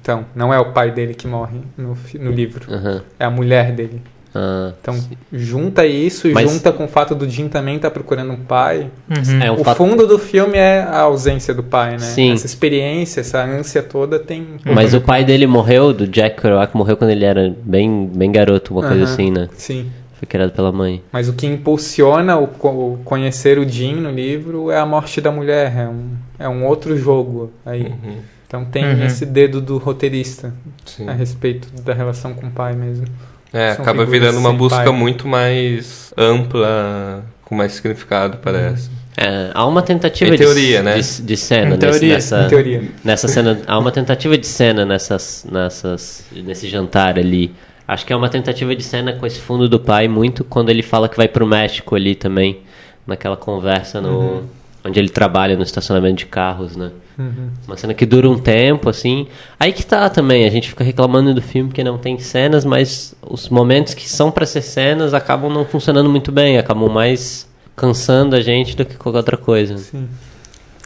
Então, 0.00 0.24
não 0.34 0.52
é 0.52 0.58
o 0.58 0.72
pai 0.72 0.90
dele 0.90 1.12
que 1.14 1.26
morre 1.26 1.58
no, 1.76 1.96
no 2.18 2.30
livro, 2.30 2.72
Aham. 2.72 3.02
é 3.18 3.24
a 3.26 3.30
mulher 3.30 3.70
dele. 3.72 4.00
Ah, 4.34 4.72
Então, 4.80 4.96
junta 5.32 5.84
isso 5.86 6.28
e 6.28 6.32
Mas- 6.32 6.50
junta 6.50 6.72
com 6.72 6.84
o 6.84 6.88
fato 6.88 7.14
do 7.14 7.28
Jim 7.28 7.48
também 7.48 7.76
estar 7.76 7.90
procurando 7.90 8.32
um 8.32 8.36
pai. 8.36 8.88
Uhum. 9.08 9.42
é 9.42 9.50
um 9.50 9.60
o 9.60 9.64
fato. 9.64 9.76
fundo 9.78 10.06
do 10.06 10.18
filme 10.18 10.56
é 10.56 10.80
a 10.82 11.00
ausência 11.00 11.52
do 11.52 11.62
pai, 11.62 11.92
né? 11.92 11.98
Sim. 11.98 12.32
Essa 12.32 12.46
experiência, 12.46 13.20
essa 13.20 13.42
ânsia 13.44 13.82
toda 13.82 14.18
tem. 14.18 14.46
Mas 14.64 14.94
o 14.94 15.00
pai 15.00 15.24
dele 15.24 15.46
morreu, 15.46 15.92
do 15.92 16.06
Jack 16.06 16.40
Kerouac, 16.40 16.76
morreu 16.76 16.96
quando 16.96 17.10
ele 17.10 17.24
era 17.24 17.54
bem, 17.64 18.06
bem 18.14 18.30
garoto, 18.30 18.72
uma 18.72 18.82
coisa 18.86 19.04
Aham. 19.04 19.12
assim, 19.12 19.30
né? 19.30 19.48
Sim. 19.56 19.90
Foi 20.18 20.26
criado 20.28 20.52
pela 20.52 20.70
mãe. 20.70 21.02
Mas 21.10 21.28
o 21.28 21.32
que 21.32 21.46
impulsiona 21.46 22.38
o, 22.38 22.44
o 22.44 22.98
conhecer 23.04 23.58
o 23.58 23.66
Jim 23.68 23.94
no 23.94 24.10
livro 24.10 24.70
é 24.70 24.78
a 24.78 24.84
morte 24.84 25.18
da 25.20 25.32
mulher. 25.32 25.74
É 25.76 25.88
um, 25.88 26.08
é 26.38 26.48
um 26.48 26.66
outro 26.66 26.96
jogo 26.96 27.50
aí. 27.64 27.84
Uhum. 27.84 28.16
Então 28.46 28.64
tem 28.64 28.84
Uhum. 28.84 29.04
esse 29.06 29.24
dedo 29.24 29.60
do 29.60 29.78
roteirista 29.78 30.52
Sim. 30.84 31.08
a 31.08 31.12
respeito 31.12 31.68
da 31.82 31.94
relação 31.94 32.34
com 32.34 32.48
o 32.48 32.50
pai 32.50 32.74
mesmo. 32.74 33.06
É, 33.52 33.74
São 33.74 33.82
acaba 33.82 34.04
virando 34.04 34.38
uma 34.38 34.52
busca 34.52 34.84
pai. 34.84 34.92
muito 34.92 35.26
mais 35.26 36.12
ampla, 36.16 37.24
com 37.44 37.54
mais 37.54 37.72
significado, 37.72 38.38
parece. 38.38 38.90
É, 39.16 39.50
há 39.52 39.66
uma 39.66 39.82
tentativa 39.82 40.30
Em 40.30 40.32
de, 40.32 40.38
teoria, 40.38 40.82
né? 40.82 40.98
de, 41.00 41.22
de 41.22 41.36
cena 41.36 41.66
Em 41.66 41.78
nesse- 41.78 41.78
teoria, 41.78 42.14
nessa, 42.14 42.42
Em 42.44 42.48
teoria. 42.48 42.82
nessa 43.04 43.28
cena. 43.28 43.60
Há 43.66 43.78
uma 43.78 43.90
tentativa 43.90 44.38
de 44.38 44.46
cena 44.46 44.86
nessas, 44.86 45.44
nessas, 45.50 46.24
nesse 46.32 46.68
jantar 46.68 47.18
ali. 47.18 47.52
Acho 47.86 48.06
que 48.06 48.12
é 48.12 48.16
uma 48.16 48.28
tentativa 48.28 48.74
de 48.74 48.84
cena 48.84 49.12
com 49.14 49.26
esse 49.26 49.40
fundo 49.40 49.68
do 49.68 49.80
pai, 49.80 50.06
muito 50.06 50.44
quando 50.44 50.70
ele 50.70 50.82
fala 50.82 51.08
que 51.08 51.16
vai 51.16 51.26
pro 51.26 51.44
México 51.46 51.96
ali 51.96 52.14
também, 52.14 52.60
naquela 53.04 53.36
conversa 53.36 54.00
no, 54.00 54.44
onde 54.84 54.98
ele 55.00 55.08
trabalha 55.08 55.56
no 55.56 55.64
estacionamento 55.64 56.14
de 56.18 56.26
carros, 56.26 56.76
né? 56.76 56.90
Uhum. 57.20 57.50
Uma 57.66 57.76
cena 57.76 57.92
que 57.92 58.06
dura 58.06 58.28
um 58.28 58.38
tempo, 58.38 58.88
assim. 58.88 59.26
Aí 59.58 59.72
que 59.72 59.84
tá 59.84 60.08
também, 60.08 60.46
a 60.46 60.50
gente 60.50 60.70
fica 60.70 60.82
reclamando 60.82 61.34
do 61.34 61.42
filme 61.42 61.68
porque 61.68 61.84
não 61.84 61.98
tem 61.98 62.18
cenas, 62.18 62.64
mas 62.64 63.14
os 63.20 63.50
momentos 63.50 63.92
que 63.92 64.08
são 64.08 64.30
pra 64.30 64.46
ser 64.46 64.62
cenas 64.62 65.12
acabam 65.12 65.52
não 65.52 65.66
funcionando 65.66 66.08
muito 66.08 66.32
bem, 66.32 66.56
acabam 66.56 66.88
mais 66.88 67.46
cansando 67.76 68.34
a 68.34 68.40
gente 68.40 68.74
do 68.74 68.86
que 68.86 68.96
qualquer 68.96 69.18
outra 69.18 69.36
coisa. 69.36 69.76
Sim. 69.76 70.08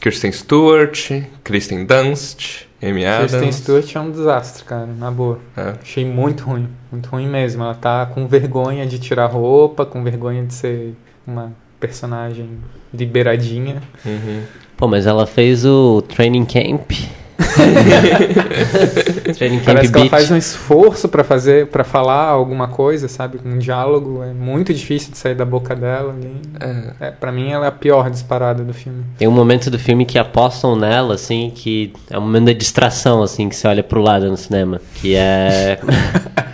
Kirsten 0.00 0.32
Stewart, 0.32 1.10
Kristen 1.42 1.86
Dunst, 1.86 2.66
Amy 2.82 3.06
Adams. 3.06 3.30
Kristen 3.30 3.52
Stewart 3.52 3.96
é 3.96 4.00
um 4.00 4.10
desastre, 4.10 4.64
cara, 4.64 4.86
na 4.86 5.10
boa. 5.10 5.38
É. 5.56 5.74
Achei 5.80 6.04
muito 6.04 6.44
ruim, 6.44 6.68
muito 6.90 7.08
ruim 7.08 7.28
mesmo. 7.28 7.62
Ela 7.62 7.74
tá 7.74 8.04
com 8.06 8.26
vergonha 8.26 8.84
de 8.86 8.98
tirar 8.98 9.26
roupa, 9.26 9.86
com 9.86 10.02
vergonha 10.02 10.44
de 10.44 10.52
ser 10.52 10.94
uma 11.26 11.52
personagem 11.86 12.48
liberadinha. 12.92 13.82
Uhum. 14.06 14.42
Pô, 14.76 14.88
mas 14.88 15.06
ela 15.06 15.26
fez 15.26 15.64
o 15.64 16.02
Training 16.02 16.44
Camp. 16.44 16.90
Training 19.36 19.58
Camp 19.58 19.66
Parece 19.66 19.92
que 19.92 19.98
ela 19.98 20.08
faz 20.08 20.30
um 20.30 20.36
esforço 20.36 21.08
pra 21.08 21.22
fazer, 21.22 21.66
para 21.66 21.84
falar 21.84 22.28
alguma 22.28 22.68
coisa, 22.68 23.08
sabe? 23.08 23.38
Um 23.44 23.58
diálogo 23.58 24.22
é 24.22 24.32
muito 24.32 24.72
difícil 24.72 25.12
de 25.12 25.18
sair 25.18 25.34
da 25.34 25.44
boca 25.44 25.76
dela. 25.76 26.12
ali. 26.12 26.32
É. 26.60 27.08
É, 27.08 27.10
para 27.10 27.30
mim 27.30 27.50
ela 27.50 27.66
é 27.66 27.68
a 27.68 27.72
pior 27.72 28.08
disparada 28.08 28.64
do 28.64 28.72
filme. 28.72 29.04
Tem 29.18 29.28
um 29.28 29.32
momento 29.32 29.70
do 29.70 29.78
filme 29.78 30.06
que 30.06 30.18
apostam 30.18 30.76
nela, 30.76 31.14
assim, 31.14 31.52
que 31.54 31.92
é 32.08 32.18
um 32.18 32.22
momento 32.22 32.46
da 32.46 32.52
distração, 32.52 33.22
assim, 33.22 33.48
que 33.48 33.56
você 33.56 33.68
olha 33.68 33.82
pro 33.82 34.00
lado 34.00 34.30
no 34.30 34.36
cinema. 34.36 34.80
Que 34.94 35.16
é. 35.16 35.78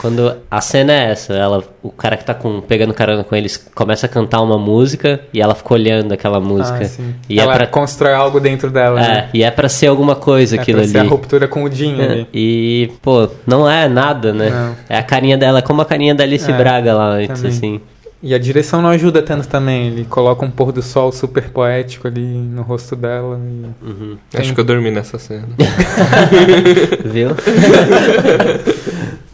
Quando 0.00 0.34
a 0.50 0.60
cena 0.62 0.92
é 0.94 1.10
essa, 1.10 1.34
ela, 1.34 1.62
o 1.82 1.90
cara 1.90 2.16
que 2.16 2.24
tá 2.24 2.32
com, 2.32 2.60
pegando 2.62 2.94
carona 2.94 3.22
com 3.22 3.36
eles 3.36 3.58
começa 3.74 4.06
a 4.06 4.08
cantar 4.08 4.40
uma 4.40 4.56
música 4.56 5.20
e 5.32 5.42
ela 5.42 5.54
fica 5.54 5.74
olhando 5.74 6.12
aquela 6.12 6.40
música. 6.40 6.78
Ah, 6.80 6.84
sim. 6.86 7.14
E 7.28 7.38
ela 7.38 7.52
é 7.52 7.56
pra, 7.58 7.66
constrói 7.66 8.14
algo 8.14 8.40
dentro 8.40 8.70
dela. 8.70 8.98
é, 8.98 9.08
né? 9.08 9.28
e 9.34 9.42
é 9.42 9.50
pra 9.50 9.68
ser 9.68 9.88
alguma 9.88 10.16
coisa 10.16 10.56
É 10.56 10.60
aquilo 10.60 10.78
pra 10.78 10.88
ser 10.88 10.96
a 10.96 11.00
ali. 11.02 11.10
ruptura 11.10 11.46
com 11.46 11.64
o 11.64 11.70
Jim 11.70 12.00
É, 12.00 12.04
ali. 12.04 12.26
e, 12.32 12.90
pô, 13.02 13.28
não 13.46 13.68
é 13.68 13.88
nada, 13.90 14.32
né? 14.32 14.48
Não. 14.48 14.74
É 14.88 14.96
a 14.98 15.02
carinha 15.02 15.36
dela, 15.36 15.58
é 15.58 15.62
como 15.62 15.82
a 15.82 15.84
carinha 15.84 16.14
da 16.14 16.24
Alice 16.24 16.50
É, 16.50 16.56
Braga 16.56 16.94
lá 16.94 17.08
antes, 17.10 17.40
também. 17.42 17.50
assim. 17.56 17.80
E 18.22 18.34
a 18.34 18.38
direção 18.38 18.82
não 18.82 18.90
ajuda 18.90 19.22
tanto 19.22 19.48
também. 19.48 19.86
Ele 19.86 20.04
coloca 20.04 20.44
um 20.44 20.50
pôr 20.50 20.72
do 20.72 20.82
sol 20.82 21.10
super 21.10 21.44
poético 21.50 22.06
ali 22.06 22.20
no 22.20 22.60
rosto 22.62 22.94
dela. 22.96 23.38
e- 23.42 23.84
Uhum. 23.86 24.16
Acho 24.34 24.42
Tem- 24.44 24.54
que 24.54 24.60
eu 24.60 24.64
dormi 24.64 24.90
nessa 24.90 25.18
cena. 25.18 25.48
Viu? 27.04 27.30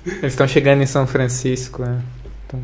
Eles 0.06 0.32
estão 0.32 0.46
chegando 0.46 0.82
em 0.82 0.86
São 0.86 1.06
Francisco, 1.06 1.82
né? 1.82 1.98
Então-. 2.46 2.60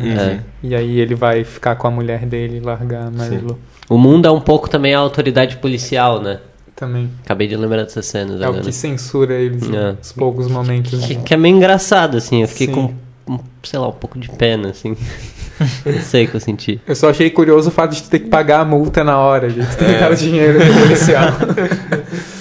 É. 0.00 0.40
E 0.62 0.74
aí 0.76 1.00
ele 1.00 1.14
vai 1.16 1.42
ficar 1.42 1.74
com 1.76 1.88
a 1.88 1.90
mulher 1.90 2.24
dele 2.24 2.58
e 2.58 2.60
largar 2.60 3.08
a 3.08 3.10
Marilu. 3.10 3.58
O 3.88 3.98
mundo 3.98 4.28
é 4.28 4.30
um 4.30 4.40
pouco 4.40 4.70
também 4.70 4.94
a 4.94 4.98
autoridade 5.00 5.56
policial, 5.56 6.22
né? 6.22 6.38
Também. 6.76 7.10
Acabei 7.24 7.48
de 7.48 7.56
lembrar 7.56 7.82
dessas 7.82 8.06
cenas 8.06 8.40
É 8.40 8.44
o 8.46 8.48
agora. 8.50 8.62
que 8.62 8.72
censura 8.72 9.34
eles 9.34 9.64
É. 9.68 9.92
nos 9.98 10.12
poucos 10.12 10.46
momentos. 10.46 10.92
Que, 11.04 11.16
de- 11.16 11.22
que 11.22 11.34
é 11.34 11.36
meio 11.36 11.56
engraçado, 11.56 12.16
assim. 12.16 12.42
Eu 12.42 12.48
fiquei 12.48 12.68
Sim. 12.68 12.94
com, 13.26 13.40
sei 13.64 13.78
lá, 13.80 13.88
um 13.88 13.92
pouco 13.92 14.16
de 14.20 14.28
pena, 14.30 14.68
assim. 14.70 14.96
Não 15.84 16.00
sei 16.00 16.26
o 16.26 16.28
que 16.28 16.36
eu 16.36 16.40
senti. 16.40 16.80
Eu 16.86 16.94
só 16.94 17.10
achei 17.10 17.28
curioso 17.30 17.68
o 17.70 17.72
fato 17.72 17.92
de 17.96 18.04
ter 18.04 18.20
que 18.20 18.28
pagar 18.28 18.60
a 18.60 18.64
multa 18.64 19.02
na 19.02 19.18
hora, 19.18 19.50
de 19.50 19.66
ter 19.76 19.98
dado 19.98 20.14
dinheiro 20.14 20.60
pro 20.60 20.72
policial. 20.82 21.26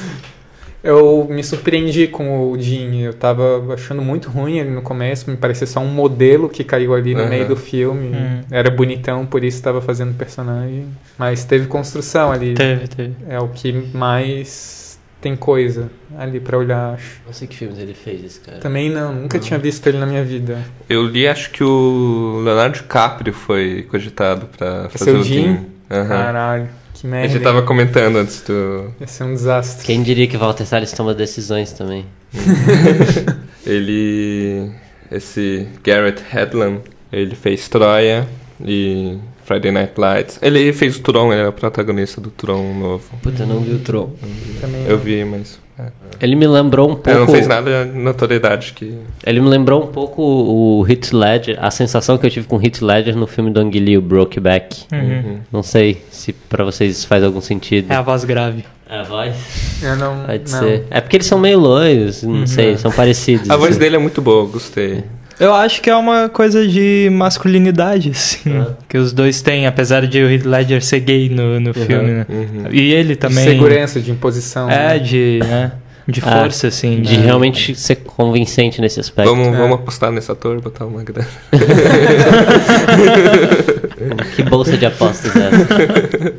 Eu 0.87 1.27
me 1.29 1.43
surpreendi 1.43 2.07
com 2.07 2.49
o 2.49 2.57
Jim. 2.57 3.01
Eu 3.01 3.13
tava 3.13 3.73
achando 3.73 4.01
muito 4.01 4.29
ruim 4.29 4.57
ele 4.57 4.69
no 4.69 4.81
começo. 4.81 5.29
Me 5.29 5.35
parecia 5.35 5.67
só 5.67 5.81
um 5.81 5.87
modelo 5.87 6.47
que 6.47 6.63
caiu 6.63 6.93
ali 6.93 7.13
no 7.13 7.23
Aham. 7.23 7.29
meio 7.29 7.45
do 7.45 7.57
filme. 7.57 8.15
Hum. 8.15 8.41
Era 8.49 8.71
bonitão, 8.71 9.25
por 9.25 9.43
isso 9.43 9.61
tava 9.61 9.81
fazendo 9.81 10.13
personagem. 10.13 10.85
Mas 11.17 11.43
teve 11.43 11.67
construção 11.67 12.31
ali. 12.31 12.53
Teve, 12.53 12.87
teve. 12.87 13.15
É 13.27 13.37
o 13.37 13.49
que 13.49 13.73
mais 13.93 14.97
tem 15.19 15.35
coisa 15.35 15.91
ali 16.17 16.39
pra 16.39 16.57
olhar, 16.57 16.93
acho. 16.93 17.19
Não 17.25 17.33
sei 17.33 17.49
que 17.49 17.57
filmes 17.57 17.77
ele 17.79 17.93
fez, 17.93 18.23
esse 18.23 18.39
cara. 18.39 18.59
Também 18.59 18.89
não, 18.89 19.13
nunca 19.13 19.37
tinha 19.39 19.59
visto 19.59 19.85
ele 19.87 19.97
na 19.97 20.05
minha 20.05 20.23
vida. 20.23 20.57
Eu 20.87 21.05
li, 21.05 21.27
acho 21.27 21.51
que 21.51 21.65
o 21.65 22.39
Leonardo 22.45 22.77
DiCaprio 22.77 23.33
foi 23.33 23.85
cogitado 23.89 24.45
pra 24.57 24.87
fazer 24.89 25.11
Seu 25.11 25.19
o 25.19 25.23
Jim? 25.23 25.33
Jim. 25.41 25.65
Aham. 25.89 26.07
Caralho, 26.07 26.69
que 27.01 27.07
A 27.07 27.09
merda. 27.09 27.29
gente 27.29 27.43
tava 27.43 27.61
comentando 27.61 28.17
antes 28.17 28.41
do... 28.41 28.91
Ia 28.99 29.07
ser 29.07 29.23
um 29.23 29.33
desastre. 29.33 29.85
Quem 29.85 30.01
diria 30.03 30.27
que 30.27 30.37
Walter 30.37 30.65
Salles 30.65 30.91
toma 30.91 31.13
decisões 31.13 31.71
também? 31.73 32.05
Ele... 33.65 34.71
Esse 35.11 35.67
Garrett 35.83 36.21
Hedlund, 36.35 36.81
ele 37.13 37.33
fez 37.33 37.69
Troia 37.69 38.27
e 38.59 39.17
Friday 39.45 39.71
Night 39.71 39.93
Lights. 39.97 40.37
Ele 40.41 40.73
fez 40.73 40.97
o 40.97 41.01
Tron, 41.01 41.31
ele 41.31 41.43
é 41.43 41.47
o 41.47 41.53
protagonista 41.53 42.19
do 42.19 42.29
Tron 42.29 42.73
novo. 42.73 43.05
Puta, 43.23 43.43
eu 43.43 43.47
não 43.47 43.61
vi 43.61 43.71
o 43.75 43.79
Tron. 43.79 44.11
Também 44.59 44.85
Eu 44.85 44.97
vi, 44.97 45.23
mas... 45.23 45.59
é. 45.79 45.91
Ele 46.19 46.35
me 46.35 46.47
lembrou 46.47 46.89
um 46.89 46.95
pouco... 46.95 47.09
Ele 47.09 47.19
não 47.19 47.27
fez 47.27 47.47
nada 47.47 47.85
de 47.85 47.97
notoriedade 47.97 48.73
que... 48.73 48.97
Ele 49.25 49.39
me 49.39 49.47
lembrou 49.47 49.83
um 49.83 49.87
pouco 49.87 50.21
o 50.21 50.85
Heath 50.87 51.11
Ledger, 51.11 51.57
a 51.59 51.69
sensação 51.69 52.17
que 52.17 52.25
eu 52.25 52.29
tive 52.29 52.47
com 52.47 52.57
o 52.57 52.61
Heath 52.63 52.81
Ledger 52.81 53.15
no 53.15 53.27
filme 53.27 53.51
do 53.51 53.59
Ang 53.59 53.79
Lee, 53.79 53.97
o 53.97 54.01
Brokeback. 54.01 54.85
Uhum. 54.91 55.39
Não 55.51 55.61
sei 55.61 56.01
se 56.09 56.33
pra 56.33 56.63
vocês 56.63 56.97
isso 56.97 57.07
faz 57.07 57.23
algum 57.23 57.41
sentido. 57.41 57.91
É 57.91 57.95
a 57.95 58.01
voz 58.01 58.23
grave. 58.23 58.65
É 58.89 58.99
a 58.99 59.03
voz? 59.03 59.35
Eu 59.83 59.95
não. 59.97 60.23
Pode 60.25 60.51
não. 60.51 60.59
ser. 60.59 60.85
É 60.89 61.01
porque 61.01 61.17
eles 61.17 61.27
são 61.27 61.37
meio 61.37 61.59
loiros, 61.59 62.23
não 62.23 62.47
sei, 62.47 62.77
são 62.77 62.89
parecidos. 62.93 63.49
A 63.49 63.57
voz 63.57 63.71
assim. 63.71 63.79
dele 63.79 63.97
é 63.97 63.99
muito 63.99 64.21
boa, 64.21 64.47
gostei. 64.47 65.03
Eu 65.39 65.53
acho 65.53 65.81
que 65.81 65.89
é 65.89 65.95
uma 65.95 66.29
coisa 66.29 66.67
de 66.67 67.09
masculinidade, 67.11 68.09
assim. 68.09 68.57
Ah. 68.57 68.71
Que 68.89 68.97
os 68.97 69.13
dois 69.13 69.41
têm, 69.41 69.67
apesar 69.67 70.05
de 70.07 70.21
o 70.23 70.29
Heath 70.31 70.45
Ledger 70.45 70.83
ser 70.83 70.99
gay 70.99 71.29
no, 71.29 71.59
no 71.59 71.73
filme, 71.73 72.11
né? 72.11 72.25
Uhum. 72.27 72.65
E 72.71 72.91
ele 72.91 73.09
De 73.09 73.15
também. 73.17 73.43
segurança, 73.45 73.99
de 74.01 74.09
imposição. 74.11 74.69
É, 74.69 74.93
né? 74.93 74.99
de, 74.99 75.39
né? 75.43 75.71
De 76.07 76.21
Ah, 76.25 76.39
força, 76.41 76.67
assim. 76.69 77.01
De 77.01 77.17
né? 77.17 77.25
realmente 77.25 77.75
ser 77.75 77.97
convincente 77.97 78.81
nesse 78.81 78.99
aspecto. 78.99 79.29
Vamos, 79.29 79.47
É. 79.53 79.57
vamos 79.57 79.75
apostar 79.75 80.11
nesse 80.11 80.31
ator, 80.31 80.59
botar 80.59 80.85
uma 80.85 81.03
grana. 81.03 81.27
Que 84.35 84.43
bolsa 84.43 84.77
de 84.77 84.85
apostas 84.85 85.35
é 85.35 85.47
essa? 85.47 86.33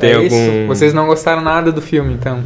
Tem 0.00 0.10
É 0.10 0.22
isso. 0.24 0.34
algum- 0.34 0.66
Vocês 0.68 0.94
não 0.94 1.06
gostaram 1.06 1.42
nada 1.42 1.70
do 1.70 1.82
filme, 1.82 2.14
então. 2.14 2.40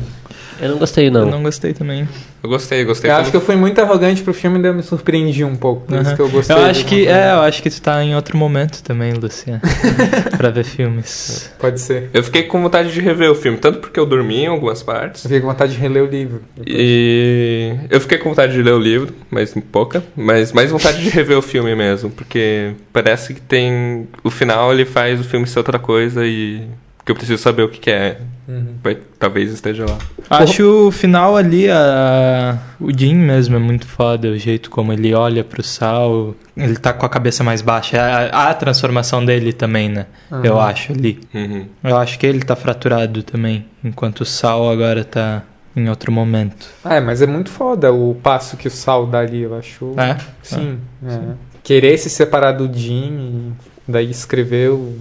Eu 0.60 0.70
não 0.70 0.78
gostei, 0.78 1.06
Eu 1.06 1.12
não. 1.12 1.26
não 1.30 1.42
gostei 1.42 1.72
também. 1.72 2.08
Eu 2.42 2.48
gostei, 2.50 2.84
gostei. 2.84 3.10
Eu 3.10 3.16
acho 3.16 3.30
que 3.30 3.36
eu 3.36 3.40
fui 3.40 3.56
muito 3.56 3.80
arrogante 3.80 4.22
pro 4.22 4.32
filme 4.32 4.58
e 4.58 4.62
daí 4.62 4.70
eu 4.70 4.74
me 4.74 4.82
surpreendi 4.82 5.44
um 5.44 5.56
pouco. 5.56 5.86
Por 5.86 5.94
isso 6.00 6.06
Aham. 6.08 6.16
que 6.16 6.22
eu 6.22 6.28
gostei. 6.28 6.56
Eu 6.56 6.60
acho 6.62 6.84
que, 6.84 7.06
é, 7.06 7.32
eu 7.32 7.40
acho 7.40 7.62
que 7.62 7.70
tu 7.70 7.80
tá 7.82 8.02
em 8.02 8.14
outro 8.14 8.36
momento 8.36 8.82
também, 8.82 9.12
Luciano. 9.12 9.60
pra 10.36 10.50
ver 10.50 10.64
filmes. 10.64 11.50
Pode 11.58 11.80
ser. 11.80 12.10
Eu 12.12 12.22
fiquei 12.22 12.44
com 12.44 12.62
vontade 12.62 12.92
de 12.92 13.00
rever 13.00 13.30
o 13.30 13.34
filme, 13.34 13.58
tanto 13.58 13.78
porque 13.80 13.98
eu 13.98 14.06
dormi 14.06 14.42
em 14.44 14.46
algumas 14.46 14.82
partes. 14.82 15.24
Eu 15.24 15.28
fiquei 15.28 15.40
com 15.40 15.48
vontade 15.48 15.72
de 15.72 15.78
reler 15.78 16.02
o 16.02 16.06
livro. 16.06 16.42
E 16.66 17.74
eu 17.90 18.00
fiquei 18.00 18.18
com 18.18 18.28
vontade 18.30 18.52
de 18.52 18.62
ler 18.62 18.72
o 18.72 18.78
livro, 18.78 19.12
mas 19.30 19.54
pouca. 19.72 20.02
Mas 20.16 20.52
mais 20.52 20.70
vontade 20.70 21.02
de 21.02 21.08
rever 21.10 21.36
o 21.38 21.42
filme 21.42 21.74
mesmo, 21.74 22.10
porque 22.10 22.72
parece 22.92 23.34
que 23.34 23.40
tem. 23.40 24.06
O 24.22 24.30
final 24.30 24.72
ele 24.72 24.84
faz 24.84 25.20
o 25.20 25.24
filme 25.24 25.46
ser 25.46 25.58
outra 25.58 25.78
coisa 25.78 26.24
e. 26.26 26.62
que 27.04 27.10
eu 27.10 27.16
preciso 27.16 27.42
saber 27.42 27.62
o 27.62 27.68
que, 27.68 27.78
que 27.80 27.90
é. 27.90 28.18
Uhum. 28.48 28.76
Vai, 28.82 28.96
talvez 29.18 29.52
esteja 29.52 29.84
lá. 29.84 29.98
Acho 30.30 30.88
o 30.88 30.90
final 30.90 31.36
ali, 31.36 31.70
a... 31.70 32.58
o 32.80 32.90
Jim 32.90 33.14
mesmo 33.14 33.56
é 33.56 33.58
muito 33.58 33.86
foda, 33.86 34.28
o 34.28 34.38
jeito 34.38 34.70
como 34.70 34.90
ele 34.90 35.12
olha 35.12 35.44
pro 35.44 35.62
Sal. 35.62 36.34
Ele 36.56 36.76
tá 36.76 36.94
com 36.94 37.04
a 37.04 37.08
cabeça 37.10 37.44
mais 37.44 37.60
baixa. 37.60 38.00
A, 38.00 38.48
a 38.48 38.54
transformação 38.54 39.22
dele 39.22 39.52
também, 39.52 39.90
né? 39.90 40.06
Aham. 40.32 40.44
Eu 40.44 40.58
acho 40.58 40.92
ali. 40.92 41.20
Uhum. 41.34 41.66
Eu 41.84 41.98
acho 41.98 42.18
que 42.18 42.26
ele 42.26 42.40
tá 42.40 42.56
fraturado 42.56 43.22
também, 43.22 43.66
enquanto 43.84 44.22
o 44.22 44.24
Sal 44.24 44.70
agora 44.70 45.04
tá 45.04 45.42
em 45.76 45.88
outro 45.90 46.10
momento. 46.10 46.66
Ah, 46.82 46.94
é, 46.94 47.00
mas 47.00 47.20
é 47.20 47.26
muito 47.26 47.50
foda 47.50 47.92
o 47.92 48.14
passo 48.14 48.56
que 48.56 48.66
o 48.66 48.70
Sal 48.70 49.06
dá 49.06 49.20
ali, 49.20 49.42
eu 49.42 49.54
acho. 49.54 49.92
É? 49.98 50.16
Sim. 50.42 50.78
é. 51.06 51.18
Querer 51.62 51.98
se 51.98 52.08
separar 52.08 52.52
do 52.52 52.72
Jim 52.72 53.52
e 53.86 53.92
daí 53.92 54.10
escrever 54.10 54.70
o, 54.70 54.96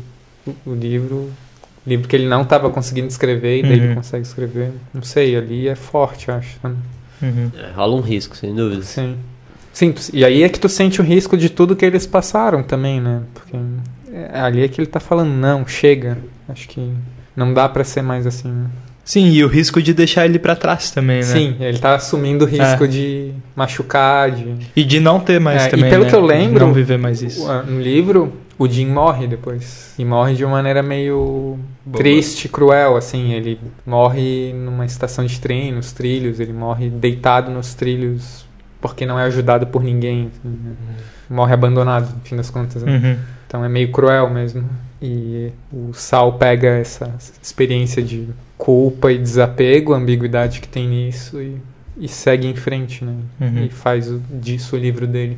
o, 0.45 0.55
o 0.65 0.75
livro. 0.75 1.31
Livro 1.87 2.07
que 2.07 2.15
ele 2.15 2.27
não 2.27 2.41
estava 2.41 2.69
conseguindo 2.69 3.07
escrever 3.07 3.59
e 3.59 3.61
daí 3.63 3.71
ele 3.73 3.87
Uhum. 3.87 3.95
consegue 3.95 4.23
escrever. 4.27 4.71
Não 4.93 5.01
sei, 5.01 5.35
ali 5.37 5.67
é 5.69 5.75
forte, 5.75 6.29
acho. 6.29 6.57
né? 6.63 6.71
Uhum. 7.21 7.49
É, 7.57 7.71
rola 7.75 7.95
um 7.95 8.01
risco, 8.01 8.35
sem 8.35 8.53
dúvida. 8.53 8.83
Sim. 8.83 9.15
Sim, 9.73 9.93
e 10.11 10.25
aí 10.25 10.43
é 10.43 10.49
que 10.49 10.59
tu 10.59 10.67
sente 10.67 10.99
o 10.99 11.03
risco 11.03 11.37
de 11.37 11.49
tudo 11.49 11.75
que 11.75 11.85
eles 11.85 12.05
passaram 12.05 12.61
também, 12.61 12.99
né? 12.99 13.21
Porque 13.33 13.55
é, 14.11 14.39
ali 14.39 14.63
é 14.63 14.67
que 14.67 14.81
ele 14.81 14.87
tá 14.87 14.99
falando, 14.99 15.29
não, 15.31 15.65
chega. 15.65 16.17
Acho 16.49 16.67
que 16.67 16.91
não 17.35 17.53
dá 17.53 17.69
pra 17.69 17.83
ser 17.83 18.01
mais 18.01 18.25
assim, 18.27 18.49
né? 18.49 18.65
Sim, 19.05 19.29
e 19.29 19.41
o 19.43 19.47
risco 19.47 19.81
de 19.81 19.93
deixar 19.93 20.25
ele 20.25 20.37
pra 20.39 20.53
trás 20.55 20.91
também, 20.91 21.17
né? 21.19 21.23
Sim, 21.23 21.55
ele 21.61 21.77
tá 21.79 21.95
assumindo 21.95 22.43
o 22.43 22.47
risco 22.47 22.85
de 22.87 23.31
machucar, 23.55 24.31
de... 24.31 24.53
E 24.75 24.83
de 24.83 24.99
não 24.99 25.19
ter 25.19 25.39
mais 25.39 25.63
É, 25.63 25.67
e 25.67 25.71
também. 25.71 25.89
pelo 25.89 26.03
né? 26.03 26.09
que 26.09 26.15
eu 26.15 26.21
De 26.21 26.27
lembro, 26.27 26.65
Não 26.65 26.73
viver 26.73 26.97
mais 26.97 27.21
isso. 27.21 27.47
O- 27.49 27.63
No 27.63 27.79
livro, 27.79 28.33
o 28.59 28.67
Jim 28.67 28.87
morre 28.87 29.27
depois. 29.27 29.93
E 29.99 30.05
morre 30.05 30.33
de 30.33 30.43
uma 30.43 30.53
maneira 30.53 30.81
meio 30.83 31.57
Boba. 31.85 31.97
triste, 31.99 32.49
cruel, 32.49 32.95
assim. 32.97 33.31
Ele 33.33 33.59
morre 33.85 34.53
numa 34.53 34.85
estação 34.85 35.25
de 35.25 35.39
trem, 35.39 35.71
nos 35.71 35.91
trilhos. 35.91 36.39
Ele 36.39 36.53
morre 36.53 36.89
deitado 36.89 37.51
nos 37.51 37.73
trilhos 37.73 38.45
porque 38.81 39.05
não 39.05 39.19
é 39.19 39.23
ajudado 39.23 39.67
por 39.67 39.83
ninguém. 39.83 40.31
assim, 40.31 40.49
né? 40.63 40.71
Morre 41.29 41.53
abandonado, 41.53 42.13
no 42.13 42.21
fim 42.21 42.35
das 42.35 42.49
contas. 42.49 42.81
né? 42.83 42.91
Uhum. 42.97 43.17
Então 43.47 43.63
é 43.65 43.69
meio 43.69 43.91
cruel 43.91 44.29
mesmo. 44.29 44.63
E 45.01 45.51
o 45.71 45.93
Sal 45.93 46.33
pega 46.33 46.67
essa 46.69 47.13
experiência 47.41 48.01
de 48.01 48.27
culpa 48.57 49.11
e 49.11 49.17
desapego, 49.17 49.93
a 49.93 49.97
ambiguidade 49.97 50.59
que 50.61 50.67
tem 50.67 50.87
nisso 50.87 51.39
e, 51.41 51.57
e 51.97 52.07
segue 52.07 52.47
em 52.47 52.55
frente, 52.55 53.03
né? 53.05 53.13
Uhum. 53.39 53.65
E 53.65 53.69
faz 53.69 54.09
o- 54.09 54.19
disso 54.31 54.75
o 54.75 54.79
livro 54.79 55.05
dele. 55.05 55.37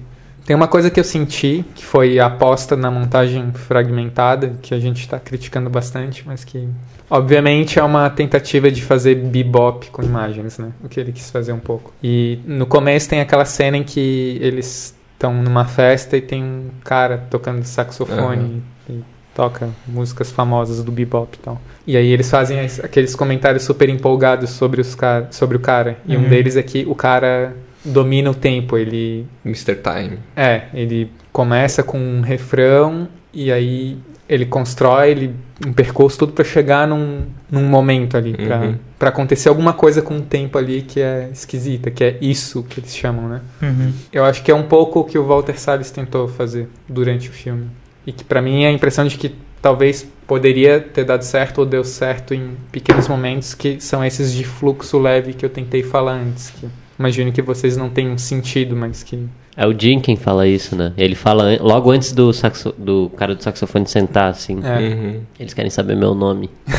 Tem 0.50 0.56
uma 0.56 0.68
coisa 0.68 0.90
que 0.90 1.00
eu 1.00 1.04
senti, 1.04 1.64
que 1.76 1.86
foi 1.86 2.18
a 2.18 2.26
aposta 2.26 2.76
na 2.76 2.90
montagem 2.90 3.52
fragmentada, 3.54 4.56
que 4.64 4.74
a 4.74 4.80
gente 4.80 5.02
está 5.02 5.20
criticando 5.20 5.70
bastante, 5.70 6.24
mas 6.26 6.44
que 6.44 6.68
obviamente 7.08 7.78
é 7.78 7.84
uma 7.84 8.10
tentativa 8.10 8.72
de 8.72 8.82
fazer 8.82 9.14
bebop 9.14 9.92
com 9.92 10.02
imagens, 10.02 10.58
né? 10.58 10.72
O 10.84 10.90
que 10.90 11.00
ele 11.00 11.12
quis 11.12 11.30
fazer 11.30 11.54
um 11.54 11.60
pouco. 11.60 11.94
E 12.02 12.40
no 12.48 12.66
começo 12.66 13.08
tem 13.08 13.20
aquela 13.22 13.46
cena 13.46 13.78
em 13.78 13.84
que 13.84 14.40
eles 14.42 14.96
estão 15.14 15.36
numa 15.36 15.66
festa 15.66 16.18
e 16.18 16.22
tem 16.22 16.44
um 16.44 16.70
cara 16.84 17.28
tocando 17.30 17.64
saxofone 17.64 18.64
e 18.90 19.04
toca 19.36 19.70
músicas 19.86 20.32
famosas 20.32 20.84
do 20.84 20.92
bebop 20.92 21.38
e 21.38 21.40
tal. 21.44 21.62
E 21.86 21.96
aí 21.96 22.08
eles 22.12 22.28
fazem 22.28 22.66
es- 22.66 22.84
aqueles 22.84 23.14
comentários 23.14 23.62
super 23.62 23.88
empolgados 23.88 24.50
sobre, 24.50 24.82
os 24.82 24.96
car 24.96 25.28
sobre 25.30 25.58
o 25.58 25.60
cara. 25.60 26.00
E 26.08 26.18
um 26.18 26.22
Uhum. 26.24 26.30
deles 26.30 26.58
é 26.58 26.64
que 26.64 26.86
o 26.88 26.96
cara 26.96 27.56
domina 27.84 28.30
o 28.32 28.36
tempo, 28.36 28.78
ele 28.78 29.26
Mr. 29.46 29.76
Time. 29.76 30.20
é, 30.36 30.64
ele 30.74 31.12
começa 31.32 31.82
com 31.84 31.98
um 32.00 32.22
refrão 32.22 33.08
e 33.34 33.52
aí 33.52 33.98
ele 34.28 34.46
constrói 34.46 35.10
ele, 35.12 35.36
um 35.66 35.74
percurso 35.74 36.20
tudo 36.20 36.34
pra 36.34 36.44
chegar 36.46 36.88
num, 36.88 37.24
num 37.50 37.64
momento 37.64 38.16
ali, 38.16 38.34
pra 38.36 38.60
Uhum. 38.62 38.76
pra 39.00 39.10
acontecer 39.10 39.50
alguma 39.50 39.74
coisa 39.74 40.02
com 40.04 40.18
o 40.18 40.22
tempo 40.22 40.58
ali 40.58 40.82
que 40.84 41.00
é 41.02 41.30
esquisita, 41.34 41.90
que 41.90 42.04
é 42.04 42.18
isso 42.22 42.62
que 42.64 42.80
eles 42.80 42.96
chamam, 42.96 43.28
né? 43.28 43.42
Uhum. 43.62 43.92
Eu 44.14 44.26
acho 44.26 44.44
que 44.44 44.52
é 44.52 44.56
um 44.56 44.64
pouco 44.64 45.00
o 45.00 45.04
que 45.04 45.18
o 45.18 45.26
Walter 45.26 45.60
Salles 45.60 45.90
tentou 45.90 46.28
fazer 46.28 46.68
durante 46.88 47.30
o 47.30 47.32
filme. 47.32 47.68
E 48.06 48.12
que 48.12 48.24
pra 48.24 48.42
mim 48.42 48.64
é 48.64 48.68
a 48.68 48.72
impressão 48.72 49.06
de 49.08 49.18
que 49.18 49.34
talvez 49.62 50.08
poderia 50.28 50.80
ter 50.80 51.04
dado 51.06 51.24
certo 51.24 51.60
ou 51.60 51.66
deu 51.66 51.84
certo 51.84 52.34
em 52.34 52.52
pequenos 52.72 53.08
momentos 53.08 53.54
que 53.56 53.80
são 53.82 54.06
esses 54.06 54.32
de 54.32 54.44
fluxo 54.44 55.00
leve 55.00 55.34
que 55.34 55.44
eu 55.46 55.50
tentei 55.50 55.82
falar 55.82 56.14
antes. 56.14 56.52
Que 56.52 56.68
imagino 57.00 57.32
que 57.32 57.42
vocês 57.42 57.78
não 57.78 57.90
tenham 57.90 58.18
sentido, 58.18 58.76
mas 58.76 59.02
que 59.04 59.26
É 59.56 59.66
o 59.66 59.78
Jim 59.78 60.00
quem 60.00 60.16
fala 60.16 60.48
isso, 60.48 60.76
né? 60.76 60.94
Ele 60.98 61.16
fala 61.16 61.58
logo 61.62 61.90
antes 61.92 62.12
do, 62.12 62.32
saxo- 62.34 62.74
do 62.78 63.10
cara 63.18 63.34
do 63.34 63.42
saxofone 63.44 63.88
sentar, 63.88 64.30
assim. 64.32 64.60
É. 64.64 64.80
Uhum. 64.80 65.22
Eles 65.40 65.54
querem 65.54 65.72
saber 65.72 65.96
meu 65.96 66.14
nome. 66.14 66.50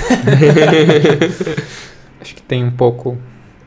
acho 2.21 2.35
que 2.35 2.43
tem 2.43 2.65
um 2.65 2.71
pouco 2.71 3.17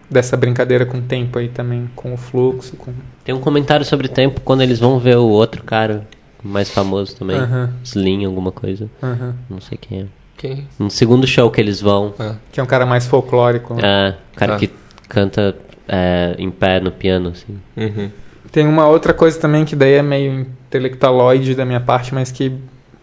dessa 0.10 0.38
brincadeira 0.38 0.86
com 0.86 0.98
o 0.98 1.02
tempo 1.02 1.40
aí 1.40 1.50
também, 1.50 1.90
com 1.96 2.14
o 2.14 2.18
fluxo, 2.18 2.76
com 2.78 2.92
Tem 3.24 3.34
um 3.34 3.40
comentário 3.40 3.86
sobre 3.86 4.08
tempo 4.08 4.42
quando 4.42 4.62
eles 4.62 4.80
vão 4.80 5.00
ver 5.00 5.18
o 5.18 5.28
outro 5.28 5.64
cara 5.64 6.08
mais 6.44 6.70
famoso 6.70 7.16
também. 7.16 7.38
Aham, 7.38 7.74
Slim, 7.84 8.26
alguma 8.26 8.52
coisa. 8.52 8.90
aham. 9.02 9.34
Não 9.50 9.62
sei 9.62 9.78
quem 9.78 10.02
é. 10.02 10.06
Quem? 10.38 10.68
No 10.78 10.92
segundo 10.92 11.26
show 11.26 11.50
que 11.50 11.62
eles 11.62 11.80
vão, 11.80 12.14
Ah. 12.20 12.36
que 12.52 12.60
é 12.60 12.64
um 12.64 12.68
cara 12.68 12.86
mais 12.86 13.08
folclórico. 13.08 13.76
é, 13.80 14.16
o 14.34 14.38
cara 14.38 14.56
Ah. 14.56 14.60
que 14.60 14.70
canta 15.08 15.56
é, 15.88 16.36
em 16.38 16.50
pé 16.52 16.80
no 16.80 16.92
piano, 16.92 17.30
assim. 17.30 17.58
Uhum. 17.78 18.10
Tem 18.52 18.68
uma 18.68 18.88
outra 18.88 19.14
coisa 19.14 19.40
também 19.40 19.66
que 19.66 19.76
daí 19.76 19.94
é 19.94 20.02
meio 20.02 20.42
intelectualoide 20.42 21.56
da 21.56 21.66
minha 21.66 21.80
parte, 21.80 22.14
mas 22.14 22.32
que 22.32 22.52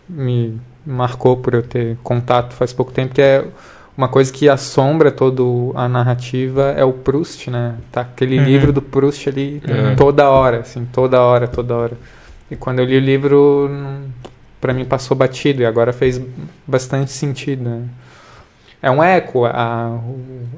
me 0.09 0.61
marcou 0.87 1.37
por 1.37 1.55
eu 1.55 1.63
ter 1.63 1.97
contato 2.03 2.55
faz 2.55 2.73
pouco 2.73 2.93
tempo, 2.93 3.15
que 3.15 3.23
é 3.23 3.45
uma 3.97 4.09
coisa 4.09 4.33
que 4.33 4.49
assombra 4.49 5.11
toda 5.11 5.43
a 5.75 5.89
narrativa 5.89 6.73
é 6.77 6.85
o 6.85 6.93
Proust, 6.93 7.51
né? 7.51 7.75
Tá 7.93 8.01
aquele 8.03 8.39
Uhum. 8.39 8.45
livro 8.45 8.73
do 8.73 8.81
Proust 8.81 9.29
ali 9.29 9.61
Uhum. 9.69 9.97
toda 9.97 10.29
hora, 10.31 10.61
assim, 10.61 10.87
toda 10.93 11.21
hora, 11.21 11.47
toda 11.49 11.75
hora. 11.77 11.97
E 12.51 12.57
quando 12.57 12.79
eu 12.79 12.85
li 12.85 12.97
o 12.97 13.01
livro, 13.01 13.71
pra 14.61 14.73
mim 14.73 14.85
passou 14.85 15.17
batido 15.17 15.63
e 15.63 15.67
agora 15.67 15.93
fez 15.93 16.21
bastante 16.67 17.11
sentido. 17.13 17.63
né? 17.69 17.83
É 18.83 18.91
um 18.91 19.03
eco. 19.03 19.45
A, 19.45 19.99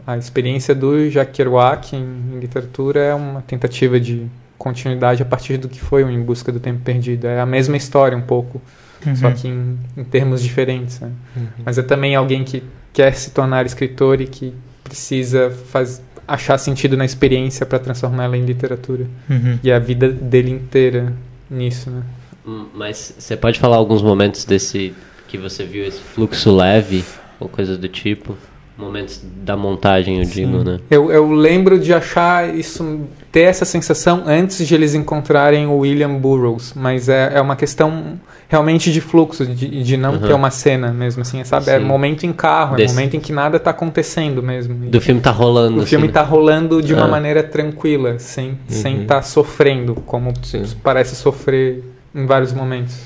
a 0.07 0.17
experiência 0.17 0.75
do 0.75 1.09
Jacques 1.11 1.37
Kerouac 1.37 1.95
em, 1.97 2.01
em 2.33 2.39
literatura 2.41 3.01
é 3.01 3.15
uma 3.15 3.43
tentativa 3.43 3.99
de 3.99 4.27
continuidade 4.59 5.23
a 5.23 5.25
partir 5.27 5.57
do 5.57 5.69
que 5.69 5.81
foi 5.81 6.05
o 6.05 6.11
Em 6.11 6.23
Busca 6.23 6.53
do 6.53 6.61
Tempo 6.61 6.81
Perdido. 6.85 7.27
É 7.27 7.41
a 7.41 7.47
mesma 7.47 7.77
história 7.77 8.17
um 8.17 8.23
pouco, 8.23 8.61
Uhum. 9.05 9.17
só 9.17 9.31
que 9.33 9.49
em, 9.49 9.77
em 9.97 10.05
termos 10.05 10.41
diferentes. 10.41 11.01
né? 11.01 11.11
Uhum. 11.37 11.47
Mas 11.65 11.77
é 11.77 11.83
também 11.83 12.15
alguém 12.15 12.45
que 12.45 12.63
quer 12.93 13.13
se 13.15 13.33
tornar 13.33 13.67
escritor 13.67 14.21
e 14.21 14.29
que 14.29 14.55
precisa 14.85 15.51
faz, 15.51 16.01
achar 16.29 16.57
sentido 16.57 16.97
na 16.97 17.05
experiência 17.05 17.67
para 17.67 17.81
transformá-la 17.81 18.37
em 18.37 18.45
literatura. 18.45 19.07
Uhum. 19.29 19.59
E 19.61 19.73
a 19.73 19.79
vida 19.81 20.09
dele 20.09 20.51
inteira 20.53 21.13
nisso, 21.51 21.91
né? 21.91 22.03
Hum, 22.47 22.67
Mas 22.75 23.15
você 23.19 23.37
pode 23.37 23.59
falar 23.59 23.75
alguns 23.77 24.03
momentos 24.03 24.45
desse 24.45 24.95
que 25.27 25.37
você 25.37 25.65
viu 25.65 25.85
esse 25.85 25.99
fluxo 26.01 26.55
leve 26.55 27.05
ou 27.43 27.49
coisa 27.49 27.77
do 27.77 27.89
tipo? 27.89 28.37
Momentos 28.79 29.21
da 29.45 29.55
montagem, 29.55 30.19
eu 30.19 30.25
digo, 30.25 30.65
né? 30.65 30.81
Eu, 30.91 31.13
eu 31.13 31.31
lembro 31.31 31.79
de 31.79 31.93
achar 31.93 32.55
isso, 32.55 33.01
ter 33.31 33.43
essa 33.43 33.67
sensação 33.67 34.23
antes 34.27 34.67
de 34.67 34.75
eles 34.75 34.95
encontrarem 34.95 35.67
o 35.67 35.77
William 35.79 36.15
Burroughs, 36.15 36.73
mas 36.75 37.09
é, 37.09 37.33
é 37.35 37.41
uma 37.41 37.55
questão 37.55 38.19
realmente 38.49 38.91
de 38.91 39.01
fluxo, 39.01 39.47
de, 39.47 39.83
de 39.83 39.97
não 39.99 40.15
Uhum. 40.15 40.21
ter 40.21 40.33
uma 40.33 40.51
cena 40.51 40.91
mesmo, 40.91 41.21
assim, 41.21 41.45
sabe? 41.45 41.71
É 41.71 41.79
Sim. 41.79 41.85
momento 41.85 42.25
em 42.25 42.33
carro, 42.33 42.77
Desse- 42.77 42.93
é 42.93 42.97
momento 42.97 43.15
em 43.15 43.21
que 43.21 43.31
nada 43.33 43.61
tá 43.61 43.71
acontecendo 43.71 44.43
mesmo. 44.43 44.87
E 44.87 44.89
Do 44.89 45.01
filme 45.03 45.21
tá 45.21 45.31
rolando. 45.31 45.83
o 45.83 45.87
filme 45.87 46.07
assim, 46.07 46.13
tá 46.15 46.23
rolando 46.23 46.81
de 46.83 46.95
uma 46.95 47.05
Ah. 47.05 47.09
maneira 47.09 47.43
tranquila, 47.43 48.19
sem 48.19 48.59
sem 48.69 48.97
Uhum. 48.97 49.03
estar 49.03 49.23
sofrendo, 49.23 49.95
como 50.07 50.33
Sim. 50.43 50.65
parece 50.83 51.15
sofrer 51.15 51.85
em 52.15 52.25
vários 52.25 52.55
momentos. 52.55 52.97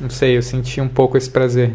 Não 0.00 0.10
sei, 0.10 0.36
eu 0.36 0.42
senti 0.42 0.78
um 0.80 0.88
pouco 0.88 1.16
esse 1.16 1.30
prazer. 1.30 1.72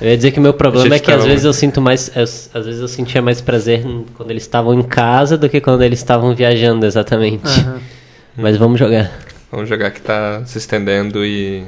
Eu 0.00 0.08
ia 0.10 0.16
dizer 0.16 0.32
que 0.32 0.38
o 0.38 0.42
meu 0.42 0.52
problema 0.52 0.96
é 0.96 0.98
que 0.98 1.10
às 1.10 1.24
vezes 1.24 1.44
eu 1.44 1.52
sinto 1.52 1.80
mais. 1.80 2.10
eu- 2.16 2.22
às 2.22 2.66
vezes 2.66 2.80
eu 2.80 2.88
sentia 2.88 3.22
mais 3.22 3.40
prazer 3.40 3.84
quando 4.16 4.30
eles 4.30 4.42
estavam 4.42 4.74
em 4.74 4.82
casa 4.82 5.38
do 5.38 5.48
que 5.48 5.60
quando 5.60 5.82
eles 5.82 5.98
estavam 6.00 6.34
viajando, 6.34 6.84
exatamente. 6.84 7.46
Aham. 7.46 7.80
Mas 8.36 8.56
vamos 8.56 8.78
jogar. 8.80 9.12
Vamos 9.52 9.68
jogar 9.68 9.90
que 9.92 10.00
tá 10.00 10.42
se 10.44 10.58
estendendo 10.58 11.24
e 11.24 11.62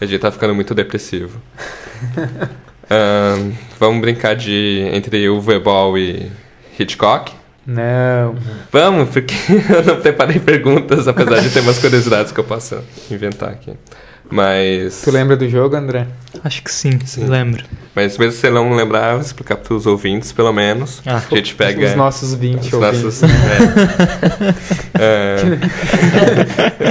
a 0.00 0.06
gente 0.06 0.18
tá 0.20 0.30
ficando 0.30 0.54
muito 0.54 0.74
depressivo. 0.74 1.38
Vamos 3.78 4.00
brincar 4.00 4.34
de 4.34 4.88
entre 4.92 5.28
Uwe 5.28 5.58
Ball 5.58 5.98
e 5.98 6.30
Hitchcock? 6.78 7.32
Não. 7.66 8.36
Vamos, 8.70 9.08
porque 9.10 9.34
eu 9.72 9.82
não 9.84 10.00
preparei 10.00 10.38
perguntas, 10.38 11.08
apesar 11.08 11.40
de 11.40 11.50
ter 11.50 11.60
umas 11.60 11.78
curiosidades 11.78 12.30
que 12.30 12.38
eu 12.38 12.44
posso 12.44 12.78
inventar 13.10 13.50
aqui. 13.50 13.72
Mas. 14.30 15.02
Tu 15.02 15.10
lembra 15.10 15.36
do 15.36 15.48
jogo, 15.48 15.76
André? 15.76 16.06
Acho 16.42 16.62
que 16.62 16.72
sim, 16.72 16.98
Sim. 17.04 17.26
lembro. 17.26 17.64
Mas 17.94 18.18
mesmo 18.18 18.32
se 18.32 18.38
você 18.40 18.50
não 18.50 18.74
lembrar, 18.74 19.12
vou 19.12 19.20
explicar 19.20 19.56
para 19.56 19.72
os 19.74 19.86
ouvintes, 19.86 20.32
pelo 20.32 20.52
menos. 20.52 21.00
Ah. 21.06 21.22
a 21.30 21.34
gente 21.36 21.54
pega. 21.54 21.86
Os 21.86 21.94
nossos 21.94 22.34
20 22.34 22.66
os 22.66 22.72
ouvintes. 22.72 23.02
nossos- 23.02 23.22
é. 24.98 25.36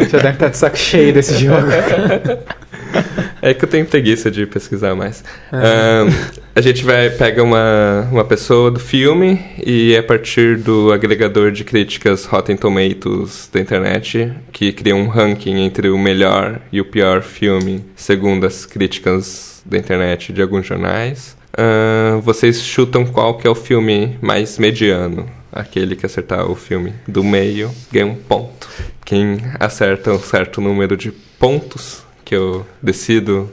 É, 0.04 0.06
Já 0.10 0.18
deve 0.20 0.30
estar 0.30 0.48
de 0.50 0.58
saco 0.58 0.78
cheio 0.78 1.14
desse 1.14 1.38
jogo. 1.38 1.68
É 3.42 3.54
que 3.54 3.66
eu 3.66 3.70
tenho 3.70 3.86
preguiça 3.86 4.32
de 4.32 4.46
pesquisar 4.46 4.96
mais. 4.96 5.22
Ah. 5.52 6.06
Ahn, 6.06 6.10
a 6.56 6.62
gente 6.62 6.82
vai 6.82 7.10
pega 7.10 7.44
uma, 7.44 8.08
uma 8.10 8.24
pessoa 8.24 8.72
do 8.72 8.80
filme 8.80 9.38
e 9.66 9.98
a 9.98 10.02
partir 10.02 10.58
do 10.58 10.94
agregador 10.94 11.52
de 11.52 11.66
críticas 11.66 12.24
Rotten 12.24 12.56
Tomatoes 12.56 13.50
da 13.52 13.60
internet, 13.60 14.32
que 14.52 14.72
cria 14.72 14.96
um 14.96 15.10
ranking 15.10 15.58
entre 15.58 15.90
o 15.90 15.98
melhor 15.98 16.62
e 16.72 16.80
o 16.80 16.86
pior 16.86 17.22
filme, 17.22 17.84
segundo 17.98 18.46
as 18.46 18.66
críticas 18.66 19.62
da 19.66 19.78
internet 19.78 20.32
de 20.32 20.42
alguns 20.42 20.66
jornais. 20.66 21.36
ahn, 21.58 22.22
vocês 22.22 22.62
chutam 22.62 23.06
qual 23.06 23.38
que 23.38 23.46
é 23.46 23.50
o 23.50 23.56
filme 23.56 24.18
mais 24.22 24.58
mediano. 24.58 25.30
Aquele 25.52 25.96
que 25.96 26.06
acertar 26.06 26.50
o 26.50 26.56
filme 26.56 26.94
do 27.08 27.24
meio 27.24 27.70
ganha 27.92 28.08
um 28.08 28.16
ponto. 28.16 28.68
Quem 29.06 29.38
acerta 29.60 30.12
um 30.12 30.20
certo 30.20 30.60
número 30.60 30.98
de 30.98 31.12
pontos, 31.12 32.03
que 32.26 32.36
eu 32.36 32.66
decido 32.82 33.50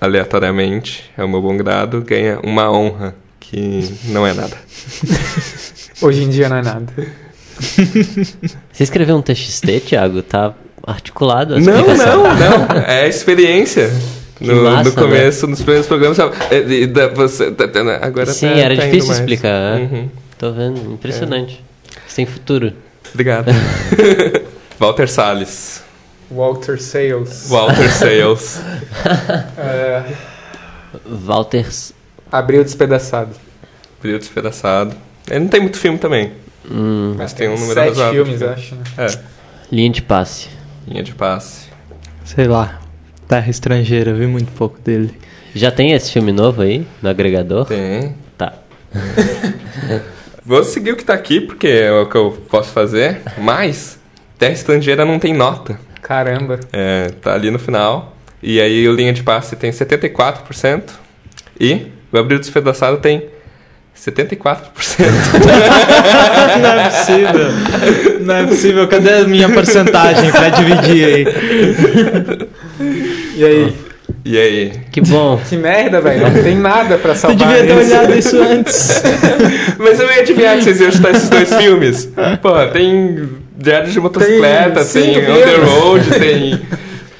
aleatoriamente, 0.00 1.10
é 1.16 1.22
o 1.24 1.28
meu 1.28 1.40
bom 1.40 1.56
grado, 1.56 2.00
ganha 2.02 2.40
uma 2.42 2.70
honra, 2.70 3.14
que 3.38 3.88
não 4.06 4.26
é 4.26 4.32
nada. 4.34 4.56
Hoje 6.02 6.24
em 6.24 6.28
dia 6.28 6.48
não 6.48 6.56
é 6.56 6.62
nada. 6.62 6.92
Você 8.72 8.82
escreveu 8.82 9.16
um 9.16 9.22
TXT, 9.22 9.80
Thiago? 9.86 10.22
Tá 10.22 10.52
articulado 10.84 11.54
a 11.54 11.60
Não, 11.60 11.86
não, 11.86 11.96
não. 12.34 12.82
É 12.86 13.08
experiência. 13.08 13.90
No, 14.40 14.64
massa, 14.64 14.76
né? 14.78 14.82
no 14.84 14.92
começo, 14.92 15.46
nos 15.46 15.60
primeiros 15.60 15.86
programas, 15.86 16.16
sabe? 16.16 16.34
É, 16.50 16.58
e 16.58 16.86
da- 16.88 17.06
você, 17.08 17.52
tá- 17.52 17.68
tá- 17.68 17.80
agora 18.02 18.32
Sim, 18.32 18.48
tá- 18.48 18.54
era 18.56 18.74
tá 18.74 18.84
difícil 18.86 19.06
mais. 19.08 19.20
explicar. 19.20 19.78
é. 19.78 19.82
Uhum. 19.82 20.08
Tô 20.36 20.50
vendo, 20.52 20.92
impressionante. 20.94 21.62
Você 22.08 22.16
tem 22.16 22.26
futuro. 22.26 22.72
Obrigado. 23.14 23.46
Walter 24.80 25.08
Salles. 25.08 25.81
Walter 26.34 26.80
Sales. 26.80 27.48
Walter 27.48 27.90
Sales. 27.92 28.60
É, 29.58 30.02
Walter. 31.06 31.66
abriu 32.30 32.62
despedaçado. 32.64 33.30
Período 34.00 34.20
despedaçado. 34.20 34.94
Ele 35.30 35.40
não 35.40 35.48
tem 35.48 35.60
muito 35.60 35.78
filme 35.78 35.98
também, 35.98 36.32
Hum, 36.70 37.14
mas 37.18 37.32
tem 37.32 37.48
um 37.48 37.58
número 37.58 37.74
Sete 37.94 38.10
filmes, 38.12 38.38
de 38.38 38.44
acho, 38.44 38.74
né? 38.76 38.82
É, 38.98 39.18
linha 39.70 39.90
de 39.90 40.00
passe. 40.02 40.48
linha 40.86 41.02
de 41.02 41.12
passe. 41.14 41.66
Sei 42.24 42.46
lá. 42.46 42.80
Terra 43.28 43.48
Estrangeira, 43.50 44.12
vi 44.14 44.26
muito 44.26 44.52
pouco 44.52 44.78
dele. 44.80 45.12
Já 45.54 45.70
tem 45.70 45.92
esse 45.92 46.10
filme 46.12 46.32
novo 46.32 46.62
aí 46.62 46.86
no 47.00 47.08
agregador? 47.08 47.66
Tem. 47.66 48.14
Tá. 48.36 48.52
Vou 50.44 50.62
seguir 50.64 50.92
o 50.92 50.96
que 50.96 51.04
tá 51.04 51.14
aqui, 51.14 51.40
porque 51.40 51.66
é 51.68 51.92
o 51.92 52.06
que 52.06 52.16
eu 52.16 52.32
posso 52.50 52.70
fazer, 52.70 53.22
mas 53.38 53.98
Terra 54.38 54.52
Estrangeira 54.52 55.04
não 55.04 55.18
tem 55.18 55.32
nota. 55.32 55.78
Caramba. 56.12 56.60
É, 56.74 57.10
tá 57.22 57.32
ali 57.32 57.50
no 57.50 57.58
final. 57.58 58.14
E 58.42 58.60
aí 58.60 58.86
o 58.86 58.94
linha 58.94 59.14
de 59.14 59.22
passe 59.22 59.56
tem 59.56 59.70
74%. 59.70 60.82
E 61.58 61.86
o 62.12 62.18
Abril 62.18 62.38
Despedaçado 62.38 62.98
tem 62.98 63.30
74%. 63.96 64.58
Não 66.60 66.70
é 66.70 66.90
possível. 66.90 68.20
Não 68.20 68.34
é 68.34 68.46
possível. 68.46 68.88
Cadê 68.88 69.10
a 69.14 69.24
minha 69.24 69.48
porcentagem 69.48 70.30
pra 70.30 70.50
dividir 70.50 71.04
aí? 71.06 71.26
E 73.34 73.44
aí? 73.44 73.76
e 74.22 74.38
aí? 74.38 74.72
Que 74.90 75.00
bom. 75.00 75.40
Que 75.48 75.56
merda, 75.56 76.02
velho. 76.02 76.28
Não 76.28 76.42
tem 76.42 76.58
nada 76.58 76.98
pra 76.98 77.14
salvar 77.14 77.38
devia 77.38 77.66
ter 77.66 77.86
olhado 77.86 78.14
isso 78.14 78.38
antes. 78.38 79.02
Mas 79.78 79.98
eu 79.98 80.06
ia 80.10 80.20
adivinhar 80.20 80.58
que 80.58 80.64
vocês 80.64 80.78
iam 80.78 80.92
chutar 80.92 81.12
esses 81.12 81.30
dois 81.30 81.54
filmes. 81.54 82.10
Pô, 82.42 82.66
tem 82.66 83.41
Diário 83.56 83.90
de 83.90 84.00
Motocicleta, 84.00 84.84
Tem 84.84 85.14
tem. 85.14 85.64
Road, 85.64 86.10
tem 86.18 86.62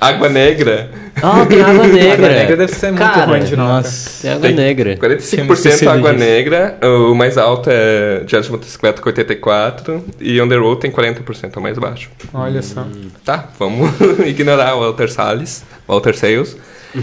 Água 0.01 0.28
Negra. 0.28 0.91
Ah, 1.22 1.45
tem 1.47 1.61
Água 1.61 1.87
Negra. 1.89 2.12
Água 2.14 2.28
Negra 2.28 2.57
deve 2.57 2.74
ser 2.74 2.87
muito 2.91 2.99
Cara, 2.99 3.26
ruim 3.26 3.45
de 3.45 3.55
nota. 3.55 3.72
Nossa. 3.74 4.22
Tem 4.22 4.30
Água 4.33 4.43
Tem 4.49 4.55
Negra. 4.57 4.97
45% 4.97 5.53
esquecido 5.53 5.89
Água 5.91 6.12
disso. 6.14 6.24
Negra, 6.24 6.78
o 6.83 7.14
mais 7.14 7.37
alto 7.39 7.68
é 7.70 8.20
Diário 8.24 8.45
de 8.47 8.51
Motocicleta 8.51 9.03
com 9.03 9.11
84% 9.11 10.03
e 10.20 10.41
On 10.41 10.49
the 10.49 10.57
Road 10.57 10.80
tem 10.80 10.91
40%, 10.91 11.51
é 11.55 11.59
o 11.59 11.62
mais 11.62 11.78
baixo. 11.78 12.11
Olha 12.33 12.62
só. 12.62 12.85
Tá, 13.24 13.49
vamos 13.59 13.91
ignorar 14.26 14.74
o 14.76 14.80
Walter 14.80 15.11
Salles, 15.11 15.64
Walter 15.87 16.16
Sales. 16.16 16.57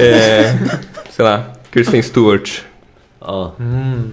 é, 0.00 0.54
sei 1.10 1.24
lá, 1.24 1.52
Kristen 1.70 2.00
Stewart. 2.02 2.60
Ó, 3.20 3.50
Hum. 3.60 4.12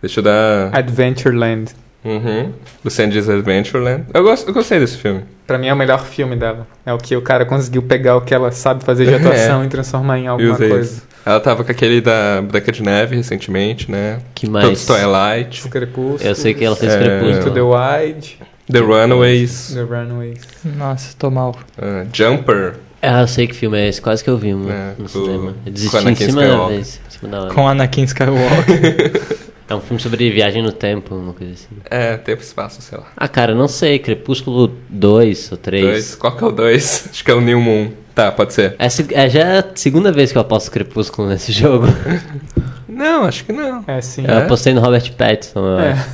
Deixa 0.00 0.20
eu 0.20 0.24
dar. 0.24 0.70
Adventureland. 0.72 1.70
Uhum. 2.06 2.52
Lucindy's 2.84 3.28
Adventureland. 3.28 4.04
Eu, 4.14 4.22
gosto, 4.22 4.48
eu 4.48 4.54
gostei 4.54 4.78
desse 4.78 4.96
filme. 4.96 5.22
Pra 5.46 5.58
mim 5.58 5.66
é 5.68 5.72
o 5.74 5.76
melhor 5.76 6.04
filme 6.04 6.36
dela. 6.36 6.66
É 6.84 6.92
o 6.92 6.98
que 6.98 7.16
o 7.16 7.22
cara 7.22 7.44
conseguiu 7.44 7.82
pegar 7.82 8.16
o 8.16 8.20
que 8.20 8.34
ela 8.34 8.50
sabe 8.52 8.84
fazer 8.84 9.06
de 9.06 9.14
atuação 9.16 9.64
e 9.64 9.68
transformar 9.68 10.18
em 10.18 10.26
alguma 10.26 10.56
coisa. 10.56 10.80
isso. 10.80 11.02
Ela 11.24 11.40
tava 11.40 11.64
com 11.64 11.70
aquele 11.72 12.00
da 12.00 12.40
Branca 12.42 12.70
de 12.70 12.82
Neve 12.82 13.16
recentemente, 13.16 13.90
né? 13.90 14.20
que 14.34 14.46
Todos 14.48 14.62
mais? 14.62 14.86
Twilight. 14.86 15.68
Crepúsculo. 15.68 16.18
Eu 16.22 16.34
sei 16.36 16.54
que 16.54 16.64
ela 16.64 16.76
fez 16.76 16.92
É. 16.92 16.96
Into 16.96 17.08
Crepúsculo. 17.24 17.54
the 17.54 17.60
Wild. 17.62 18.38
The 18.70 18.78
Runaways. 18.80 19.72
The 19.74 19.82
Runaways. 19.82 20.40
Nossa, 20.64 21.14
tô 21.18 21.30
mal. 21.30 21.56
ah, 21.80 22.04
Jumper. 22.12 22.74
Ah, 23.02 23.20
eu 23.22 23.28
sei 23.28 23.46
que 23.46 23.54
filme 23.54 23.78
é 23.78 23.88
esse, 23.88 24.00
quase 24.00 24.24
que 24.24 24.30
eu 24.30 24.36
vi 24.38 24.54
um, 24.54 24.68
É, 24.70 24.90
no 24.98 25.04
com- 25.04 25.08
cinema. 25.08 25.48
Eu 25.50 25.54
com 25.64 25.70
desisti 25.70 25.96
em 26.08 26.14
cima 26.16 26.46
da 26.46 26.66
vez. 26.66 27.00
Em 27.06 27.10
cima 27.18 27.30
da 27.30 27.42
hora. 27.42 27.54
Com 27.54 27.68
Anakin 27.68 28.02
Skywalker. 28.04 29.36
É 29.68 29.74
um 29.74 29.80
filme 29.80 30.00
sobre 30.00 30.30
viagem 30.30 30.62
no 30.62 30.70
tempo, 30.70 31.14
uma 31.14 31.32
coisa 31.32 31.52
assim. 31.54 31.66
É, 31.90 32.16
tempo 32.16 32.40
e 32.40 32.44
espaço, 32.44 32.80
sei 32.80 32.98
lá. 32.98 33.06
Ah, 33.16 33.26
cara, 33.26 33.54
não 33.54 33.66
sei. 33.66 33.98
Crepúsculo 33.98 34.72
2 34.88 35.50
ou 35.52 35.58
3. 35.58 35.84
Dois. 35.84 36.14
Qual 36.14 36.36
que 36.36 36.44
é 36.44 36.46
o 36.46 36.52
dois? 36.52 37.08
Acho 37.10 37.24
que 37.24 37.30
é 37.30 37.34
o 37.34 37.40
New 37.40 37.60
Moon. 37.60 37.90
Tá, 38.14 38.30
pode 38.32 38.54
ser. 38.54 38.76
É, 38.78 38.86
é 39.12 39.28
já 39.28 39.40
é 39.40 39.58
a 39.58 39.64
segunda 39.74 40.10
vez 40.12 40.30
que 40.32 40.38
eu 40.38 40.42
aposto 40.42 40.70
Crepúsculo 40.70 41.28
nesse 41.28 41.52
jogo. 41.52 41.86
Não, 42.88 43.24
acho 43.24 43.44
que 43.44 43.52
não. 43.52 43.84
É 43.86 44.00
sim. 44.00 44.24
Eu 44.26 44.38
apostei 44.38 44.72
no 44.72 44.80
Robert 44.80 45.12
Pattinson, 45.12 45.58
eu 45.66 45.78
É. 45.80 45.92
acho. 45.92 46.06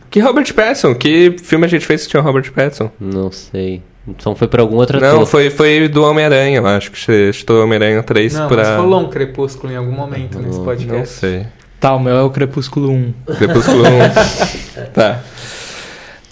Que 0.10 0.20
Robert 0.20 0.52
Pattinson? 0.54 0.94
Que 0.94 1.36
filme 1.38 1.66
a 1.66 1.68
gente 1.68 1.84
fez 1.86 2.04
que 2.04 2.08
tinha 2.10 2.20
o 2.20 2.24
Robert 2.24 2.50
Pattinson? 2.50 2.90
Não 2.98 3.30
sei. 3.30 3.82
Então 4.08 4.34
foi 4.34 4.48
pra 4.48 4.62
algum 4.62 4.76
outro 4.76 4.98
Não, 4.98 5.16
ator. 5.16 5.26
foi, 5.26 5.50
foi 5.50 5.86
do 5.86 6.02
Homem-Aranha, 6.02 6.56
eu 6.58 6.66
acho 6.66 6.90
que 6.90 6.98
você 6.98 7.30
chutou 7.32 7.62
Homem-Aranha 7.62 8.02
3 8.02 8.32
Não, 8.34 8.48
pra. 8.48 8.56
mas 8.56 8.68
rolou 8.80 9.00
um 9.02 9.08
crepúsculo 9.10 9.70
em 9.72 9.76
algum 9.76 9.92
momento 9.92 10.38
nesse 10.40 10.56
Não, 10.58 10.64
podcast. 10.64 10.96
Não 10.98 11.04
sei. 11.04 11.46
Tá, 11.80 11.94
o 11.94 11.98
meu 11.98 12.14
é 12.16 12.22
o 12.22 12.30
Crepúsculo 12.30 12.90
1. 12.90 13.14
Crepúsculo 13.38 13.84
1. 13.84 13.88
tá. 14.92 15.20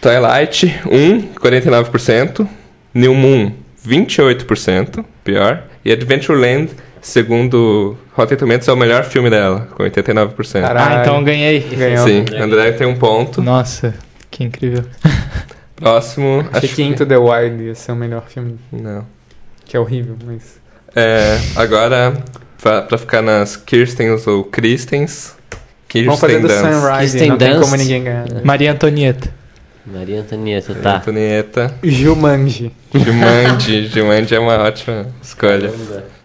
Twilight 0.01 0.81
1, 0.87 1.35
49%. 1.35 2.47
New 2.95 3.15
Moon, 3.15 3.53
28%. 3.87 5.05
Pior. 5.25 5.63
E 5.85 5.93
Adventureland, 5.93 6.71
segundo 7.01 7.97
Rotten 8.15 8.37
Tomatoes, 8.37 8.69
é 8.69 8.73
o 8.73 8.77
melhor 8.77 9.05
filme 9.05 9.31
dela, 9.31 9.69
com 9.75 9.83
89%. 9.83 10.61
Caralho. 10.61 10.99
Ah, 10.99 11.01
então 11.01 11.17
eu 11.17 11.25
ganhei. 11.25 11.61
Ganhou. 11.61 12.07
Sim, 12.07 12.25
André 12.37 12.73
tem 12.73 12.87
um 12.87 12.97
ponto. 12.97 13.41
Nossa, 13.41 13.95
que 14.31 14.45
incrível. 14.45 14.85
Próximo. 15.77 16.47
Achei 16.53 16.69
que 16.69 16.83
Into 16.83 17.07
the 17.07 17.17
Wild 17.17 17.63
ia 17.63 17.75
ser 17.75 17.93
o 17.93 17.97
melhor 17.97 18.25
filme, 18.29 18.59
Não. 18.73 19.07
que 19.65 19.77
é 19.77 19.81
horrível, 19.81 20.17
mas... 20.25 20.59
É, 20.97 21.39
agora, 21.55 22.15
pra, 22.61 22.83
pra 22.83 22.99
ficar 22.99 23.23
nas 23.23 23.57
Kirstens 23.57 24.27
ou 24.27 24.43
Kristens, 24.43 25.37
Kirsten 25.89 26.05
Vamos 26.05 26.21
fazer 26.21 26.41
do. 26.41 26.49
Sunrise, 26.49 27.27
não 27.27 27.39
tem 27.39 27.51
Dunst. 27.51 27.63
como 27.63 27.77
ninguém 27.77 28.05
ganhar. 28.05 28.27
Maria 28.45 28.73
Antonieta. 28.73 29.39
Maria 29.87 30.21
Antonieta, 30.21 30.75
tá. 30.75 30.97
Antonieta. 30.99 31.75
Jumanji. 31.83 32.71
Jumanji. 32.95 33.87
Jumanji 33.89 34.35
é 34.35 34.39
uma 34.39 34.59
ótima 34.59 35.07
escolha. 35.23 35.73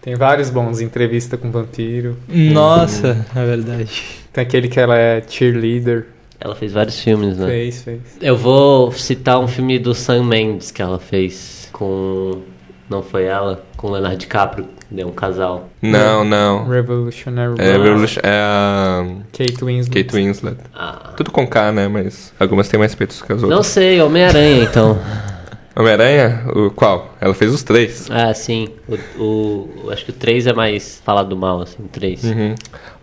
Tem 0.02 0.14
vários 0.16 0.50
bons, 0.50 0.80
entrevista 0.80 1.38
com 1.38 1.50
vampiro. 1.50 2.18
Nossa, 2.28 3.24
é 3.34 3.44
verdade. 3.46 4.02
Tem 4.32 4.42
aquele 4.42 4.68
que 4.68 4.78
ela 4.78 4.98
é 4.98 5.22
cheerleader. 5.26 6.06
Ela 6.38 6.54
fez 6.54 6.72
vários 6.72 7.00
filmes, 7.00 7.38
né? 7.38 7.46
Fez, 7.46 7.82
fez. 7.82 8.00
Eu 8.20 8.36
vou 8.36 8.92
citar 8.92 9.40
um 9.40 9.48
filme 9.48 9.78
do 9.78 9.94
Sam 9.94 10.24
Mendes 10.24 10.70
que 10.70 10.82
ela 10.82 10.98
fez 10.98 11.70
com. 11.72 12.42
Não 12.88 13.02
foi 13.02 13.24
ela? 13.24 13.64
Com 13.76 13.90
Leonardo 13.90 14.18
DiCaprio, 14.18 14.64
que 14.88 14.94
deu 14.94 15.08
um 15.08 15.12
casal. 15.12 15.68
Não, 15.80 16.22
não. 16.24 16.68
Revolutionary 16.68 17.54
É. 17.58 17.72
Revolution- 17.72 18.20
é 18.22 18.28
a 18.30 19.06
Kate 19.32 19.64
Winslet. 19.64 20.04
Kate 20.04 20.14
Winslet. 20.14 20.56
Ah. 20.74 21.12
Tudo 21.16 21.30
com 21.30 21.46
K, 21.46 21.72
né? 21.72 21.88
Mas 21.88 22.32
algumas 22.38 22.68
têm 22.68 22.78
mais 22.78 22.94
peitos 22.94 23.22
que 23.22 23.32
as 23.32 23.40
Não 23.40 23.48
outras. 23.48 23.66
sei, 23.68 24.00
Homem-Aranha 24.02 24.62
então. 24.64 24.98
Homem-Aranha? 25.76 26.44
O 26.54 26.70
qual? 26.70 27.14
Ela 27.20 27.34
fez 27.34 27.52
os 27.52 27.62
três. 27.64 28.06
Ah, 28.10 28.32
sim. 28.32 28.68
O, 28.86 28.94
o- 29.22 29.90
acho 29.90 30.04
que 30.04 30.10
o 30.10 30.14
3 30.14 30.46
é 30.46 30.52
mais 30.52 31.00
falado 31.04 31.34
mal, 31.36 31.62
assim, 31.62 31.82
o 31.82 31.88
3. 31.88 32.22
Uhum. 32.22 32.54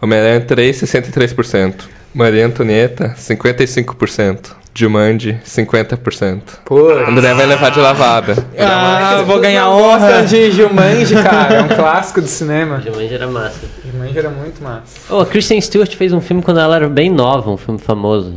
Homem-Aranha 0.02 0.42
3, 0.42 0.78
63%. 0.78 1.90
Maria 2.14 2.46
Antonieta, 2.46 3.14
55%. 3.18 4.56
Jumanji, 4.74 5.38
50%. 5.46 6.42
Pô, 6.66 6.90
André 6.92 7.34
vai 7.34 7.46
levar 7.46 7.72
de 7.72 7.80
lavada. 7.80 8.36
Ah, 8.58 9.22
vou 9.26 9.40
ganhar 9.40 9.70
honra. 9.70 10.24
de 10.24 10.50
Jumanji, 10.52 11.14
cara. 11.16 11.56
É 11.56 11.62
um 11.62 11.68
clássico 11.68 12.22
do 12.22 12.28
cinema. 12.28 12.80
Jumanji 12.82 13.14
era 13.14 13.28
massa. 13.28 13.60
Jumanji 13.86 14.18
era 14.18 14.30
muito 14.30 14.64
massa. 14.64 14.84
Oh, 15.14 15.20
a 15.20 15.26
Kristen 15.26 15.60
Stewart 15.60 15.94
fez 15.96 16.14
um 16.14 16.22
filme 16.22 16.42
quando 16.42 16.60
ela 16.60 16.76
era 16.78 16.88
bem 16.90 17.10
nova, 17.10 17.52
um 17.52 17.58
filme 17.58 17.80
famoso. 17.80 18.34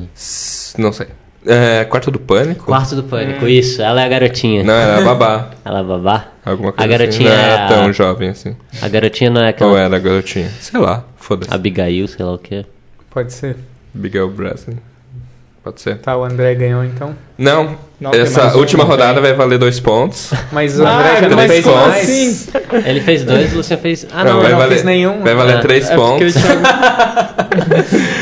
Não 0.76 0.92
sei. 0.92 1.06
É, 1.46 1.84
Quarto 1.84 2.10
do 2.10 2.18
Pânico? 2.18 2.64
Quarto 2.64 2.96
do 2.96 3.02
Pânico, 3.04 3.46
isso. 3.46 3.80
Ela 3.82 4.00
é 4.02 4.06
a 4.06 4.08
garotinha. 4.08 4.64
Não, 4.64 4.72
era 4.74 5.02
babá. 5.04 5.50
Ela 5.64 5.80
é 5.80 5.82
babá. 5.84 6.24
Alguma 6.44 6.72
coisa 6.72 6.84
A 6.84 6.86
garotinha 6.98 7.30
assim. 7.30 7.38
Não 7.38 7.44
é 7.48 7.52
era 7.52 7.64
a- 7.64 7.68
tão 7.68 7.92
jovem 7.92 8.28
assim. 8.30 8.56
A 8.82 8.88
garotinha 8.88 9.30
não 9.30 9.40
é 9.40 9.44
Ou 9.44 9.50
aquela 9.50 9.80
era 9.80 9.96
a 9.96 9.98
garotinha? 10.00 10.50
Sei 10.60 10.80
lá, 10.80 11.04
foda-se. 11.16 11.52
Abigail, 11.54 12.08
sei 12.08 12.24
lá 12.24 12.32
o 12.32 12.38
que. 12.38 12.64
Pode 13.10 13.32
ser. 13.32 13.56
Miguel 13.94 14.28
Breslin. 14.30 14.78
Pode 15.64 15.80
ser. 15.80 15.96
Tá, 15.96 16.14
o 16.14 16.22
André 16.22 16.54
ganhou 16.54 16.84
então. 16.84 17.16
Não, 17.38 17.76
mais 17.98 18.16
essa 18.18 18.54
um, 18.54 18.58
última 18.58 18.84
rodada 18.84 19.18
vai 19.18 19.32
valer 19.32 19.58
dois 19.58 19.80
pontos. 19.80 20.30
Mas 20.52 20.78
o 20.78 20.84
Ah, 20.86 20.98
André 20.98 21.20
já 21.22 21.28
não 21.30 21.36
mas 21.36 21.50
fez 21.50 21.64
como 21.64 21.76
mais. 21.88 22.02
assim? 22.04 22.48
Ele 22.84 23.00
fez 23.00 23.24
dois, 23.24 23.52
o 23.54 23.56
Luciano 23.56 23.80
fez. 23.82 24.06
Ah, 24.12 24.24
Não, 24.24 24.34
não, 24.34 24.42
vai 24.42 24.50
não 24.52 24.58
valer, 24.58 24.84
nenhum. 24.84 25.22
Vai 25.22 25.34
valer 25.34 25.56
Ah, 25.56 25.60
três 25.60 25.88
É 25.88 25.96
porque 25.96 26.24
o 26.26 26.32
pontos. 26.32 26.34
Thiago 26.34 26.60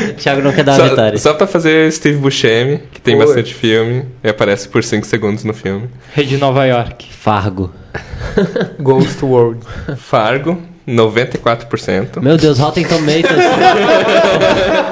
o 0.09 0.13
Thiago 0.15 0.41
não 0.41 0.53
quer 0.53 0.63
dar 0.63 0.75
Só, 0.77 0.87
vitória. 0.87 1.17
só 1.19 1.33
pra 1.33 1.45
fazer 1.45 1.91
Steve 1.91 2.17
Buscemi, 2.17 2.79
que 2.93 3.01
tem 3.01 3.17
Pô. 3.17 3.25
bastante 3.25 3.53
filme, 3.53 4.05
e 4.23 4.29
aparece 4.29 4.69
por 4.69 4.81
5 4.81 5.05
segundos 5.05 5.43
no 5.43 5.53
filme. 5.53 5.89
Rei 6.13 6.25
de 6.25 6.37
Nova 6.37 6.65
York. 6.65 7.07
Fargo. 7.13 7.73
Ghost 8.79 9.23
World. 9.23 9.59
Fargo, 9.97 10.61
94%. 10.87 12.21
Meu 12.21 12.37
Deus, 12.37 12.59
Rotten 12.59 12.83
Tomatoes. 12.83 13.45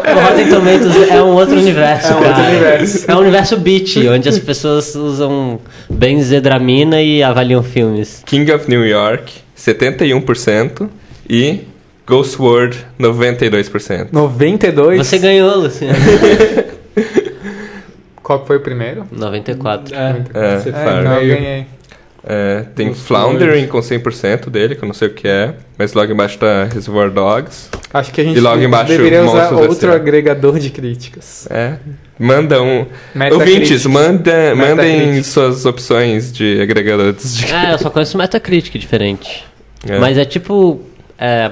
o 0.07 0.19
Rotten 0.27 0.49
Tomatoes 0.49 1.09
é 1.09 1.21
um 1.21 1.33
outro 1.35 1.57
universo, 1.57 2.07
É 2.07 2.15
um 2.15 2.21
cara. 2.21 2.27
outro 2.29 2.43
universo. 2.51 3.11
É 3.11 3.15
um 3.15 3.19
universo 3.19 3.57
beat, 3.57 3.97
onde 4.09 4.29
as 4.29 4.39
pessoas 4.39 4.95
usam 4.95 5.59
benzedramina 5.89 7.01
e 7.01 7.21
avaliam 7.21 7.61
filmes. 7.61 8.23
King 8.25 8.49
of 8.51 8.69
New 8.69 8.85
York, 8.85 9.31
71%. 9.57 10.89
E 11.29 11.61
Ghost 12.05 12.41
World, 12.41 12.77
92%. 12.99 14.07
92. 14.11 15.07
Você 15.07 15.17
ganhou, 15.17 15.55
Luciano. 15.59 15.97
Qual 18.21 18.39
que 18.41 18.47
foi 18.47 18.57
o 18.57 18.61
primeiro? 18.61 19.05
94. 19.11 19.95
É. 19.95 19.99
É, 19.99 20.03
É, 20.03 20.69
então 20.69 21.13
eu 21.21 21.27
ganhei. 21.35 21.65
É, 22.23 22.65
tem 22.75 22.89
Ghost 22.89 23.03
Floundering 23.03 23.67
com 23.67 23.79
100% 23.79 24.49
dele, 24.49 24.75
que 24.75 24.83
eu 24.83 24.87
não 24.87 24.93
sei 24.93 25.07
o 25.07 25.13
que 25.13 25.27
é. 25.27 25.55
Mas 25.77 25.93
logo 25.93 26.11
embaixo 26.11 26.37
tá 26.37 26.65
Reservoir 26.65 27.09
Dogs. 27.09 27.69
Acho 27.93 28.11
que 28.11 28.21
a 28.21 28.23
gente 28.23 28.37
E 28.37 28.39
logo 28.39 28.61
embaixo, 28.61 28.91
deveria 28.91 29.23
usar 29.23 29.51
Monstros 29.51 29.69
outro 29.69 29.93
agregador 29.93 30.59
de 30.59 30.69
críticas. 30.69 31.47
É. 31.49 31.75
Manda 32.19 32.61
um. 32.61 32.85
Metacritic. 33.15 33.33
Ouvintes, 33.33 33.85
manda, 33.87 34.55
mandem 34.55 35.23
suas 35.23 35.65
opções 35.65 36.31
de 36.31 36.61
agregadores 36.61 37.35
de 37.35 37.51
É, 37.51 37.73
eu 37.73 37.79
só 37.79 37.89
conheço 37.89 38.17
Metacritic 38.17 38.79
diferente. 38.79 39.43
É. 39.87 39.97
Mas 39.97 40.17
é 40.17 40.25
tipo. 40.25 40.81
é, 41.17 41.49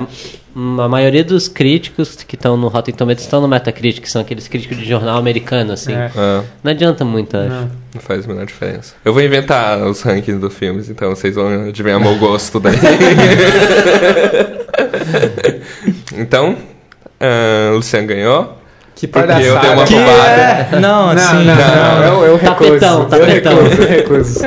a 0.56 0.88
maioria 0.88 1.24
dos 1.24 1.48
críticos 1.48 2.16
que 2.28 2.36
estão 2.36 2.58
no 2.58 2.68
Rotten 2.68 2.94
Tomatoes 2.94 3.24
estão 3.24 3.42
no 3.42 3.48
Metacritic, 3.48 4.02
que 4.04 4.10
são 4.10 4.22
aqueles 4.22 4.48
críticos 4.48 4.78
de 4.78 4.86
jornal 4.86 5.18
americano, 5.18 5.74
assim. 5.74 5.94
É. 5.94 6.12
Ah, 6.16 6.44
Não 6.64 6.72
adianta 6.72 7.06
muito, 7.06 7.36
eu 7.36 7.42
acho. 7.44 7.50
Não. 7.50 7.72
não 7.96 8.02
faz 8.02 8.26
a 8.26 8.28
menor 8.28 8.46
diferença. 8.46 8.94
Eu 9.06 9.14
vou 9.14 9.22
inventar 9.22 9.82
os 9.84 10.02
rankings 10.02 10.40
dos 10.40 10.54
filmes, 10.54 10.90
então 10.90 11.10
vocês 11.16 11.36
vão 11.36 11.68
adivinhar 11.70 12.00
meu 12.00 12.18
gosto 12.18 12.60
daí. 12.60 12.76
então, 16.18 16.56
o 17.72 17.76
Luciano 17.76 18.08
ganhou. 18.08 18.58
Que 18.96 19.08
palhaçada. 19.08 19.46
eu 19.46 19.60
dei 19.62 19.70
uma 19.72 19.86
Que 19.86 19.94
roubada. 19.94 20.42
é? 20.42 20.68
Não, 20.74 20.82
Não, 20.82 21.10
assim. 21.12 21.46
não, 21.46 21.56
não, 21.56 22.04
eu, 22.04 22.26
eu 22.26 22.36
recuso. 22.38 22.70
Tapetão, 22.72 23.00
eu 23.04 23.08
tapetão. 23.08 23.64
recuso, 23.64 23.82
eu 23.82 23.88
recuso. 23.88 24.40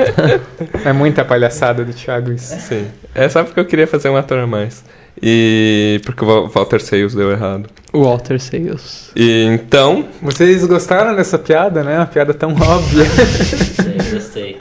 É 0.84 0.92
muita 0.92 1.24
palhaçada 1.24 1.84
do 1.86 1.92
Thiago 1.94 2.32
isso. 2.32 2.54
Sim. 2.60 2.86
É 3.14 3.26
só 3.30 3.44
porque 3.44 3.58
eu 3.58 3.64
queria 3.64 3.86
fazer 3.86 4.10
um 4.10 4.16
ator 4.16 4.38
a 4.40 4.46
mais. 4.46 4.84
E 5.20 6.00
porque 6.04 6.24
o 6.24 6.48
Walter 6.48 6.80
Sales 6.80 7.14
deu 7.14 7.30
errado. 7.30 7.68
Walter 7.92 8.40
Sales. 8.40 9.10
E 9.14 9.44
então, 9.44 10.06
Vocês 10.20 10.64
gostaram 10.66 11.14
dessa 11.14 11.38
piada, 11.38 11.82
né? 11.84 11.96
Uma 11.98 12.06
piada 12.06 12.32
tão 12.32 12.50
óbvia. 12.54 13.04
Gostei, 13.12 14.10
gostei. 14.12 14.60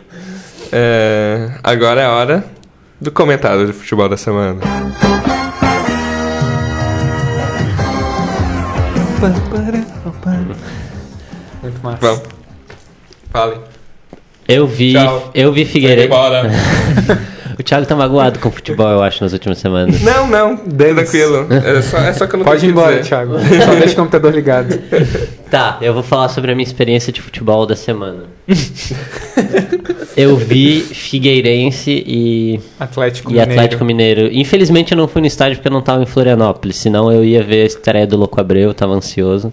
é, 0.71 1.51
agora 1.63 2.01
é 2.01 2.05
a 2.05 2.11
hora 2.11 2.45
do 2.99 3.11
comentário 3.11 3.65
de 3.65 3.73
futebol 3.73 4.09
da 4.09 4.17
semana. 4.17 4.59
Muito 11.61 11.79
massa. 11.83 11.97
Vamos. 12.01 12.23
Fale. 13.31 13.57
Eu 14.47 14.67
vi, 14.67 14.93
Tchau. 14.93 15.31
eu 15.33 15.53
vi 15.53 15.65
Figueiredo. 15.65 16.09
Bora. 16.09 16.49
O 17.61 17.63
Thiago 17.63 17.85
tá 17.85 17.95
magoado 17.95 18.39
com 18.39 18.49
o 18.49 18.51
futebol, 18.51 18.89
eu 18.89 19.03
acho, 19.03 19.23
nas 19.23 19.33
últimas 19.33 19.59
semanas. 19.59 20.01
Não, 20.01 20.25
não. 20.25 20.59
Dane-se. 20.65 21.11
Tranquilo. 21.11 21.47
É 21.53 21.81
só, 21.83 21.97
é 21.99 22.11
só 22.11 22.25
que 22.25 22.33
eu 22.33 22.39
não 22.39 22.43
Pode 22.43 22.61
tenho 22.61 22.71
ir 22.71 22.73
embora, 22.73 22.95
dizer. 22.95 23.09
Thiago. 23.09 23.33
Só 23.37 23.75
deixa 23.75 23.93
o 23.93 23.95
computador 23.97 24.33
ligado. 24.33 24.79
Tá, 25.51 25.77
eu 25.81 25.93
vou 25.93 26.01
falar 26.01 26.29
sobre 26.29 26.53
a 26.53 26.55
minha 26.55 26.65
experiência 26.65 27.11
de 27.11 27.21
futebol 27.21 27.65
da 27.65 27.75
semana. 27.75 28.23
eu 30.15 30.37
vi 30.37 30.79
Figueirense 30.79 31.91
e, 32.07 32.57
Atlético 32.79 33.29
e 33.29 33.33
Mineiro. 33.33 33.51
Atlético 33.51 33.83
Mineiro. 33.83 34.29
Infelizmente 34.31 34.93
eu 34.93 34.97
não 34.97 35.09
fui 35.09 35.19
no 35.19 35.27
estádio 35.27 35.57
porque 35.57 35.67
eu 35.67 35.73
não 35.73 35.81
tava 35.81 36.01
em 36.03 36.05
Florianópolis, 36.05 36.77
senão 36.77 37.11
eu 37.11 37.21
ia 37.25 37.43
ver 37.43 37.63
a 37.63 37.65
estreia 37.65 38.07
do 38.07 38.15
Louco 38.15 38.39
Abreu, 38.39 38.69
eu 38.69 38.73
tava 38.73 38.93
ansioso. 38.93 39.51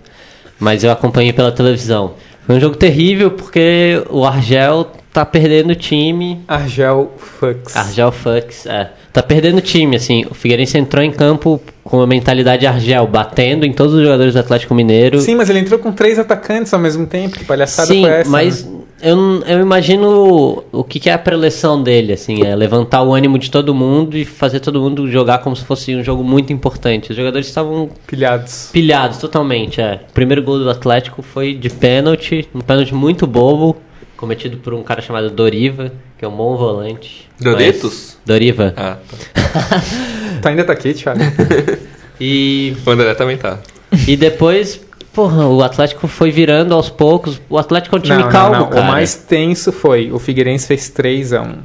Mas 0.61 0.85
eu 0.85 0.93
acompanhei 0.93 1.33
pela 1.33 1.51
televisão. 1.51 2.15
Foi 2.47 2.55
um 2.55 2.61
jogo 2.61 2.77
terrível 2.77 3.33
porque 3.33 4.01
o 4.09 4.25
Argel 4.25 4.87
tá 5.13 5.25
perdendo 5.25 5.71
o 5.71 5.75
time. 5.75 6.41
Argel 6.47 7.13
Fux. 7.17 7.77
Argel 7.77 8.13
Fux, 8.13 8.67
é. 8.67 8.91
Tá 9.13 9.23
perdendo 9.23 9.59
o 9.59 9.63
time, 9.63 9.97
assim. 9.97 10.25
O 10.31 10.35
Figueirense 10.35 10.79
entrou 10.79 11.03
em 11.03 11.11
campo 11.11 11.61
com 11.83 12.01
a 12.01 12.07
mentalidade 12.07 12.67
Argel, 12.67 13.07
batendo 13.07 13.65
em 13.65 13.73
todos 13.73 13.95
os 13.95 14.03
jogadores 14.03 14.35
do 14.35 14.41
Atlético 14.41 14.75
Mineiro. 14.75 15.21
Sim, 15.21 15.35
mas 15.35 15.49
ele 15.49 15.59
entrou 15.61 15.79
com 15.79 15.91
três 15.91 16.19
atacantes 16.19 16.73
ao 16.75 16.79
mesmo 16.79 17.07
tempo. 17.07 17.39
Que 17.39 17.45
palhaçada 17.45 17.89
Sim, 17.89 18.03
foi 18.03 18.11
essa? 18.11 18.31
mas 18.31 18.65
né? 18.65 18.79
eu, 19.03 19.43
eu 19.47 19.61
imagino 19.61 20.65
o 20.71 20.85
que, 20.85 21.01
que 21.01 21.09
é 21.09 21.15
a 21.15 21.19
preleção 21.19 21.83
dele, 21.83 22.13
assim, 22.13 22.45
é 22.45 22.55
levantar 22.55 23.03
o 23.03 23.15
ânimo 23.15 23.39
de 23.39 23.51
todo 23.51 23.75
mundo 23.75 24.17
e 24.19 24.25
fazer 24.25 24.61
todo 24.61 24.81
mundo 24.81 25.11
jogar 25.11 25.39
como 25.39 25.57
se 25.57 25.65
fosse 25.65 25.97
um 25.97 26.05
jogo 26.05 26.23
muito 26.23 26.53
importante. 26.53 27.11
Os 27.11 27.17
jogadores 27.17 27.47
estavam 27.47 27.89
Pilhados. 28.07 28.69
pilhados 28.71 29.19
totalmente, 29.19 29.81
é. 29.81 30.01
O 30.11 30.13
primeiro 30.13 30.43
gol 30.43 30.59
do 30.59 30.69
Atlético 30.69 31.23
foi 31.23 31.55
de 31.55 31.71
pênalti, 31.71 32.47
um 32.55 32.61
pênalti 32.61 32.95
muito 32.95 33.27
bobo, 33.27 33.77
cometido 34.19 34.57
por 34.59 34.75
um 34.75 34.83
cara 34.83 35.01
chamado 35.01 35.31
Doriva, 35.31 35.93
que 36.19 36.25
é 36.25 36.29
um 36.29 36.37
bom 36.37 36.57
volante. 36.57 37.31
Doritos? 37.41 38.19
Doriva. 38.27 38.75
Ah, 38.77 38.97
tá. 39.09 39.81
Tu 40.43 40.49
ainda 40.49 40.65
tá 40.65 40.75
aqui, 40.75 40.93
Thiago? 40.93 41.21
E 42.21 42.77
O 42.85 42.91
André 42.91 43.15
também 43.15 43.37
tá. 43.37 43.61
E 44.09 44.17
depois, 44.17 44.81
porra, 45.13 45.47
o 45.47 45.63
Atlético 45.63 46.09
foi 46.09 46.33
virando 46.33 46.75
aos 46.75 46.91
poucos. 46.91 47.41
O 47.49 47.57
Atlético 47.57 47.95
é 47.95 47.99
um 48.01 48.03
time 48.03 48.19
não, 48.19 48.29
calmo, 48.29 48.55
não, 48.55 48.61
não. 48.63 48.71
cara. 48.71 48.83
O 48.83 48.89
mais 48.89 49.15
tenso 49.15 49.71
foi 49.71 50.11
o 50.11 50.19
Figueirense 50.19 50.67
fez 50.67 50.91
3x1. 50.91 51.59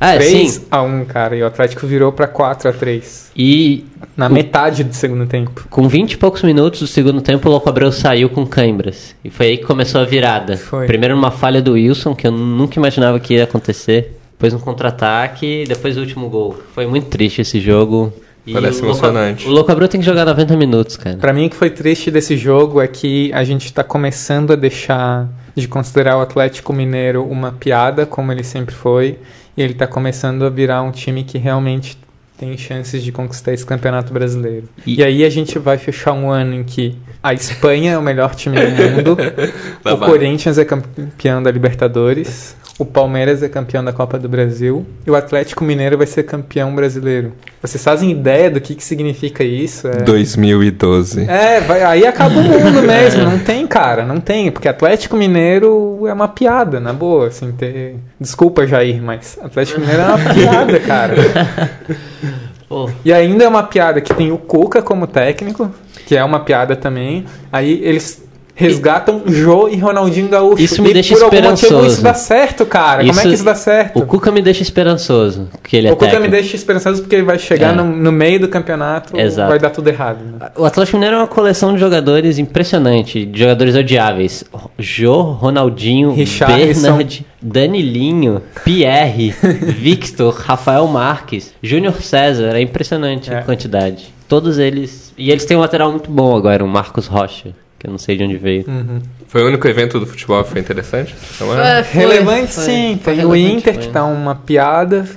Ah, 0.00 0.14
3 0.16 0.50
sim. 0.52 0.66
a 0.70 0.82
1, 0.82 1.04
cara. 1.04 1.36
E 1.36 1.42
o 1.42 1.46
Atlético 1.46 1.86
virou 1.86 2.10
pra 2.10 2.26
4x3. 2.26 3.30
E 3.36 3.84
Na 4.16 4.28
metade 4.28 4.82
do 4.82 4.94
segundo 4.94 5.26
tempo. 5.26 5.66
com 5.68 5.86
20 5.88 6.12
e 6.12 6.16
poucos 6.16 6.42
minutos 6.42 6.80
do 6.80 6.86
segundo 6.86 7.20
tempo, 7.20 7.48
o 7.48 7.52
Louco 7.52 7.68
Abreu 7.68 7.92
saiu 7.92 8.28
com 8.30 8.46
câimbras. 8.46 9.14
E 9.24 9.28
foi 9.30 9.46
aí 9.48 9.56
que 9.58 9.64
começou 9.64 10.00
a 10.00 10.04
virada. 10.04 10.56
Foi. 10.56 10.86
Primeiro 10.86 11.14
numa 11.14 11.30
falha 11.30 11.60
do 11.60 11.72
Wilson, 11.72 12.14
que 12.14 12.26
eu 12.26 12.32
nunca 12.32 12.78
imaginava 12.78 13.20
que 13.20 13.34
ia 13.34 13.44
acontecer. 13.44 14.16
Depois 14.32 14.54
um 14.54 14.58
contra-ataque, 14.58 15.64
depois 15.68 15.96
o 15.96 16.00
último 16.00 16.28
gol. 16.30 16.56
Foi 16.74 16.86
muito 16.86 17.08
triste 17.08 17.42
esse 17.42 17.60
jogo. 17.60 18.12
E 18.46 18.54
Parece 18.54 18.80
o 18.80 18.86
Louco- 18.86 19.04
emocionante. 19.04 19.46
O 19.46 19.50
Louco 19.50 19.70
Abreu 19.70 19.86
tem 19.86 20.00
que 20.00 20.06
jogar 20.06 20.24
90 20.24 20.56
minutos, 20.56 20.96
cara. 20.96 21.18
Pra 21.18 21.30
mim, 21.32 21.46
o 21.46 21.50
que 21.50 21.56
foi 21.56 21.68
triste 21.68 22.10
desse 22.10 22.38
jogo 22.38 22.80
é 22.80 22.88
que 22.88 23.30
a 23.34 23.44
gente 23.44 23.70
tá 23.70 23.84
começando 23.84 24.52
a 24.52 24.56
deixar 24.56 25.28
de 25.54 25.68
considerar 25.68 26.16
o 26.16 26.22
Atlético 26.22 26.72
Mineiro 26.72 27.22
uma 27.22 27.52
piada, 27.52 28.06
como 28.06 28.32
ele 28.32 28.42
sempre 28.42 28.74
foi, 28.74 29.18
e 29.60 29.62
ele 29.62 29.74
tá 29.74 29.86
começando 29.86 30.42
a 30.44 30.48
virar 30.48 30.82
um 30.82 30.90
time 30.90 31.22
que 31.22 31.36
realmente 31.36 31.98
tem 32.38 32.56
chances 32.56 33.02
de 33.02 33.12
conquistar 33.12 33.52
esse 33.52 33.66
campeonato 33.66 34.10
brasileiro. 34.12 34.66
E- 34.86 34.96
E, 34.96 35.04
aí 35.04 35.22
a 35.24 35.28
gente 35.28 35.58
vai 35.58 35.76
fechar 35.76 36.12
um 36.14 36.30
ano 36.30 36.54
em 36.54 36.64
que 36.64 36.96
a 37.22 37.34
Espanha 37.34 37.92
é 37.92 37.98
o 37.98 38.02
melhor 38.02 38.34
time 38.34 38.56
do 38.58 38.70
mundo, 38.90 39.16
o. 39.84 39.96
Corinthians 39.98 40.58
é 40.58 40.64
campeão 40.64 41.42
da 41.42 41.50
Libertadores, 41.50 42.56
o 42.78 42.84
Palmeiras 42.86 43.42
é 43.42 43.48
campeão 43.48 43.84
da 43.84 43.92
Copa 43.92 44.18
do 44.18 44.26
Brasil 44.26 44.86
e 45.06 45.10
o 45.10 45.14
Atlético 45.14 45.62
Mineiro 45.62 45.98
vai 45.98 46.06
ser 46.06 46.22
campeão 46.22 46.74
brasileiro. 46.74 47.32
Vocês 47.60 47.84
fazem 47.84 48.10
ideia 48.10 48.50
do 48.50 48.58
que, 48.58 48.74
que 48.74 48.82
significa 48.82 49.44
isso? 49.44 49.86
É... 49.86 49.96
2012. 49.96 51.26
É, 51.28 51.60
vai- 51.60 51.82
aí 51.82 52.06
acaba 52.06 52.40
o 52.40 52.42
mundo 52.42 52.82
mesmo. 52.82 53.22
Não 53.24 53.38
tem, 53.38 53.66
cara, 53.66 54.02
não 54.06 54.18
tem. 54.18 54.50
Porque 54.50 54.66
Atlético 54.66 55.14
Mineiro 55.14 56.06
é 56.06 56.12
uma 56.14 56.26
piada, 56.26 56.80
na 56.80 56.94
boa. 56.94 57.26
Assim, 57.26 57.52
ter... 57.52 57.96
Desculpa, 58.18 58.66
Jair, 58.66 59.02
mas 59.02 59.38
Atlético 59.42 59.78
Mineiro 59.80 60.00
é 60.00 60.06
uma 60.06 60.34
piada, 60.34 60.80
cara. 60.80 61.14
Pô, 62.66 62.88
E 63.04 63.12
ainda 63.12 63.44
é 63.44 63.48
uma 63.48 63.64
piada 63.64 64.00
que 64.00 64.14
tem 64.14 64.30
o 64.30 64.38
Cuca 64.38 64.80
como 64.80 65.06
técnico, 65.06 65.70
que 66.10 66.16
é 66.16 66.24
uma 66.24 66.40
piada 66.40 66.74
também. 66.74 67.24
Aí 67.52 67.80
eles 67.84 68.28
resgatam 68.52 69.22
Jô 69.26 69.68
e 69.68 69.76
Ronaldinho 69.76 70.28
Gaúcho. 70.28 70.60
Isso 70.60 70.82
me 70.82 70.90
e 70.90 70.92
deixa 70.92 71.14
por 71.14 71.22
algum 71.22 71.36
motivo 71.36 71.52
esperançoso. 71.54 71.86
isso 71.94 72.02
dá 72.02 72.12
certo, 72.14 72.66
cara. 72.66 72.98
Como 72.98 73.08
é 73.08 73.12
Isso- 73.12 73.22
que 73.28 73.34
isso 73.36 73.44
dá 73.44 73.54
certo? 73.54 73.98
o 74.00 74.04
Cuca 74.04 74.30
me 74.32 74.42
deixa 74.42 74.60
esperançoso, 74.62 75.48
que 75.62 75.76
ele 75.76 75.86
é 75.88 75.92
O 75.92 75.94
Cuca 75.94 76.06
me 76.06 76.12
técnico. 76.14 76.32
deixa 76.32 76.56
esperançoso 76.56 77.00
porque 77.02 77.14
ele 77.14 77.22
vai 77.22 77.38
chegar 77.38 77.72
É. 77.72 77.76
no, 77.76 77.84
no 77.84 78.10
meio 78.12 78.40
do 78.40 78.48
campeonato 78.48 79.16
Exato. 79.18 79.48
vai 79.48 79.58
dar 79.60 79.70
tudo 79.70 79.88
errado. 79.88 80.18
Né? 80.24 80.48
O 80.58 80.64
Atlético 80.64 80.96
Mineiro 80.98 81.14
é 81.16 81.18
uma 81.20 81.26
coleção 81.28 81.72
de 81.72 81.78
jogadores 81.78 82.38
impressionante, 82.38 83.24
de 83.24 83.38
jogadores 83.38 83.76
odiáveis. 83.76 84.42
Jô, 84.78 85.22
Ronaldinho. 85.22 86.14
Bernard, 86.46 87.24
Danilinho, 87.40 88.42
Pierre, 88.64 89.30
Victor, 89.78 90.34
Rafael 90.34 90.86
Marques, 90.88 91.54
Júnior 91.62 91.94
César, 92.02 92.54
é 92.56 92.60
impressionante 92.60 93.32
a 93.32 93.38
É. 93.38 93.42
quantidade. 93.42 94.12
Todos 94.28 94.58
eles. 94.58 95.09
E 95.20 95.30
eles 95.30 95.44
têm 95.44 95.54
um 95.54 95.60
lateral 95.60 95.90
muito 95.90 96.10
bom 96.10 96.34
agora, 96.34 96.64
o 96.64 96.66
Marcos 96.66 97.06
Rocha, 97.06 97.54
que 97.80 97.86
eu 97.86 97.90
não 97.90 97.98
sei 97.98 98.14
de 98.14 98.22
onde 98.22 98.36
veio. 98.36 98.66
Uhum. 98.68 99.00
Foi 99.26 99.42
o 99.42 99.46
único 99.46 99.66
evento 99.66 99.98
do 99.98 100.06
futebol 100.06 100.44
que 100.44 100.50
foi 100.50 100.60
interessante? 100.60 101.14
É. 101.14 101.82
foi, 101.82 102.00
relevante 102.00 102.52
foi, 102.52 102.64
sim, 102.64 103.00
foi 103.02 103.16
tem 103.16 103.24
o 103.24 103.34
Inter 103.34 103.72
foi. 103.74 103.82
que 103.82 103.88
tá 103.88 104.04
uma 104.04 104.34
piada, 104.34 105.08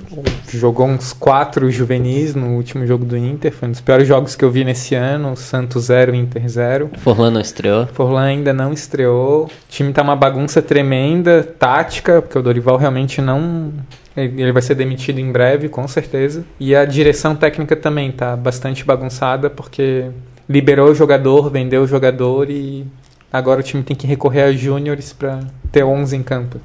jogou 0.50 0.86
uns 0.86 1.12
quatro 1.12 1.70
juvenis 1.70 2.34
no 2.34 2.54
último 2.54 2.86
jogo 2.86 3.04
do 3.04 3.18
Inter, 3.18 3.52
foi 3.52 3.68
um 3.68 3.72
dos 3.72 3.82
piores 3.82 4.08
jogos 4.08 4.34
que 4.34 4.42
eu 4.42 4.50
vi 4.50 4.64
nesse 4.64 4.94
ano, 4.94 5.36
Santos 5.36 5.84
0, 5.84 6.14
Inter 6.14 6.48
0. 6.48 6.90
Forlan 6.96 7.32
não 7.32 7.40
estreou. 7.40 7.86
Forlan 7.88 8.22
ainda 8.22 8.54
não 8.54 8.72
estreou, 8.72 9.44
o 9.44 9.50
time 9.68 9.92
tá 9.92 10.00
uma 10.00 10.16
bagunça 10.16 10.62
tremenda, 10.62 11.42
tática, 11.58 12.22
porque 12.22 12.38
o 12.38 12.42
Dorival 12.42 12.78
realmente 12.78 13.20
não... 13.20 13.72
Ele 14.16 14.40
ele 14.40 14.52
vai 14.52 14.62
ser 14.62 14.76
demitido 14.76 15.18
em 15.18 15.30
breve, 15.30 15.68
com 15.68 15.86
certeza. 15.86 16.44
E 16.58 16.74
a 16.74 16.84
direção 16.84 17.34
técnica 17.34 17.74
também 17.74 18.12
tá 18.12 18.36
bastante 18.36 18.84
bagunçada, 18.84 19.50
porque 19.50 20.06
liberou 20.48 20.90
o 20.90 20.94
jogador, 20.94 21.50
vendeu 21.50 21.82
o 21.82 21.86
jogador 21.86 22.50
e 22.50 22.84
agora 23.32 23.60
o 23.60 23.62
time 23.62 23.82
tem 23.82 23.96
que 23.96 24.06
recorrer 24.06 24.42
a 24.42 24.52
júniores 24.52 25.12
para 25.12 25.40
ter 25.72 25.84
11 25.84 26.16
em 26.16 26.22
campo. 26.22 26.58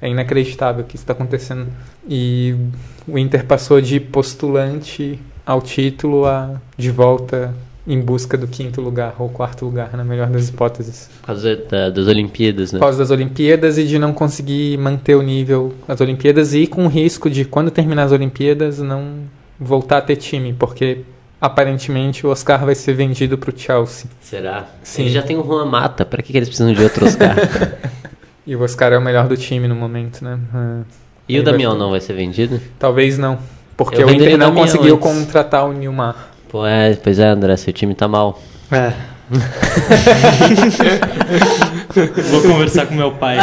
É 0.00 0.08
inacreditável 0.08 0.84
o 0.84 0.86
que 0.86 0.96
está 0.96 1.12
acontecendo. 1.12 1.66
E 2.08 2.54
o 3.06 3.18
Inter 3.18 3.44
passou 3.44 3.80
de 3.80 3.98
postulante 4.00 5.18
ao 5.44 5.60
título 5.60 6.26
a 6.26 6.60
de 6.76 6.90
volta 6.90 7.54
em 7.86 8.00
busca 8.00 8.38
do 8.38 8.46
quinto 8.48 8.80
lugar 8.80 9.14
ou 9.18 9.28
quarto 9.28 9.66
lugar, 9.66 9.94
na 9.94 10.02
melhor 10.02 10.28
das 10.28 10.48
hipóteses. 10.48 11.10
Por 11.20 11.26
causa 11.26 11.54
da- 11.56 11.90
das 11.90 12.06
Olimpíadas, 12.06 12.72
né? 12.72 12.78
Por 12.78 12.84
causa 12.86 12.98
das 12.98 13.10
Olimpíadas 13.10 13.76
e 13.76 13.84
de 13.84 13.98
não 13.98 14.14
conseguir 14.14 14.78
manter 14.78 15.14
o 15.16 15.20
nível 15.22 15.74
das 15.86 16.00
Olimpíadas 16.00 16.54
e 16.54 16.66
com 16.66 16.86
o 16.86 16.88
risco 16.88 17.28
de, 17.28 17.44
quando 17.44 17.70
terminar 17.70 18.04
as 18.04 18.12
Olimpíadas, 18.12 18.78
não 18.78 19.16
voltar 19.60 19.98
a 19.98 20.00
ter 20.00 20.16
time, 20.16 20.54
porque 20.54 21.00
aparentemente 21.44 22.26
o 22.26 22.30
Oscar 22.30 22.64
vai 22.64 22.74
ser 22.74 22.94
vendido 22.94 23.36
pro 23.38 23.52
Chelsea. 23.56 24.06
Será? 24.20 24.64
Sim. 24.82 25.02
Eles 25.02 25.14
já 25.14 25.22
tem 25.22 25.36
o 25.36 25.44
Juan 25.44 25.66
Mata, 25.66 26.04
pra 26.04 26.22
que, 26.22 26.32
que 26.32 26.38
eles 26.38 26.48
precisam 26.48 26.72
de 26.72 26.82
outro 26.82 27.06
Oscar? 27.06 27.34
E 28.46 28.54
o 28.54 28.60
Oscar 28.62 28.92
é 28.92 28.98
o 28.98 29.00
melhor 29.00 29.26
do 29.26 29.38
time 29.38 29.66
no 29.66 29.74
momento, 29.74 30.22
né? 30.22 30.38
E 31.26 31.34
Aí 31.34 31.40
o 31.40 31.44
vai 31.44 31.52
Damião 31.52 31.72
ter- 31.72 31.78
não 31.78 31.90
vai 31.90 32.00
ser 32.00 32.12
vendido? 32.12 32.60
Talvez 32.78 33.16
não. 33.16 33.38
Porque 33.74 34.02
Eu 34.02 34.06
o 34.06 34.10
Inter 34.10 34.34
o 34.34 34.36
não 34.36 34.54
conseguiu 34.54 34.96
antes. 34.96 35.08
contratar 35.08 35.64
o 35.66 35.72
Nilmar. 35.72 36.28
Pô, 36.50 36.66
é, 36.66 36.94
pois 36.94 37.18
é, 37.18 37.26
André, 37.28 37.56
seu 37.56 37.72
time 37.72 37.94
tá 37.94 38.06
mal. 38.06 38.42
É. 38.70 38.92
Vou 42.30 42.42
conversar 42.42 42.86
com 42.86 42.94
meu 42.94 43.12
pai. 43.12 43.38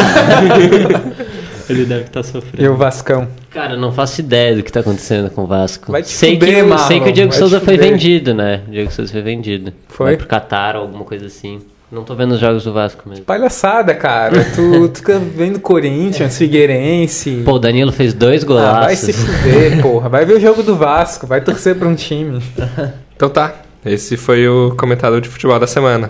Ele 1.69 1.85
deve 1.85 2.03
estar 2.05 2.23
sofrendo. 2.23 2.63
E 2.63 2.67
o 2.67 2.75
Vascão. 2.75 3.27
Cara, 3.51 3.73
eu 3.73 3.77
não 3.79 3.91
faço 3.91 4.21
ideia 4.21 4.55
do 4.55 4.63
que 4.63 4.71
tá 4.71 4.79
acontecendo 4.79 5.29
com 5.29 5.43
o 5.43 5.47
Vasco. 5.47 5.91
Vai 5.91 6.01
te 6.01 6.09
sei, 6.09 6.35
fuder, 6.39 6.55
que, 6.55 6.61
o- 6.61 6.67
Marlon, 6.69 6.87
sei 6.87 6.99
que 7.01 7.09
o 7.09 7.11
Diego 7.11 7.33
Souza 7.33 7.59
foi 7.59 7.77
vendido, 7.77 8.33
né? 8.33 8.61
O 8.67 8.71
Diego 8.71 8.91
Souza 8.91 9.11
foi 9.11 9.21
vendido. 9.21 9.73
Foi? 9.89 10.05
Vai 10.07 10.17
pro 10.17 10.27
Qatar 10.27 10.75
ou 10.77 10.83
alguma 10.83 11.03
coisa 11.03 11.25
assim. 11.25 11.59
Não 11.91 12.05
tô 12.05 12.15
vendo 12.15 12.31
os 12.31 12.39
jogos 12.39 12.63
do 12.63 12.71
Vasco 12.71 13.09
mesmo. 13.09 13.25
Palhaçada, 13.25 13.93
cara. 13.93 14.45
Tu, 14.55 14.87
tu 14.87 14.97
fica 14.99 15.19
vendo 15.19 15.59
Corinthians, 15.59 16.37
Figueirense. 16.37 17.41
Pô, 17.43 17.53
o 17.55 17.59
Danilo 17.59 17.91
fez 17.91 18.13
dois 18.13 18.41
Ah, 18.43 18.79
vai 18.85 18.95
se 18.95 19.11
golaços. 19.11 19.35
fuder, 19.35 19.81
porra. 19.83 20.07
Vai 20.07 20.23
ver 20.25 20.37
o 20.37 20.39
jogo 20.39 20.63
do 20.63 20.77
Vasco, 20.77 21.27
vai 21.27 21.41
torcer 21.41 21.75
pra 21.75 21.87
um 21.87 21.95
time. 21.95 22.41
Então 23.13 23.29
tá. 23.29 23.53
Esse 23.85 24.17
foi 24.17 24.47
o 24.47 24.73
comentário 24.75 25.21
de 25.21 25.29
futebol 25.29 25.59
da 25.59 25.67
semana. 25.67 26.09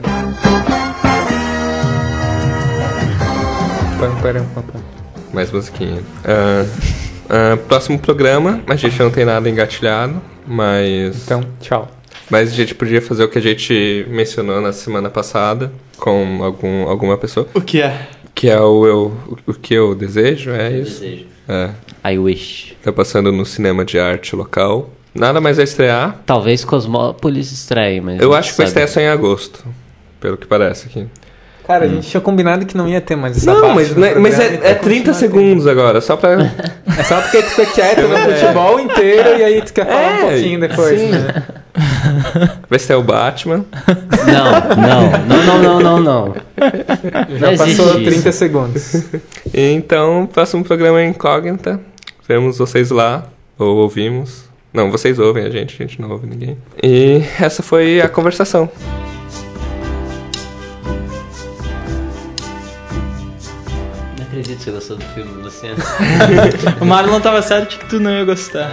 Mais 5.33 5.51
musiquinha. 5.51 6.01
Ah, 6.25 6.65
ah, 7.31 7.57
próximo 7.67 7.97
programa, 7.97 8.61
a 8.67 8.75
gente 8.75 8.99
não 8.99 9.09
tem 9.09 9.23
nada 9.23 9.49
engatilhado, 9.49 10.21
mas. 10.45 11.23
Então, 11.23 11.41
tchau. 11.61 11.89
Mas 12.29 12.51
a 12.51 12.55
gente 12.55 12.75
podia 12.75 13.01
fazer 13.01 13.23
o 13.23 13.29
que 13.29 13.37
a 13.37 13.41
gente 13.41 14.05
mencionou 14.09 14.59
na 14.59 14.73
semana 14.73 15.09
passada 15.09 15.71
com 15.97 16.43
algum, 16.43 16.89
alguma 16.89 17.17
pessoa. 17.17 17.47
O 17.53 17.61
que 17.61 17.81
é? 17.81 18.07
Que 18.35 18.49
é 18.49 18.59
o, 18.59 18.85
eu, 18.85 19.17
o, 19.27 19.51
o 19.51 19.53
que 19.53 19.73
eu 19.73 19.95
desejo, 19.95 20.51
é 20.51 20.71
Eu 20.73 20.81
isso? 20.83 20.99
desejo. 21.01 21.25
É. 21.47 21.69
I 22.13 22.17
wish. 22.17 22.75
Tá 22.83 22.91
passando 22.91 23.31
no 23.31 23.45
cinema 23.45 23.85
de 23.85 23.97
arte 23.97 24.35
local. 24.35 24.89
Nada 25.15 25.39
mais 25.39 25.57
a 25.57 25.63
estrear. 25.63 26.21
Talvez 26.25 26.65
Cosmópolis 26.65 27.51
estreie, 27.51 28.01
mas. 28.01 28.21
Eu 28.21 28.33
acho 28.33 28.51
que 28.51 28.57
vai 28.57 28.67
estrear 28.67 28.89
só 28.89 28.99
em 28.99 29.07
agosto. 29.07 29.63
Pelo 30.19 30.37
que 30.37 30.47
parece 30.47 30.87
aqui. 30.87 31.07
Cara, 31.71 31.85
a 31.85 31.87
gente 31.87 32.05
tinha 32.09 32.19
combinado 32.19 32.65
que 32.65 32.75
não 32.75 32.85
ia 32.85 32.99
ter 32.99 33.15
mais 33.15 33.37
essa 33.37 33.53
Não, 33.53 33.61
parte 33.61 33.75
mas, 33.75 33.95
né, 33.95 34.15
mas 34.15 34.37
é, 34.37 34.55
então 34.55 34.69
é 34.69 34.73
30 34.73 34.81
continua 34.81 35.13
segundos 35.13 35.67
agora, 35.67 36.01
só 36.01 36.17
pra. 36.17 36.37
É 36.99 37.03
só 37.03 37.21
porque 37.21 37.41
tu 37.41 37.49
fica 37.51 37.65
quieto 37.67 38.01
no 38.09 38.17
futebol 38.17 38.77
inteiro 38.77 39.29
e 39.39 39.43
aí 39.45 39.61
tu 39.61 39.71
quer 39.71 39.85
falar 39.85 40.01
um 40.01 40.17
É, 40.27 40.31
pouquinho 40.31 40.59
depois, 40.59 40.99
sim. 40.99 41.07
né? 41.07 41.43
Vai 42.69 42.77
ser 42.79 42.95
o 42.95 43.01
Batman. 43.01 43.63
Não, 44.27 44.75
não, 44.75 45.25
não, 45.25 45.43
não, 45.45 45.79
não, 45.79 45.79
não, 45.79 45.99
não. 45.99 46.35
Já 47.39 47.51
Não 47.51 47.57
passou 47.57 47.85
existe 47.91 48.03
30 48.03 48.29
isso. 48.29 48.31
segundos. 48.37 49.03
Então, 49.53 50.27
próximo 50.31 50.65
programa 50.65 50.99
é 51.01 51.05
incógnita. 51.05 51.79
Vemos 52.27 52.57
vocês 52.57 52.91
lá, 52.91 53.23
ou 53.57 53.77
ouvimos. 53.77 54.43
Não, 54.73 54.91
vocês 54.91 55.17
ouvem 55.17 55.45
a 55.45 55.49
gente, 55.49 55.81
a 55.81 55.85
gente 55.87 56.01
não 56.01 56.11
ouve 56.11 56.27
ninguém. 56.27 56.57
E 56.83 57.21
essa 57.39 57.63
foi 57.63 58.01
a 58.01 58.09
conversação. 58.09 58.69
Acredito 64.41 64.57
que 64.59 64.63
você 64.65 64.71
gostou 64.71 64.97
do 64.97 65.05
filme, 65.05 65.41
Luciano. 65.43 65.77
O 66.81 66.85
Marlon 66.85 67.19
tava 67.21 67.41
certo 67.41 67.77
que 67.77 67.85
tu 67.85 67.99
não 67.99 68.11
ia 68.11 68.25
gostar. 68.25 68.71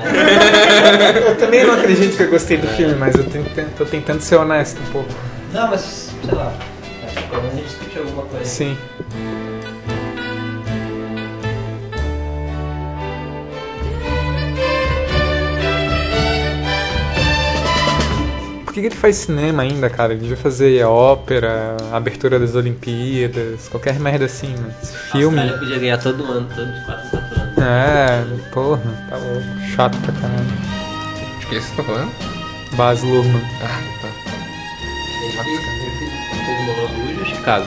Eu 1.26 1.36
também 1.36 1.64
não 1.64 1.74
acredito 1.74 2.16
que 2.16 2.22
eu 2.24 2.30
gostei 2.30 2.56
do 2.56 2.66
filme, 2.68 2.94
mas 2.94 3.14
eu 3.14 3.24
tento- 3.24 3.74
tô 3.76 3.84
tentando 3.84 4.20
ser 4.20 4.36
honesto 4.36 4.80
um 4.80 4.92
pouco. 4.92 5.08
Não, 5.52 5.68
mas 5.68 6.10
sei 6.24 6.34
lá. 6.34 6.52
Pelo 7.30 7.42
menos 7.42 7.54
a 7.54 7.60
gente 7.60 7.68
discutiu 7.68 8.02
alguma 8.02 8.22
coisa. 8.24 8.44
Sim. 8.46 8.76
Que, 18.80 18.88
que 18.88 18.94
ele 18.94 19.00
faz 19.00 19.16
cinema 19.16 19.62
ainda, 19.62 19.88
cara? 19.90 20.12
Ele 20.12 20.22
devia 20.22 20.36
fazer 20.36 20.82
ópera, 20.84 21.76
abertura 21.92 22.38
das 22.38 22.54
Olimpíadas, 22.54 23.68
qualquer 23.68 23.98
merda 23.98 24.24
assim, 24.26 24.48
né? 24.54 24.70
Esse 24.82 24.96
filme. 25.12 25.38
A 25.38 25.42
Austrália 25.42 25.58
podia 25.58 25.78
ganhar 25.78 25.98
todo 25.98 26.24
ano, 26.24 26.48
todo 26.54 26.66
de 26.72 26.84
4 26.84 27.06
em 27.06 27.10
4 27.10 27.40
anos. 27.40 27.58
É, 27.58 28.24
porra, 28.52 28.80
tá 29.10 29.16
louco. 29.16 29.44
Chato 29.74 29.98
pra 29.98 30.12
caralho. 30.12 30.44
De 31.40 31.46
que 31.46 31.60
você 31.60 31.74
tá 31.76 31.82
falando? 31.84 32.12
Baz 32.76 33.02
Luhrmann, 33.02 33.42
Ah, 33.62 33.80
tá. 34.02 34.08
Ele 35.22 35.32
fez, 35.32 36.60
Moulin 36.66 36.80
Rouge 36.80 37.18
ou 37.20 37.26
Chicago? 37.26 37.66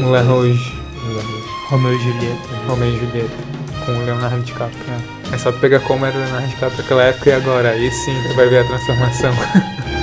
Moulin 0.00 0.22
Rouge, 0.26 0.72
Romeu 1.68 1.92
e 1.94 1.98
Julieta. 1.98 2.48
Romeo 2.66 2.94
e 2.94 2.98
Julieta, 2.98 3.30
com 3.86 3.92
o 3.92 4.04
Leonardo 4.04 4.40
DiCaprio. 4.42 4.78
né? 4.88 5.00
É 5.32 5.38
só 5.38 5.52
pegar 5.52 5.80
como 5.80 6.04
era 6.04 6.16
o 6.16 6.20
Leonardo 6.20 6.48
DiCaprio 6.48 6.82
naquela 6.82 7.02
época 7.04 7.30
e 7.30 7.32
agora. 7.32 7.70
Aí 7.70 7.90
sim, 7.90 8.20
você 8.22 8.34
vai 8.34 8.48
ver 8.48 8.58
a 8.60 8.64
transformação. 8.64 9.32